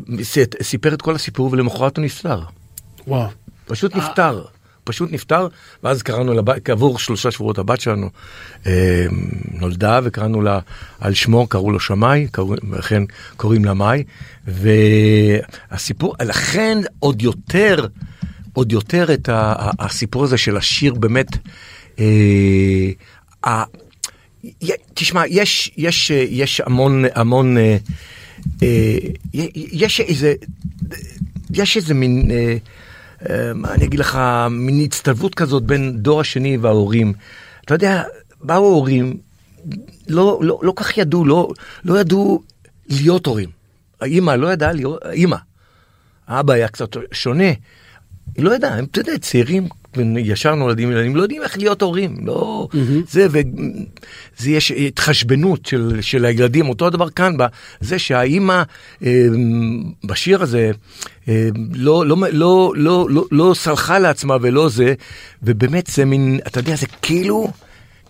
סיפר 0.62 0.94
את 0.94 1.02
כל 1.02 1.14
הסיפור 1.14 1.48
ולמחרת 1.52 1.96
הוא 1.96 2.04
נפטר. 2.04 2.40
וואו. 3.06 3.28
פשוט 3.66 3.96
נפטר, 3.96 4.44
פשוט 4.84 5.12
נפטר, 5.12 5.48
ואז 5.82 6.02
קראנו 6.02 6.34
לבת, 6.34 6.64
כעבור 6.64 6.98
שלושה 6.98 7.30
שבועות 7.30 7.58
הבת 7.58 7.80
שלנו 7.80 8.10
אה, 8.66 9.06
נולדה 9.50 10.00
וקראנו 10.04 10.42
לה 10.42 10.58
על 11.00 11.14
שמו, 11.14 11.46
קראו 11.46 11.70
לו 11.70 11.80
שמאי, 11.80 12.26
קראו- 12.32 12.54
ולכן 12.70 13.02
קוראים 13.36 13.64
לה 13.64 13.74
מאי, 13.74 14.04
והסיפור, 14.46 16.14
לכן 16.22 16.78
עוד 16.98 17.22
יותר, 17.22 17.86
עוד 18.52 18.72
יותר 18.72 19.14
את 19.14 19.28
ה, 19.28 19.70
הסיפור 19.78 20.24
הזה 20.24 20.38
של 20.38 20.56
השיר 20.56 20.94
באמת, 20.94 21.28
אה, 21.98 22.90
ה, 23.46 23.64
תשמע, 24.94 25.22
יש, 25.28 25.70
יש, 25.76 26.10
אה, 26.10 26.24
יש 26.28 26.60
המון, 26.60 27.04
המון, 27.14 27.56
אה, 27.56 27.62
אה, 27.62 27.76
יש 29.72 30.00
איזה, 30.00 30.34
יש 31.50 31.76
איזה 31.76 31.94
מין, 31.94 32.30
אה, 32.30 32.56
אה, 33.30 33.54
מה 33.54 33.74
אני 33.74 33.84
אגיד 33.84 34.00
לך, 34.00 34.18
מין 34.50 34.84
הצטלבות 34.84 35.34
כזאת 35.34 35.62
בין 35.62 35.96
דור 35.96 36.20
השני 36.20 36.56
וההורים. 36.56 37.12
אתה 37.64 37.74
יודע, 37.74 38.02
באו 38.40 38.64
ההורים, 38.64 39.16
לא, 40.08 40.40
לא, 40.42 40.60
לא 40.62 40.72
כך 40.76 40.98
ידעו, 40.98 41.24
לא, 41.24 41.52
לא 41.84 42.00
ידעו 42.00 42.42
להיות 42.88 43.26
הורים. 43.26 43.48
האימא 44.00 44.30
לא 44.30 44.52
ידעה 44.52 44.72
להיות, 44.72 44.98
האימא. 45.04 45.36
האבא 46.26 46.52
היה 46.52 46.68
קצת 46.68 46.96
שונה. 47.12 47.48
היא 48.36 48.44
לא 48.44 48.54
ידעה, 48.54 48.78
הם, 48.78 48.84
אתה 48.84 49.00
יודע, 49.00 49.18
צעירים, 49.18 49.68
ישר 50.18 50.54
נולדים 50.54 50.90
ילדים, 50.90 51.16
לא 51.16 51.22
יודעים 51.22 51.42
איך 51.42 51.58
להיות 51.58 51.82
הורים, 51.82 52.16
לא, 52.24 52.68
זה, 53.08 53.26
וזה 53.30 54.50
יש 54.50 54.70
התחשבנות 54.70 55.66
של, 55.66 55.98
של 56.00 56.24
הילדים, 56.24 56.68
אותו 56.68 56.86
הדבר 56.86 57.10
כאן, 57.10 57.34
זה 57.80 57.98
שהאימא 57.98 58.62
אה, 59.04 59.26
בשיר 60.04 60.42
הזה 60.42 60.70
אה, 61.28 61.48
לא, 61.74 62.06
לא, 62.06 62.16
לא, 62.32 62.72
לא, 62.76 63.06
לא, 63.10 63.24
לא 63.30 63.54
סלחה 63.54 63.98
לעצמה 63.98 64.36
ולא 64.42 64.68
זה, 64.68 64.94
ובאמת 65.42 65.86
זה 65.86 66.04
מין, 66.04 66.38
אתה 66.46 66.60
יודע, 66.60 66.74
זה 66.76 66.86
כאילו... 67.02 67.50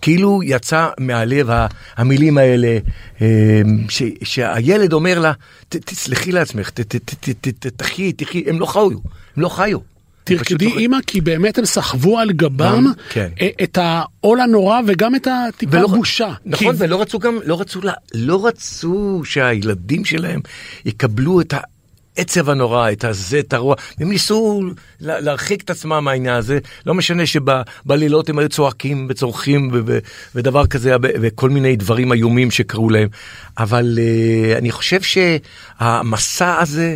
כאילו 0.01 0.41
יצא 0.43 0.87
מהלב 0.99 1.49
המילים 1.95 2.37
האלה, 2.37 2.77
אה, 3.21 3.27
ש, 3.89 4.03
שהילד 4.23 4.93
אומר 4.93 5.19
לה, 5.19 5.31
"ת- 5.69 5.75
תסלחי 5.75 6.31
לעצמך, 6.31 6.69
ת- 6.69 6.79
ת- 6.81 6.95
ת- 6.95 7.29
ת- 7.47 7.47
ת- 7.67 7.73
תחיי, 7.77 8.13
תחיי, 8.13 8.43
הם 8.47 8.59
לא 8.59 8.65
חיו, 8.65 8.89
הם 8.91 8.97
לא 9.37 9.49
חיו. 9.49 9.92
תרקדי 10.23 10.67
אימא, 10.67 10.97
כי 11.07 11.21
באמת 11.21 11.57
הם 11.57 11.65
סחבו 11.65 12.19
על 12.19 12.31
גבם 12.31 12.85
כן. 13.09 13.29
אה, 13.41 13.49
את 13.63 13.77
העול 13.81 14.39
הנורא 14.41 14.79
וגם 14.87 15.15
את 15.15 15.27
הטיפה 15.47 15.77
ולא- 15.77 15.87
בושה. 15.87 16.33
נכון, 16.45 16.75
כי- 16.77 16.83
ולא 16.83 17.01
רצו 17.01 17.19
גם, 17.19 17.39
לא 17.45 17.61
רצו, 17.61 17.81
לה- 17.81 17.93
לא 18.13 18.45
רצו 18.47 19.21
שהילדים 19.25 20.05
שלהם 20.05 20.39
יקבלו 20.85 21.41
את 21.41 21.53
העצב 22.17 22.49
הנורא, 22.49 22.91
את 22.91 23.03
הזה, 23.05 23.39
את 23.39 23.53
הרוע. 23.53 23.75
הם 23.99 24.09
ניסו 24.09 24.63
לה- 25.01 25.19
להרחיק 25.19 25.61
את 25.61 25.69
עצמם 25.69 26.01
מהעניין 26.03 26.35
הזה. 26.35 26.59
לא 26.85 26.93
משנה 26.93 27.23
שבלילות 27.25 28.29
הם 28.29 28.39
היו 28.39 28.49
צועקים 28.49 29.07
וצורכים 29.09 29.69
ו- 29.73 29.79
ו- 29.85 29.99
ודבר 30.35 30.67
כזה, 30.67 30.95
וכל 31.01 31.49
מיני 31.49 31.75
דברים 31.75 32.13
איומים 32.13 32.51
שקרו 32.51 32.89
להם. 32.89 33.07
אבל 33.57 33.99
אה, 34.01 34.57
אני 34.57 34.71
חושב 34.71 34.99
שהמסע 35.01 36.55
הזה... 36.61 36.95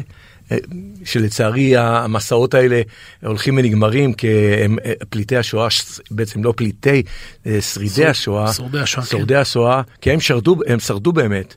שלצערי 1.06 1.78
המסעות 1.78 2.54
האלה 2.54 2.82
הולכים 3.24 3.58
ונגמרים 3.58 4.14
כי 4.14 4.28
הם 4.64 4.78
אה, 4.86 4.92
פליטי 5.10 5.38
השואה, 5.38 5.68
בעצם 6.12 6.44
לא 6.44 6.54
פליטי, 6.58 7.04
אה, 7.48 7.62
שרידי 7.62 7.90
שורד- 7.94 8.10
השואה, 8.10 8.54
שורדי 8.54 8.80
השואה, 8.80 9.06
כן. 9.06 9.10
שורדי 9.12 9.36
השואה, 9.36 9.82
כי 10.02 10.12
הם 10.12 10.20
שרדו, 10.20 10.56
הם 10.68 10.80
שרדו 10.80 11.12
באמת, 11.12 11.56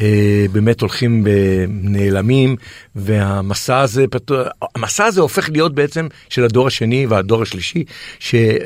אה, 0.00 0.44
באמת 0.52 0.80
הולכים 0.80 1.24
ונעלמים, 1.26 2.56
והמסע 2.96 3.78
הזה, 3.80 4.04
פתוח- 4.10 4.46
המסע 4.76 5.04
הזה 5.04 5.20
הופך 5.20 5.48
להיות 5.50 5.74
בעצם 5.74 6.08
של 6.28 6.44
הדור 6.44 6.66
השני 6.66 7.06
והדור 7.06 7.42
השלישי, 7.42 7.84
שהם 8.18 8.58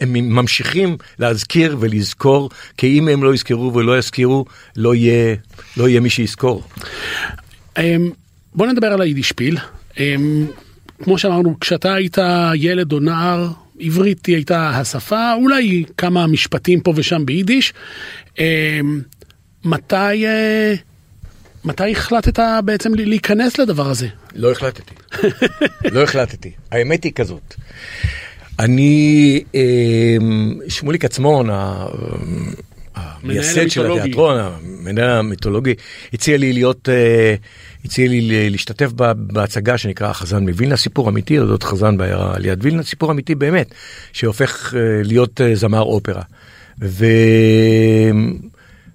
הם 0.00 0.14
ממשיכים 0.14 0.96
להזכיר 1.18 1.76
ולזכור, 1.80 2.50
כי 2.76 2.98
אם 2.98 3.08
הם 3.08 3.24
לא 3.24 3.34
יזכרו 3.34 3.74
ולא 3.74 3.98
יזכירו, 3.98 4.44
לא 4.76 4.94
יהיה, 4.94 5.34
לא 5.76 5.88
יהיה 5.88 6.00
מי 6.00 6.10
שיזכור. 6.10 6.62
אמ, 8.54 8.58
בוא 8.58 8.66
נדבר 8.66 8.86
על 8.86 9.00
היידישפיל. 9.00 9.58
אמ, 9.98 10.46
כמו 11.02 11.18
שאמרנו, 11.18 11.60
כשאתה 11.60 11.94
היית 11.94 12.18
ילד 12.54 12.92
או 12.92 13.00
נער, 13.00 13.48
עברית 13.80 14.26
היא 14.26 14.36
הייתה 14.36 14.70
השפה, 14.70 15.32
אולי 15.34 15.84
כמה 15.96 16.26
משפטים 16.26 16.80
פה 16.80 16.92
ושם 16.96 17.26
ביידיש. 17.26 17.72
אמ, 18.38 19.00
מתי, 19.64 20.26
אה, 20.26 20.74
מתי 21.64 21.92
החלטת 21.92 22.42
בעצם 22.64 22.94
להיכנס 22.94 23.58
לדבר 23.58 23.90
הזה? 23.90 24.08
לא 24.34 24.52
החלטתי. 24.52 24.94
לא 25.92 26.02
החלטתי. 26.02 26.50
האמת 26.70 27.04
היא 27.04 27.12
כזאת. 27.12 27.54
אני, 28.58 29.44
אה, 29.54 30.16
שמוליק 30.68 31.04
עצמון, 31.04 31.48
המייסד 32.94 33.68
של. 33.68 33.92
התיאטרון, 33.92 34.36
המנהל 34.38 35.10
המיתולוגי, 35.10 35.74
הציע 36.12 36.36
לי 36.36 36.52
להיות, 36.52 36.88
אה, 36.88 37.34
הציע 37.84 38.08
לי 38.08 38.50
להשתתף 38.50 38.90
בהצגה 39.16 39.78
שנקרא 39.78 40.10
החזן 40.10 40.42
מווילנה, 40.48 40.76
סיפור 40.76 41.08
אמיתי, 41.08 41.38
אודות 41.38 41.62
חזן 41.62 41.96
בעיירה 41.96 42.38
ליד 42.38 42.64
וילנה, 42.64 42.82
סיפור 42.82 43.10
אמיתי 43.10 43.34
באמת, 43.34 43.74
שהופך 44.12 44.74
אה, 44.74 44.80
להיות 45.04 45.40
אה, 45.40 45.54
זמר 45.54 45.82
אופרה. 45.82 46.22
ו... 46.82 47.06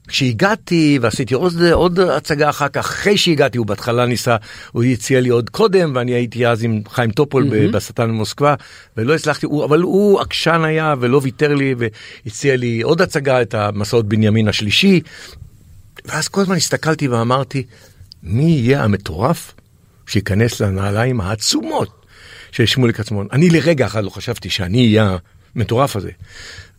כשהגעתי 0.09 0.99
ועשיתי 1.01 1.33
עוד, 1.33 1.61
עוד 1.71 1.99
הצגה 1.99 2.49
אחר 2.49 2.67
כך, 2.67 2.79
אחרי 2.79 3.17
שהגעתי, 3.17 3.57
הוא 3.57 3.65
בהתחלה 3.65 4.05
ניסה, 4.05 4.35
הוא 4.71 4.83
הציע 4.83 5.21
לי 5.21 5.29
עוד 5.29 5.49
קודם, 5.49 5.91
ואני 5.95 6.11
הייתי 6.11 6.47
אז 6.47 6.63
עם 6.63 6.81
חיים 6.89 7.11
טופול 7.11 7.43
mm-hmm. 7.43 7.71
בשטן 7.71 8.07
במוסקבה, 8.07 8.55
ולא 8.97 9.15
הצלחתי, 9.15 9.45
הוא, 9.45 9.65
אבל 9.65 9.81
הוא 9.81 10.21
עקשן 10.21 10.61
היה 10.63 10.95
ולא 10.99 11.19
ויתר 11.23 11.55
לי, 11.55 11.75
והציע 11.77 12.55
לי 12.55 12.81
עוד 12.81 13.01
הצגה, 13.01 13.41
את 13.41 13.53
המסעות 13.53 14.07
בנימין 14.07 14.47
השלישי. 14.47 15.01
ואז 16.05 16.27
כל 16.27 16.41
הזמן 16.41 16.55
הסתכלתי 16.55 17.07
ואמרתי, 17.07 17.63
מי 18.23 18.43
יהיה 18.43 18.83
המטורף 18.83 19.53
שייכנס 20.07 20.61
לנעליים 20.61 21.21
העצומות 21.21 22.05
של 22.51 22.65
שמוליק 22.65 22.99
עצמון? 22.99 23.27
אני 23.31 23.49
לרגע 23.49 23.85
אחד 23.85 24.03
לא 24.03 24.09
חשבתי 24.09 24.49
שאני 24.49 24.87
אהיה 24.87 25.17
המטורף 25.55 25.95
הזה. 25.95 26.11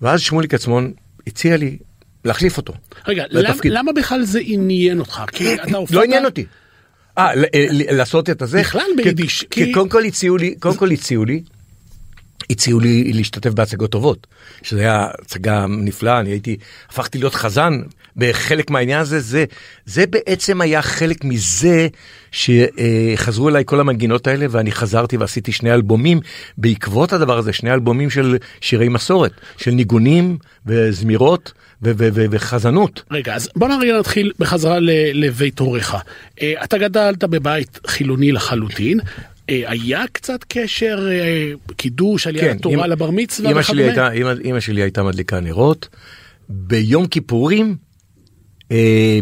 ואז 0.03 0.21
שמוליק 0.21 0.55
עצמון 0.55 0.93
הציע 1.27 1.57
לי 1.57 1.79
להחליף 2.25 2.57
אותו. 2.57 2.73
רגע, 3.07 3.25
לתפקיד. 3.31 3.73
למ, 3.73 3.79
למה 3.79 3.93
בכלל 3.93 4.23
זה 4.23 4.41
עניין 4.43 4.99
אותך? 4.99 5.23
כי 5.33 5.55
אתה 5.55 5.77
הופעת... 5.77 5.95
לא 5.95 6.03
עניין 6.03 6.25
אותי. 6.25 6.45
אה, 7.19 7.35
ל- 7.35 7.97
לעשות 7.97 8.31
את 8.31 8.43
הזה? 8.43 8.61
בכלל 8.61 8.87
ביידיש, 8.97 9.45
כי... 9.51 9.73
קודם 9.73 9.89
כל 9.89 10.05
הציעו 10.05 10.37
לי, 10.37 10.55
קודם 10.55 10.77
כל 10.77 10.91
הציעו 10.91 11.25
לי, 11.25 11.43
הציעו 12.51 12.81
לי 12.81 13.13
להשתתף 13.13 13.51
בהצגות 13.51 13.91
טובות, 13.91 14.27
שזה 14.63 14.81
היה 14.81 15.09
הצגה 15.23 15.67
נפלאה, 15.69 16.21
אני 16.21 16.31
הייתי, 16.31 16.57
הפכתי 16.89 17.19
להיות 17.19 17.35
חזן 17.35 17.83
בחלק 18.25 18.71
מהעניין 18.71 19.01
הזה, 19.01 19.21
זה, 19.21 19.45
זה 19.87 20.07
בעצם 20.07 20.61
היה 20.61 20.83
חלק 20.83 21.25
מזה 21.25 21.89
שחזרו 22.33 23.49
אליי 23.49 23.63
כל 23.67 23.81
המנגינות 23.81 24.27
האלה 24.27 24.47
ואני 24.51 24.73
חזרתי 24.73 25.17
ועשיתי 25.17 25.53
שני 25.53 25.73
אלבומים 25.75 26.21
בעקבות 26.59 27.13
הדבר 27.13 27.39
הזה, 27.39 27.53
שני 27.53 27.73
אלבומים 27.73 28.11
של 28.11 28.37
שירי 28.61 28.89
מסורת, 28.89 29.33
של 29.57 29.71
ניגונים 29.71 30.39
וזמירות 30.67 31.53
ו- 31.83 31.93
ו- 31.99 32.09
ו- 32.15 32.25
וחזנות. 32.31 33.03
רגע, 33.11 33.35
אז 33.35 33.49
בוא 33.57 33.69
נרגע 33.69 33.99
נתחיל 33.99 34.33
בחזרה 34.39 34.79
ל- 34.79 34.91
לבית 35.27 35.59
הוריך. 35.59 35.97
אה, 36.43 36.53
אתה 36.65 36.79
גדלת 36.79 37.25
בבית 37.25 37.81
חילוני 37.87 38.33
לחלוטין. 38.33 39.01
אה, 39.51 39.63
היה 39.67 40.05
קצת 40.13 40.45
קשר, 40.49 41.07
אה, 41.11 41.51
קידוש, 41.77 42.27
עליית 42.27 42.57
התורה 42.57 42.75
אמא- 42.75 42.87
לבר 42.87 43.11
מצווה 43.11 43.51
אמא 43.51 43.63
שלי 43.63 43.89
וכדומה? 43.89 44.09
הייתה, 44.09 44.21
אמא, 44.23 44.51
אמא 44.51 44.61
שלי 44.61 44.83
הייתה 44.83 45.03
מדליקה 45.03 45.41
נרות. 45.41 45.89
ביום 46.49 47.07
כיפורים, 47.07 47.77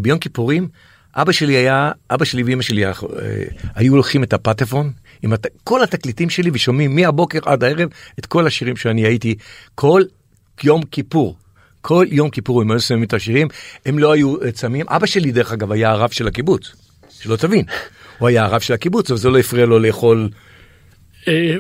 ביום 0.03 0.19
כיפורים, 0.19 0.69
אבא 1.15 1.33
שלי 1.33 1.57
היה, 1.57 1.91
אבא 2.11 2.25
שלי 2.25 2.43
ואמא 2.43 2.63
שלי 2.63 2.87
אה, 2.87 2.93
היו 3.75 3.97
לוקחים 3.97 4.23
את 4.23 4.33
הפטפון, 4.33 4.93
עם 5.23 5.33
הת, 5.33 5.47
כל 5.65 5.83
התקליטים 5.83 6.31
שלי 6.31 6.51
ושומעים 6.53 6.97
מהבוקר 6.97 7.39
עד 7.45 7.65
הערב 7.65 7.89
את 8.19 8.27
כל 8.27 8.47
השירים 8.47 8.77
שאני 8.77 9.07
הייתי, 9.07 9.35
כל 9.75 10.03
יום 10.65 10.83
כיפור. 10.83 11.37
כל 11.81 12.07
יום 12.11 12.31
כיפור 12.31 12.61
הם 12.63 12.71
היו 12.71 12.81
שמים 12.81 13.03
את 13.03 13.15
השירים, 13.15 13.49
הם 13.87 13.99
לא 13.99 14.13
היו 14.13 14.43
אה, 14.43 14.53
צמים. 14.53 14.87
אבא 14.89 15.07
שלי 15.07 15.33
דרך 15.33 15.53
אגב 15.53 15.73
היה 15.73 15.91
הרב 15.91 16.11
של 16.11 16.29
הקיבוץ, 16.29 16.73
שלא 17.21 17.37
תבין. 17.37 17.65
הוא 18.19 18.29
היה 18.29 18.45
הרב 18.45 18.61
של 18.61 18.75
הקיבוץ, 18.75 19.11
אבל 19.11 19.19
זה 19.19 19.31
לא 19.31 19.39
הפריע 19.39 19.67
לו 19.67 19.79
לאכול 19.79 20.29
אה, 20.33 20.39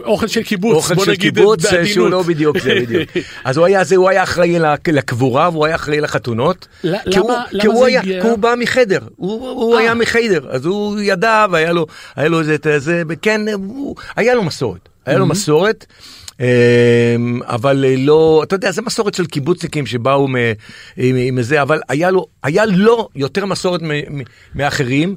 אוכל 0.04 0.26
של 0.26 0.42
קיבוץ, 0.42 0.74
אוכל 0.74 0.94
בוא 0.94 1.04
של 1.04 1.10
נגיד 1.10 1.34
קיבוץ 1.34 1.64
אה, 1.64 1.70
בעדינות. 1.70 1.92
שהוא 1.94 2.08
לא 2.08 2.22
בדיוק 2.22 2.58
זה 2.58 2.74
בדיוק. 2.82 3.08
אז 3.44 3.56
הוא 3.56 3.66
היה 3.66 3.84
זה 3.84 3.96
הוא 3.96 4.08
היה 4.08 4.22
אחראי 4.22 4.58
לק- 4.58 4.88
לקבורה 4.88 5.48
והוא 5.52 5.66
היה 5.66 5.74
אחראי 5.74 6.00
לחתונות. 6.00 6.68
ל- 6.84 6.96
כי 7.10 7.18
הוא- 7.18 7.30
למה- 7.30 7.44
זה 7.78 7.86
היה- 7.86 8.00
הגיע? 8.00 8.22
כי 8.22 8.28
הוא 8.28 8.38
בא 8.38 8.54
מחדר 8.58 8.98
הוא 9.16 9.48
הוא 9.50 9.74
אה. 9.74 9.80
היה 9.80 9.94
מחדר 9.94 10.46
אז 10.50 10.64
הוא 10.66 11.00
ידע 11.00 11.46
והיה 11.50 11.72
לו 11.72 11.86
היה 12.16 12.28
לו 12.28 12.40
איזה 12.40 12.56
הוא- 13.54 13.96
היה 14.16 14.34
לו 14.34 14.42
מסורת 14.42 14.88
היה 15.06 15.18
לו 15.18 15.26
מסורת. 15.26 15.86
אמ, 16.40 16.44
אבל 17.44 17.84
אה, 17.88 17.94
לא 17.98 18.40
אתה 18.44 18.54
יודע 18.54 18.70
זה 18.70 18.82
מסורת 18.82 19.14
של 19.14 19.26
קיבוצניקים 19.26 19.86
שבאו 19.86 20.28
מ- 20.28 20.34
עם 20.96 21.16
עם 21.16 21.42
זה 21.42 21.62
אבל 21.62 21.80
היה 21.88 22.10
לו 22.10 22.26
היה 22.42 22.66
לו 22.66 23.08
יותר 23.16 23.46
מסורת 23.46 23.80
מאחרים. 24.54 25.16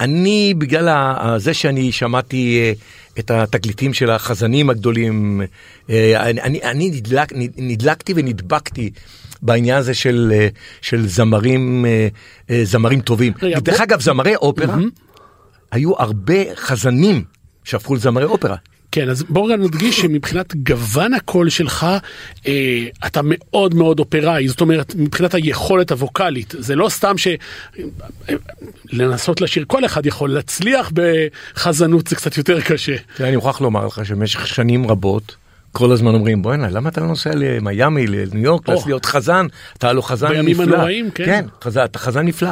אני 0.00 0.54
בגלל 0.58 0.88
זה 1.38 1.54
שאני 1.54 1.92
שמעתי 1.92 2.60
אה, 2.60 2.72
את 3.18 3.30
התקליטים 3.30 3.94
של 3.94 4.10
החזנים 4.10 4.70
הגדולים 4.70 5.42
אה, 5.90 6.30
אני, 6.30 6.62
אני, 6.62 6.90
נדלק, 6.90 7.32
נד- 7.32 7.52
נדלקתי 7.56 8.12
ונדבקתי 8.16 8.90
בעניין 9.42 9.76
הזה 9.78 9.94
של, 9.94 10.32
אה, 10.34 10.48
של 10.80 11.08
זמרים 11.08 11.84
זמרים 12.62 13.00
טובים. 13.00 13.32
דרך 13.60 13.80
אגב 13.80 14.00
זמרי 14.00 14.36
אופרה 14.36 14.76
היו 15.72 15.92
הרבה 15.98 16.34
חזנים 16.56 17.24
שהפכו 17.64 17.94
לזמרי 17.94 18.24
אופרה. 18.24 18.56
כן, 18.92 19.08
אז 19.08 19.22
בואו 19.22 19.44
רגע 19.44 19.56
נדגיש 19.56 20.00
שמבחינת 20.00 20.54
גוון 20.56 21.14
הקול 21.14 21.48
שלך, 21.48 21.86
אה, 22.46 22.84
אתה 23.06 23.20
מאוד 23.24 23.74
מאוד 23.74 23.98
אופראי, 23.98 24.48
זאת 24.48 24.60
אומרת, 24.60 24.94
מבחינת 24.94 25.34
היכולת 25.34 25.90
הווקאלית, 25.90 26.54
זה 26.58 26.76
לא 26.76 26.88
סתם 26.88 27.18
ש... 27.18 27.28
לנסות 28.92 29.40
לשיר, 29.40 29.64
כל 29.66 29.84
אחד 29.84 30.06
יכול, 30.06 30.30
להצליח 30.30 30.92
בחזנות 30.94 32.06
זה 32.06 32.16
קצת 32.16 32.36
יותר 32.36 32.60
קשה. 32.60 32.96
אני 33.20 33.36
מוכרח 33.36 33.60
לומר 33.60 33.86
לך 33.86 34.06
שבמשך 34.06 34.46
שנים 34.46 34.90
רבות, 34.90 35.36
כל 35.72 35.92
הזמן 35.92 36.14
אומרים, 36.14 36.42
בוא'נה, 36.42 36.70
למה 36.70 36.88
אתה 36.88 37.00
לא 37.00 37.06
נוסע 37.06 37.30
למיאמי, 37.34 38.06
לניו 38.06 38.38
יורק, 38.44 38.68
או. 38.68 38.82
להיות 38.86 39.04
חזן? 39.04 39.46
אתה 39.78 39.92
לא 39.92 40.02
חזן 40.02 40.28
בימים 40.28 40.60
נפלא. 40.60 40.74
הנוראים, 40.76 41.10
כן. 41.10 41.24
כן, 41.24 41.44
חזן, 41.64 41.84
אתה 41.84 41.98
חזן 41.98 42.24
נפלא. 42.26 42.48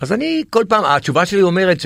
אז 0.00 0.12
אני 0.12 0.42
כל 0.50 0.64
פעם, 0.68 0.84
התשובה 0.84 1.26
שלי 1.26 1.42
אומרת 1.42 1.80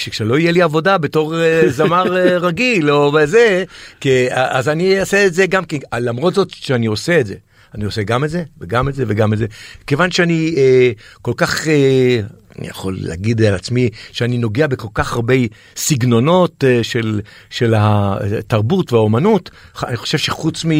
שכשלא 0.00 0.38
יהיה 0.38 0.52
לי 0.52 0.62
עבודה 0.62 0.98
בתור 0.98 1.40
אה, 1.40 1.62
זמר 1.68 2.16
אה, 2.16 2.36
רגיל 2.48 2.90
או 2.90 3.12
בזה, 3.12 3.64
כי- 4.00 4.26
אז 4.32 4.68
אני 4.68 5.00
אעשה 5.00 5.26
את 5.26 5.34
זה 5.34 5.46
גם, 5.46 5.64
כי 5.64 5.80
למרות 5.98 6.34
זאת 6.34 6.50
שאני 6.50 6.86
עושה 6.86 7.20
את 7.20 7.26
זה. 7.26 7.34
אני 7.74 7.84
עושה 7.84 8.02
גם 8.02 8.24
את 8.24 8.30
זה, 8.30 8.42
וגם 8.60 8.88
את 8.88 8.94
זה, 8.94 9.04
וגם 9.06 9.32
את 9.32 9.38
זה. 9.38 9.46
כיוון 9.86 10.10
שאני 10.10 10.54
אה, 10.56 10.90
כל 11.22 11.32
כך, 11.36 11.68
אה, 11.68 12.20
אני 12.60 12.68
יכול 12.68 12.96
להגיד 13.00 13.42
על 13.42 13.54
עצמי, 13.54 13.88
שאני 14.12 14.38
נוגע 14.38 14.66
בכל 14.66 14.88
כך 14.94 15.12
הרבה 15.12 15.34
סגנונות 15.76 16.64
אה, 16.64 16.84
של, 16.84 17.20
של 17.50 17.74
התרבות 17.76 18.92
והאומנות, 18.92 19.50
אני 19.82 19.96
חושב 19.96 20.18
שחוץ 20.18 20.64
מ... 20.64 20.70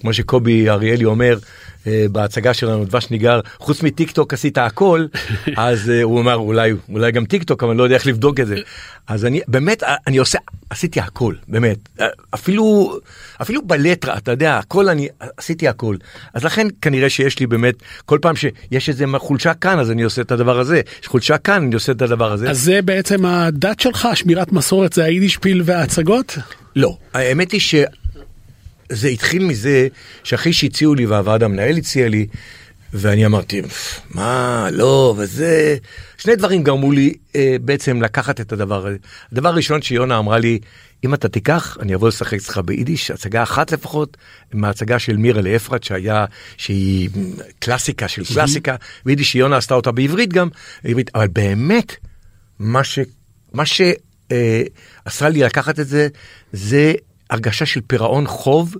כמו 0.00 0.12
שקובי 0.12 0.70
אריאלי 0.70 1.04
אומר, 1.04 1.38
בהצגה 2.12 2.54
שלנו, 2.54 2.84
דבש 2.84 3.10
ניגר, 3.10 3.40
חוץ 3.58 3.82
מטיק 3.82 4.10
טוק 4.10 4.32
עשית 4.32 4.58
הכל, 4.58 5.06
אז 5.56 5.90
אה, 5.90 6.02
הוא 6.02 6.20
אמר 6.20 6.34
אולי, 6.34 6.72
אולי 6.88 7.12
גם 7.12 7.24
טיק 7.24 7.42
טוק, 7.42 7.62
אבל 7.62 7.70
אני 7.70 7.78
לא 7.78 7.84
יודע 7.84 7.94
איך 7.94 8.06
לבדוק 8.06 8.40
את 8.40 8.46
זה. 8.46 8.56
אז 9.06 9.24
אני 9.24 9.40
באמת, 9.48 9.82
אה, 9.82 9.94
אני 10.06 10.16
עושה, 10.16 10.38
עשיתי 10.70 11.00
הכל, 11.00 11.34
באמת. 11.48 11.78
אה, 12.00 12.06
אפילו, 12.34 12.96
אפילו 13.42 13.62
בלטרה, 13.62 14.16
אתה 14.16 14.30
יודע, 14.30 14.58
הכל 14.58 14.88
אני, 14.88 15.08
עשיתי 15.36 15.68
הכל. 15.68 15.96
אז 16.34 16.44
לכן 16.44 16.66
כנראה 16.82 17.10
שיש 17.10 17.38
לי 17.38 17.46
באמת, 17.46 17.74
כל 18.04 18.18
פעם 18.22 18.36
שיש 18.36 18.88
איזה 18.88 19.04
חולשה 19.18 19.54
כאן, 19.54 19.78
אז 19.78 19.90
אני 19.90 20.02
עושה 20.02 20.22
את 20.22 20.32
הדבר 20.32 20.58
הזה. 20.58 20.80
יש 21.02 21.06
חולשה 21.06 21.38
כאן, 21.38 21.62
אני 21.62 21.74
עושה 21.74 21.92
את 21.92 22.02
הדבר 22.02 22.32
הזה. 22.32 22.50
אז 22.50 22.60
זה 22.60 22.82
בעצם 22.82 23.24
הדת 23.24 23.80
שלך, 23.80 24.08
שמירת 24.14 24.52
מסורת, 24.52 24.92
זה 24.92 25.04
היידישפיל 25.04 25.62
וההצגות? 25.64 26.38
לא, 26.76 26.96
האמת 27.14 27.52
היא 27.52 27.60
שזה 28.92 29.08
התחיל 29.08 29.44
מזה 29.44 29.88
שאחרי 30.24 30.52
שהציעו 30.52 30.94
לי 30.94 31.06
והוועד 31.06 31.42
המנהל 31.42 31.76
הציע 31.76 32.08
לי, 32.08 32.26
ואני 32.92 33.26
אמרתי, 33.26 33.62
מה, 34.10 34.68
לא, 34.72 35.14
וזה... 35.18 35.76
שני 36.18 36.36
דברים 36.36 36.62
גרמו 36.62 36.92
לי 36.92 37.14
אה, 37.36 37.56
בעצם 37.60 38.02
לקחת 38.02 38.40
את 38.40 38.52
הדבר 38.52 38.86
הזה. 38.86 38.96
הדבר 39.32 39.48
הראשון 39.48 39.82
שיונה 39.82 40.18
אמרה 40.18 40.38
לי, 40.38 40.58
אם 41.04 41.14
אתה 41.14 41.28
תיקח, 41.28 41.76
אני 41.80 41.94
אבוא 41.94 42.08
לשחק 42.08 42.34
אצלך 42.34 42.58
ביידיש, 42.58 43.10
הצגה 43.10 43.42
אחת 43.42 43.72
לפחות, 43.72 44.16
מההצגה 44.52 44.98
של 44.98 45.16
מירה 45.16 45.40
לאפרת, 45.40 45.84
שהיה, 45.84 46.24
שהיא 46.56 47.10
קלאסיקה 47.58 48.08
של 48.08 48.24
קלאסיקה, 48.24 48.76
ויידיש 49.06 49.32
שיונה 49.32 49.56
עשתה 49.56 49.74
אותה 49.74 49.92
בעברית 49.92 50.32
גם, 50.32 50.48
עברית, 50.84 51.10
אבל 51.14 51.28
באמת, 51.28 51.96
מה 52.58 52.84
ש... 52.84 52.98
מה 53.52 53.66
ש... 53.66 53.80
אה, 54.32 54.62
עשה 55.04 55.28
לי 55.28 55.42
לקחת 55.42 55.80
את 55.80 55.88
זה, 55.88 56.08
זה 56.52 56.92
הרגשה 57.30 57.66
של 57.66 57.80
פירעון 57.86 58.26
חוב 58.26 58.76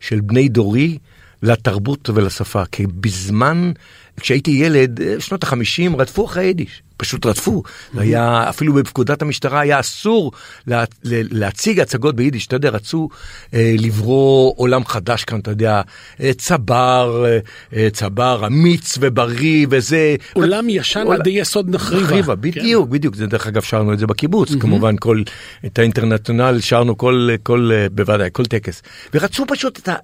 של 0.00 0.20
בני 0.20 0.48
דורי 0.48 0.98
לתרבות 1.42 2.10
ולשפה. 2.14 2.62
כי 2.72 2.86
בזמן, 2.86 3.72
כשהייתי 4.20 4.50
ילד, 4.50 5.00
אה, 5.02 5.14
שנות 5.18 5.42
החמישים, 5.42 5.96
רדפו 5.96 6.24
אחרי 6.24 6.44
יידיש. 6.44 6.82
פשוט 7.00 7.26
רדפו. 7.26 7.62
זה 7.94 8.00
היה, 8.00 8.48
אפילו 8.48 8.74
בפקודת 8.74 9.22
המשטרה 9.22 9.60
היה 9.60 9.80
אסור 9.80 10.32
לה, 10.66 10.84
להציג 11.04 11.80
הצגות 11.80 12.16
ביידיש. 12.16 12.46
אתה 12.46 12.56
יודע, 12.56 12.68
רצו 12.70 13.08
אה, 13.54 13.74
לברוא 13.78 14.52
עולם 14.56 14.84
חדש 14.84 15.24
כאן, 15.24 15.38
אתה 15.40 15.50
יודע, 15.50 15.80
אה, 16.20 16.30
צבר, 16.38 17.24
אה, 17.26 17.38
אה, 17.76 17.88
צבר 17.92 18.46
אמיץ 18.46 18.98
ובריא 19.00 19.66
וזה. 19.70 20.16
עולם 20.32 20.68
ישן 20.68 21.02
עול- 21.06 21.16
עדי 21.20 21.30
יסוד 21.30 21.74
נחריבה. 21.74 22.04
נחריבה, 22.04 22.34
בדיוק, 22.34 22.88
בדיוק, 22.88 23.14
זה 23.14 23.26
דרך 23.26 23.46
אגב 23.46 23.62
שרנו 23.62 23.92
את 23.92 23.98
זה 23.98 24.06
בקיבוץ, 24.06 24.54
כמובן 24.60 24.94
כל, 25.00 25.22
את 25.66 25.78
האינטרנציונל 25.78 26.60
שרנו 26.60 26.98
כל, 26.98 27.28
כל, 27.42 27.70
בוודאי, 27.92 28.28
כל 28.32 28.44
טקס. 28.44 28.82
ורצו 29.14 29.44
פשוט 29.48 29.78
את 29.78 29.88
ה... 29.88 29.94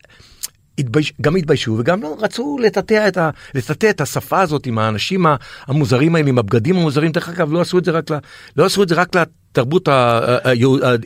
התבייש, 0.78 1.12
גם 1.20 1.36
התביישו 1.36 1.76
וגם 1.78 2.02
לא 2.02 2.16
רצו 2.20 2.56
לטאטא 2.62 3.08
את, 3.08 3.16
ה, 3.16 3.30
לטאטא 3.54 3.90
את 3.90 4.00
השפה 4.00 4.40
הזאת 4.40 4.66
עם 4.66 4.78
האנשים 4.78 5.26
ה- 5.26 5.36
המוזרים 5.66 6.14
האלה, 6.14 6.28
עם 6.28 6.38
הבגדים 6.38 6.76
המוזרים, 6.76 7.12
דרך 7.12 7.28
אגב 7.28 7.52
לא 7.52 7.60
עשו 7.60 7.78
את 7.78 7.84
זה 7.84 7.90
רק, 7.90 8.10
ל, 8.10 8.14
לא 8.56 8.64
עשו 8.64 8.82
את 8.82 8.88
זה 8.88 8.94
רק 8.94 9.08
לתרבות 9.16 9.88
ה- 9.88 9.92
ה- 9.92 10.48
ה- 10.48 10.50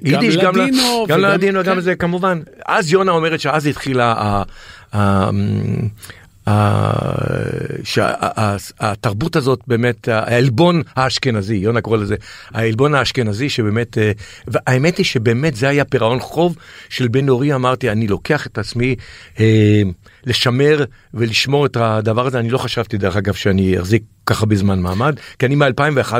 היידיש, 0.05 0.37
גם, 0.37 0.57
לדינו 0.57 0.77
גם 1.09 1.19
וגם- 1.21 1.31
לדינו, 1.31 1.59
גם 1.64 1.75
כן. 1.75 1.81
זה 1.81 1.95
כמובן. 1.95 2.41
אז 2.66 2.93
יונה 2.93 3.12
אומרת 3.12 3.41
שאז 3.41 3.66
התחילה 3.66 4.12
ה- 4.19 4.43
ה- 4.97 5.31
שהתרבות 7.85 9.37
הזאת 9.37 9.61
באמת, 9.67 10.09
העלבון 10.09 10.83
האשכנזי, 10.97 11.55
יונה 11.55 11.81
קורא 11.81 11.97
לזה, 11.97 12.17
העלבון 12.51 12.95
האשכנזי 12.95 13.49
שבאמת, 13.49 13.99
אה, 13.99 14.13
והאמת 14.47 14.97
היא 14.97 15.07
שבאמת 15.07 15.55
זה 15.55 15.69
היה 15.69 15.85
פירעון 15.85 16.21
חוב 16.21 16.57
של 16.89 17.09
בן 17.09 17.29
אורי, 17.29 17.55
אמרתי, 17.55 17.91
אני 17.91 18.07
לוקח 18.07 18.47
את 18.47 18.59
עצמי 18.59 18.97
אה, 19.41 19.83
לשמר 20.25 20.85
ולשמור 21.15 21.67
את 21.67 21.77
הדבר 21.77 22.27
הזה, 22.27 22.39
אני 22.39 22.51
לא 22.51 22.59
חשבתי 22.59 22.99
דרך 22.99 23.17
אגב 23.17 23.35
שאני 23.35 23.79
אחזיק 23.81 24.03
ככה 24.27 24.47
בזמן 24.47 24.81
מעמד, 24.81 25.17
כי 25.39 25.47
אני 25.47 25.55
מ-2011 25.55 26.15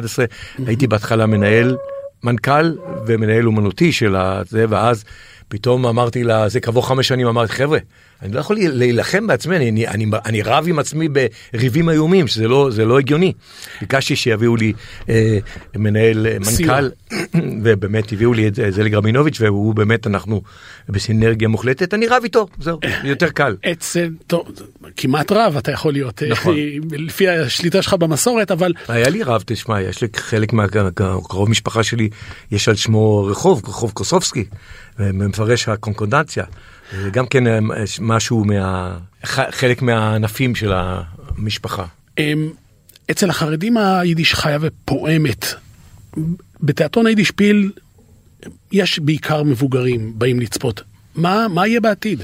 הייתי 0.67 0.87
בהתחלה 0.87 1.27
מנהל, 1.27 1.77
מנכ"ל 2.23 2.77
ומנהל 3.07 3.47
אומנותי 3.47 3.93
של 3.93 4.17
זה, 4.49 4.65
ואז 4.69 5.05
פתאום 5.49 5.87
אמרתי 5.87 6.25
לה, 6.25 6.49
זה 6.49 6.61
כעבור 6.61 6.89
חמש 6.89 7.09
שנים, 7.09 7.27
אמרתי, 7.27 7.53
חבר'ה, 7.53 7.79
אני 8.23 8.33
לא 8.33 8.41
יכול 8.41 8.57
להילחם 8.61 9.27
בעצמי, 9.27 9.57
אני, 9.57 9.69
אני, 9.69 9.89
אני, 9.89 10.07
אני 10.27 10.43
רב 10.43 10.65
עם 10.69 10.79
עצמי 10.79 11.09
בריבים 11.53 11.91
איומים, 11.91 12.27
שזה 12.27 12.49
לא, 12.49 12.71
לא 12.87 12.99
הגיוני. 12.99 13.33
ביקשתי 13.81 14.17
שיביאו 14.17 14.57
לי 14.57 14.73
אה, 15.09 15.39
מנהל, 15.77 16.27
אה, 16.27 16.37
מנכ"ל, 16.39 16.91
ובאמת 17.65 18.13
הביאו 18.13 18.33
לי 18.33 18.49
את 18.49 18.55
זליג 18.71 18.95
רבינוביץ', 18.95 19.41
והוא 19.41 19.75
באמת, 19.75 20.07
אנחנו 20.07 20.43
בסינרגיה 20.89 21.49
מוחלטת, 21.49 21.95
אני 21.95 22.07
רב 22.07 22.21
איתו, 22.25 22.47
זהו, 22.61 22.79
יותר 23.05 23.29
קל. 23.29 23.57
אצל, 23.73 24.11
טוב, 24.27 24.49
כמעט 24.97 25.33
רב 25.33 25.57
אתה 25.57 25.73
יכול 25.73 25.93
להיות, 25.93 26.23
אה, 26.23 26.29
נכון. 26.29 26.57
לפי 26.93 27.29
השליטה 27.29 27.83
שלך 27.83 27.95
במסורת, 27.95 28.51
אבל... 28.51 28.73
היה 28.89 29.09
לי 29.09 29.23
רב, 29.23 29.43
תשמע, 29.47 29.81
יש 29.81 30.03
לי 30.03 30.09
חלק 30.17 30.53
מהקרוב 30.53 31.51
משפחה 31.51 31.83
שלי, 31.83 32.09
יש 32.51 32.69
על 32.69 32.77
שמו 32.77 33.25
רחוב, 33.25 33.63
רחוב 33.69 33.91
קוסובסקי, 33.91 34.45
מפרש 34.99 35.69
הקונקורדנציה. 35.69 36.45
גם 37.11 37.27
כן 37.27 37.47
אה, 37.47 37.59
משהו 38.01 38.45
מה... 38.45 38.99
חלק 39.51 39.83
מהענפים 39.83 40.55
של 40.55 40.73
המשפחה. 40.73 41.85
אמ, 42.19 42.51
אצל 43.11 43.31
החרדים 43.31 43.77
היידיש 43.77 44.35
חיה 44.35 44.59
ופועמת. 44.61 45.47
בתיאטרון 46.61 47.07
היידיש 47.07 47.31
פיל 47.31 47.71
יש 48.73 48.99
בעיקר 48.99 49.43
מבוגרים 49.43 50.13
באים 50.19 50.41
לצפות. 50.41 50.83
מה, 51.15 51.47
מה 51.49 51.67
יהיה 51.67 51.81
בעתיד? 51.81 52.23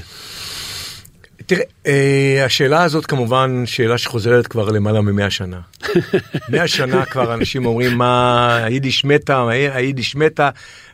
תראה, 1.45 1.63
אה, 1.87 2.45
השאלה 2.45 2.83
הזאת 2.83 3.05
כמובן 3.05 3.63
שאלה 3.65 3.97
שחוזרת 3.97 4.47
כבר 4.47 4.69
למעלה 4.71 5.01
ממאה 5.01 5.29
שנה. 5.29 5.59
מאה 6.49 6.67
שנה 6.67 7.05
כבר 7.05 7.33
אנשים 7.33 7.65
אומרים 7.65 7.97
מה 7.97 8.55
היידיש 8.63 9.05
מתה, 9.05 9.47
היידיש 9.49 10.15
מתה, 10.15 10.49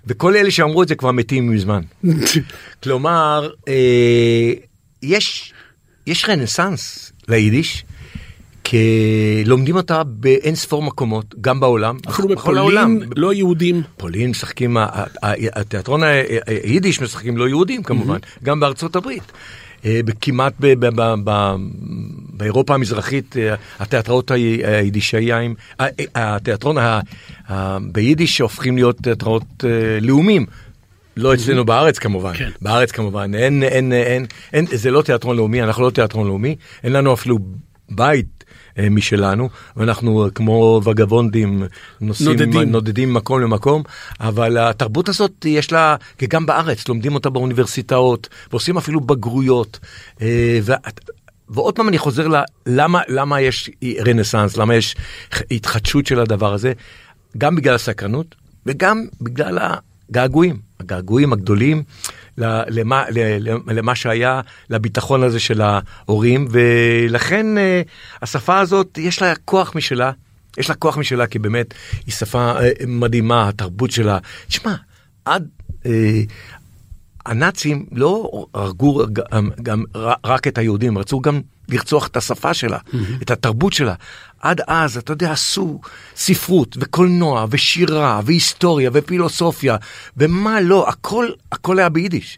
וכל 0.08 0.36
אלה 0.36 0.52
שאמרו 0.52 0.84
את 0.84 0.88
זה 0.88 0.96
כבר 0.96 1.12
מתים 1.12 1.52
מזמן. 1.52 1.82
כלומר, 2.84 3.50
אה, 3.68 4.54
יש, 5.04 5.54
יש 6.08 6.26
רנסאנס 6.30 7.12
ליידיש, 7.28 7.86
כי 8.64 9.44
לומדים 9.46 9.76
אותה 9.76 10.04
באין 10.04 10.56
ספור 10.56 10.84
מקומות, 10.84 11.36
גם 11.42 11.60
בעולם. 11.60 11.98
אפילו 12.10 12.28
בפולין 12.28 13.00
לא 13.16 13.34
יהודים. 13.34 13.82
פולין 13.98 14.30
משחקים, 14.30 14.78
התיאטרון 15.54 16.02
היידיש 16.48 17.02
משחקים 17.02 17.38
לא 17.38 17.48
יהודים 17.48 17.84
כמובן, 17.84 18.18
גם 18.44 18.60
בארצות 18.60 18.96
הברית. 18.96 19.24
אה, 19.86 20.00
כמעט 20.22 20.54
באירופה 22.34 22.74
המזרחית 22.74 23.36
התיאטראות 23.80 24.32
היידישאיים, 24.64 25.56
התיאטרון 26.16 26.78
ביידיש 27.82 28.38
שהופכים 28.38 28.76
להיות 28.76 28.98
תיאטראות 28.98 29.64
אה, 29.64 30.00
לאומיים. 30.02 30.46
לא 31.18 31.34
אצלנו 31.34 31.66
בארץ 31.66 32.00
כמובן, 32.00 32.34
כן. 32.34 32.50
בארץ 32.62 32.92
כמובן, 32.92 33.36
אין, 33.36 33.64
אין, 33.64 33.94
אין, 33.94 34.26
אין, 34.54 34.66
זה 34.70 34.92
לא 34.92 35.02
תיאטרון 35.02 35.38
לאומי, 35.38 35.64
אנחנו 35.64 35.84
לא 35.84 35.90
תיאטרון 35.90 36.28
לאומי, 36.28 36.56
אין 36.84 36.94
לנו 36.94 37.14
אפילו 37.14 37.40
בית 37.90 38.26
אה, 38.26 38.41
משלנו, 38.92 39.50
ואנחנו 39.78 40.28
כמו 40.36 40.82
וגבונדים 40.84 41.64
נוסעים, 42.02 42.30
נודדים. 42.30 42.72
נודדים 42.72 43.14
מקום 43.14 43.42
למקום, 43.42 43.84
אבל 44.20 44.58
התרבות 44.58 45.10
הזאת 45.10 45.46
יש 45.46 45.72
לה, 45.72 45.96
כי 46.18 46.28
גם 46.28 46.46
בארץ 46.46 46.88
לומדים 46.88 47.16
אותה 47.16 47.30
באוניברסיטאות, 47.30 48.30
ועושים 48.52 48.78
אפילו 48.78 49.02
בגרויות. 49.02 49.80
אה, 50.22 50.60
ו... 50.64 50.74
ועוד 51.50 51.76
פעם 51.76 51.90
אני 51.90 51.98
חוזר 51.98 52.28
ל... 52.28 52.36
למה, 52.66 53.02
למה 53.08 53.42
יש 53.42 53.70
רנסאנס, 54.08 54.58
למה 54.58 54.76
יש 54.76 54.96
התחדשות 55.52 56.06
של 56.06 56.20
הדבר 56.20 56.54
הזה, 56.54 56.74
גם 57.38 57.56
בגלל 57.56 57.76
הסקרנות 57.76 58.36
וגם 58.66 59.06
בגלל 59.22 59.60
הגעגועים, 60.10 60.60
הגעגועים 60.80 61.34
הגדולים 61.34 61.84
למה, 62.38 63.06
למה 63.68 63.96
שהיה, 63.96 64.42
לביטחון 64.70 65.24
הזה 65.24 65.40
של 65.40 65.62
ההורים, 65.62 66.48
ולכן 66.52 67.58
אה, 67.58 67.82
השפה 68.22 68.60
הזאת 68.60 68.98
יש 68.98 69.22
לה 69.22 69.34
כוח 69.46 69.76
משלה. 69.76 70.12
יש 70.58 70.70
לה 70.70 70.76
כוח 70.76 70.98
משלה 70.98 71.28
כי 71.28 71.40
באמת 71.40 71.74
היא 72.06 72.14
שפה 72.14 72.54
אה, 72.60 72.70
מדהימה, 72.88 73.50
התרבות 73.50 73.92
שלה. 73.92 74.18
תשמע, 74.48 74.76
עד 75.26 75.48
אה, 75.86 76.22
הנאצים 77.26 77.86
לא 77.92 78.46
הרגו 78.54 79.06
גם, 79.14 79.50
גם 79.64 79.84
רק 80.26 80.48
את 80.48 80.58
היהודים, 80.58 80.98
רצו 80.98 81.20
גם 81.20 81.42
לרצוח 81.70 82.08
את 82.08 82.18
השפה 82.18 82.54
שלה, 82.54 82.78
mm-hmm. 82.78 82.98
את 83.22 83.32
התרבות 83.32 83.74
שלה. 83.74 83.94
עד 84.40 84.62
אז, 84.68 84.98
אתה 84.98 85.12
יודע, 85.12 85.32
עשו 85.32 85.82
ספרות 86.16 86.78
וקולנוע 86.80 87.46
ושירה 87.50 88.22
והיסטוריה 88.26 88.90
ופילוסופיה 88.94 89.78
ומה 90.18 90.62
לא, 90.62 90.90
הכל, 90.90 91.30
הכל 91.52 91.80
היה 91.80 91.90
ביידיש. 91.90 92.38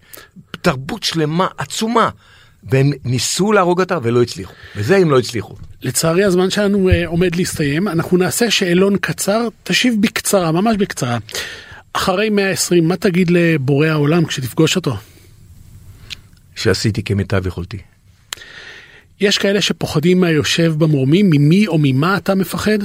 תרבות 0.62 1.04
שלמה, 1.04 1.48
עצומה. 1.58 2.10
והם 2.70 2.92
ניסו 3.06 3.52
להרוג 3.52 3.80
אותה 3.82 3.98
ולא 4.04 4.22
הצליחו. 4.22 4.54
וזה 4.76 4.98
הם 4.98 5.12
לא 5.12 5.20
הצליחו. 5.20 5.56
לצערי 5.82 6.24
הזמן 6.24 6.50
שלנו 6.50 6.90
uh, 6.90 6.94
עומד 7.06 7.36
להסתיים, 7.36 7.88
אנחנו 7.88 8.18
נעשה 8.18 8.52
שאלון 8.52 8.98
קצר, 8.98 9.48
תשיב 9.64 9.96
בקצרה, 10.00 10.52
ממש 10.52 10.78
בקצרה. 10.78 11.18
אחרי 11.94 12.30
120, 12.30 12.88
מה 12.88 12.98
תגיד 12.98 13.32
לבורא 13.32 13.88
העולם 13.88 14.26
כשתפגוש 14.26 14.76
אותו? 14.76 14.98
שעשיתי 16.56 17.04
כמיטב 17.04 17.48
יכולתי. 17.48 17.78
יש 19.20 19.38
כאלה 19.38 19.62
שפוחדים 19.62 20.22
מהיושב 20.22 20.74
במרומים, 20.78 21.30
ממי 21.30 21.68
או 21.68 21.78
ממה 21.80 22.18
אתה 22.18 22.36
מפחד? 22.36 22.78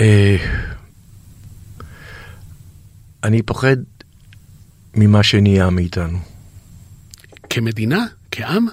אה, 0.00 0.36
אני 3.24 3.42
פוחד 3.42 3.76
ממה 4.94 5.22
שנהיה 5.22 5.70
מאיתנו. 5.70 6.18
כמדינה? 7.50 8.06
כעם? 8.30 8.66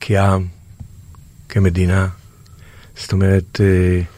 כעם, 0.00 0.46
כמדינה. 1.48 2.08
זאת 2.96 3.12
אומרת, 3.12 3.60
אה, 3.60 4.15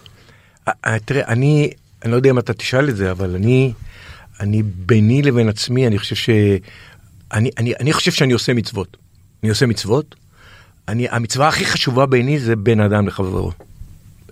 תראה, 1.05 1.29
אני, 1.29 1.71
אני 2.05 2.11
לא 2.11 2.17
יודע 2.17 2.31
אם 2.31 2.39
אתה 2.39 2.53
תשאל 2.53 2.89
את 2.89 2.97
זה, 2.97 3.11
אבל 3.11 3.35
אני, 3.35 3.73
אני 4.41 4.63
ביני 4.63 5.23
לבין 5.23 5.49
עצמי, 5.49 5.87
אני 5.87 5.99
חושב 5.99 6.17
ש... 6.17 6.31
אני, 7.33 7.51
אני, 7.59 7.75
אני 7.81 7.93
חושב 7.93 8.13
שאני 8.13 8.33
עושה 8.33 8.55
מצוות. 8.55 8.97
אני 9.43 9.51
עושה 9.51 9.67
מצוות. 9.67 10.15
אני, 10.89 11.09
המצווה 11.11 11.49
הכי 11.49 11.65
חשובה 11.65 12.07
בעיני 12.07 12.39
זה 12.39 12.57
בין 12.57 12.81
אדם 12.81 13.07
לחברו. 13.07 13.53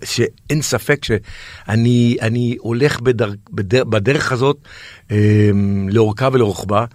שאין 0.03 0.61
ספק 0.61 1.05
שאני 1.05 2.17
אני 2.21 2.57
הולך 2.59 2.99
בדר, 2.99 3.31
בדר, 3.51 3.83
בדרך 3.83 4.31
הזאת 4.31 4.57
אה, 5.11 5.49
לאורכה 5.89 6.29
ולרוחבה, 6.31 6.85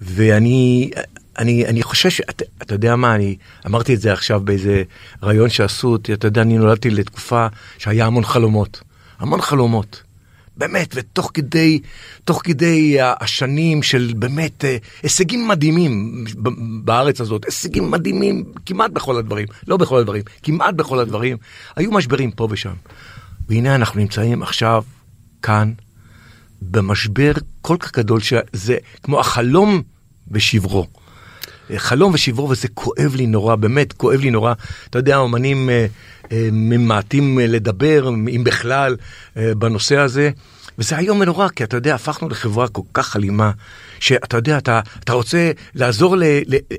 ואני 0.00 0.90
אני, 1.38 1.66
אני 1.66 1.82
חושב 1.82 2.10
שאתה 2.10 2.44
אתה 2.62 2.74
יודע 2.74 2.96
מה, 2.96 3.14
אני 3.14 3.36
אמרתי 3.66 3.94
את 3.94 4.00
זה 4.00 4.12
עכשיו 4.12 4.40
באיזה 4.40 4.82
רעיון 5.22 5.50
שעשו 5.50 5.88
אותי, 5.88 6.12
אתה 6.12 6.26
יודע, 6.26 6.42
אני 6.42 6.58
נולדתי 6.58 6.90
לתקופה 6.90 7.46
שהיה 7.78 8.06
המון 8.06 8.24
חלומות, 8.24 8.80
המון 9.22 9.40
חלומות. 9.40 10.02
באמת, 10.56 10.92
ותוך 10.94 11.30
כדי, 11.34 11.80
תוך 12.24 12.40
כדי 12.44 12.96
השנים 13.00 13.82
של 13.82 14.12
באמת 14.16 14.64
אה, 14.64 14.76
הישגים 15.02 15.48
מדהימים 15.48 16.24
בארץ 16.84 17.20
הזאת, 17.20 17.44
הישגים 17.44 17.90
מדהימים 17.90 18.44
כמעט 18.66 18.90
בכל 18.90 19.16
הדברים, 19.16 19.46
לא 19.68 19.76
בכל 19.76 19.98
הדברים, 19.98 20.22
כמעט 20.42 20.74
בכל 20.74 20.98
הדברים, 20.98 21.36
היו 21.76 21.92
משברים 21.92 22.30
פה 22.30 22.48
ושם. 22.50 22.74
והנה 23.48 23.74
אנחנו 23.74 24.00
נמצאים 24.00 24.42
עכשיו, 24.42 24.82
כאן, 25.42 25.72
במשבר 26.62 27.32
כל 27.60 27.76
כך 27.80 27.92
גדול, 27.92 28.20
שזה 28.20 28.76
כמו 29.02 29.20
החלום 29.20 29.82
בשברו. 30.28 30.86
חלום 31.76 32.14
ושברו, 32.14 32.48
וזה 32.48 32.68
כואב 32.68 33.14
לי 33.14 33.26
נורא, 33.26 33.54
באמת 33.54 33.92
כואב 33.92 34.20
לי 34.20 34.30
נורא. 34.30 34.54
אתה 34.90 34.98
יודע, 34.98 35.16
האומנים 35.16 35.70
אה, 35.70 35.74
אה, 35.74 35.86
ממעטים 36.52 37.38
אה, 37.40 37.46
לדבר, 37.46 38.08
אם 38.08 38.44
בכלל, 38.44 38.96
אה, 39.36 39.54
בנושא 39.54 39.98
הזה. 39.98 40.30
וזה 40.78 40.98
איום 40.98 41.20
ונורא, 41.20 41.48
כי 41.48 41.64
אתה 41.64 41.76
יודע, 41.76 41.94
הפכנו 41.94 42.28
לחברה 42.28 42.68
כל 42.68 42.82
כך 42.94 43.16
אלימה, 43.16 43.50
שאתה 44.00 44.36
יודע, 44.36 44.58
אתה, 44.58 44.80
אתה 45.04 45.12
רוצה 45.12 45.50
לעזור 45.74 46.16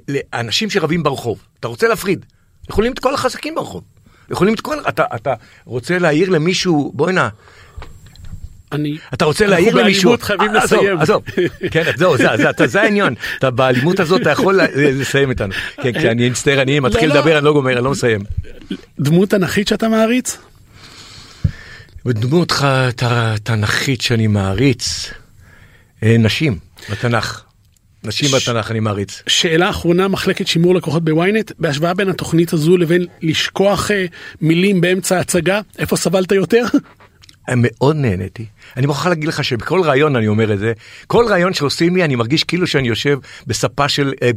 לאנשים 0.08 0.70
שרבים 0.70 1.04
ברחוב, 1.04 1.43
אתה 1.60 1.68
רוצה 1.68 1.88
להפריד. 1.88 2.26
יכולים 2.70 2.93
את 2.93 2.99
כל 2.99 3.14
החזקים 3.14 3.56
ברחוב. 3.56 3.84
יכולים 4.32 4.54
את 4.54 4.62
כל... 4.62 4.78
אתה, 4.89 5.04
אתה 5.16 5.34
רוצה 5.66 5.99
להעיר 5.99 6.30
למישהו, 6.30 6.91
בואי 6.95 7.14
נא, 7.14 7.28
אני... 8.74 8.97
אתה 9.13 9.26
רוצה 9.26 9.45
אנחנו 9.45 9.55
להעיר 9.59 9.76
למישהו, 9.76 10.03
באלימות 10.03 10.24
חייבים 10.24 10.49
עזוב, 10.55 10.80
לסיים. 10.80 10.97
עזוב, 10.99 11.24
כן, 11.71 11.84
זהו, 11.95 12.15
זה, 12.65 12.82
העניין, 12.82 13.13
אתה 13.39 13.51
באלימות 13.51 13.99
הזאת 13.99 14.21
אתה 14.21 14.30
יכול 14.30 14.61
ל- 14.61 14.67
לסיים 15.01 15.30
איתנו, 15.30 15.53
כן, 15.84 15.91
כשאני 15.99 16.30
מצטער, 16.30 16.61
אני 16.61 16.80
מתחיל 16.80 17.09
לא, 17.09 17.15
לא. 17.15 17.19
לדבר, 17.19 17.38
אני 17.38 17.45
לא 17.45 17.53
גומר, 17.53 17.74
אני 17.78 17.84
לא 17.84 17.91
מסיים. 17.91 18.21
דמות 18.99 19.30
תנכית 19.30 19.67
שאתה 19.67 19.88
מעריץ? 19.89 20.38
בדמות 22.05 22.51
ח- 22.51 22.63
ת- 22.95 23.03
תנכית 23.43 24.01
שאני 24.01 24.28
מעריץ, 24.28 25.11
אה, 26.03 26.15
נשים 26.19 26.57
בתנ"ך, 26.91 27.41
נשים 28.03 28.30
ש- 28.30 28.49
בתנ"ך 28.49 28.71
אני 28.71 28.80
מעריץ. 28.80 29.24
שאלה 29.28 29.69
אחרונה, 29.69 30.07
מחלקת 30.07 30.47
שימור 30.47 30.76
לקוחות 30.76 31.03
בוויינט, 31.05 31.51
בהשוואה 31.59 31.93
בין 31.93 32.09
התוכנית 32.09 32.53
הזו 32.53 32.78
לבין 32.78 33.05
לשכוח 33.21 33.91
אה, 33.91 34.05
מילים 34.41 34.82
באמצע 34.82 35.19
הצגה, 35.19 35.61
איפה 35.80 35.95
סבלת 35.97 36.32
יותר? 36.32 36.63
מאוד 37.55 37.95
נהניתי. 37.95 38.45
אני 38.78 38.86
מוכרח 38.86 39.07
להגיד 39.07 39.28
לך 39.28 39.43
שבכל 39.43 39.82
ראיון 39.84 40.16
אני 40.16 40.28
אומר 40.28 40.53
את 40.53 40.59
זה, 40.59 40.74
כל 41.07 41.26
ראיון 41.30 41.53
שעושים 41.53 41.95
לי 41.95 42.03
אני 42.03 42.16
מרגיש 42.16 42.43
כאילו 42.43 42.68
שאני 42.68 42.88
יושב 42.88 43.18
בספה 43.47 43.89
של, 43.89 44.14
אה, 44.24 44.32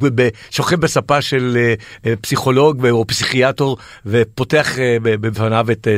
שוכב 0.51 0.81
בספה 0.81 1.22
של 1.22 1.57
אה, 1.57 1.74
אה, 2.07 2.16
פסיכולוג 2.16 2.87
או 2.87 3.07
פסיכיאטור 3.07 3.77
ופותח 4.07 4.77
בפניו 5.03 5.66
את, 5.72 5.89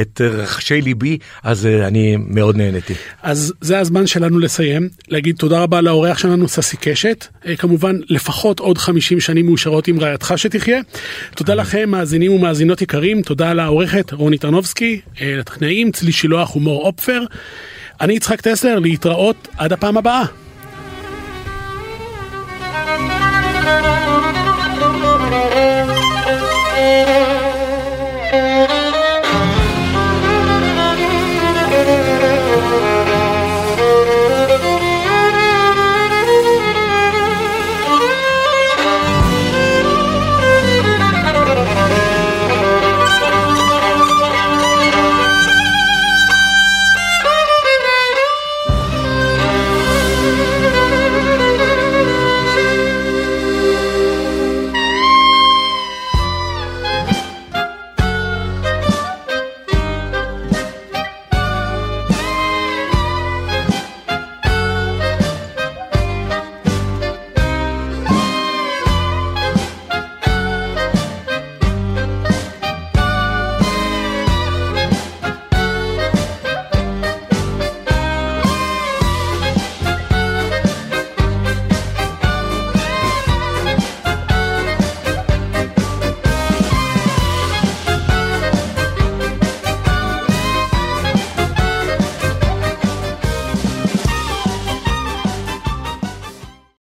את 0.00 0.20
רחשי 0.20 0.80
ליבי, 0.80 1.18
אז 1.42 1.66
אני 1.66 2.16
מאוד 2.18 2.56
נהניתי. 2.56 2.94
אז 3.22 3.52
זה 3.60 3.78
הזמן 3.78 4.06
שלנו 4.06 4.38
לסיים, 4.38 4.88
להגיד 5.08 5.36
תודה 5.36 5.62
רבה 5.62 5.80
לאורח 5.80 6.18
שלנו 6.18 6.48
ססי 6.48 6.76
קשת, 6.76 7.26
כמובן 7.58 7.96
לפחות 8.08 8.60
עוד 8.60 8.78
50 8.78 9.20
שנים 9.20 9.46
מאושרות 9.46 9.88
עם 9.88 10.00
רעייתך 10.00 10.32
שתחיה. 10.36 10.80
תודה 11.34 11.54
לכם 11.54 11.90
מאזינים 11.90 12.32
ומאזינות 12.32 12.82
יקרים, 12.82 13.22
תודה 13.22 13.52
לעורכת 13.52 14.12
רוני 14.12 14.38
טרנובסקי, 14.38 15.00
לטכנאים 15.20 15.92
צלי 15.92 16.12
שילוח 16.12 16.56
ומור 16.56 16.86
אופפר. 16.86 17.22
אני 18.00 18.12
יצחק 18.12 18.40
טסלר, 18.40 18.78
להתראות 18.78 19.48
עד 19.58 19.72
הפעם 19.72 19.96
הבאה. 19.96 20.24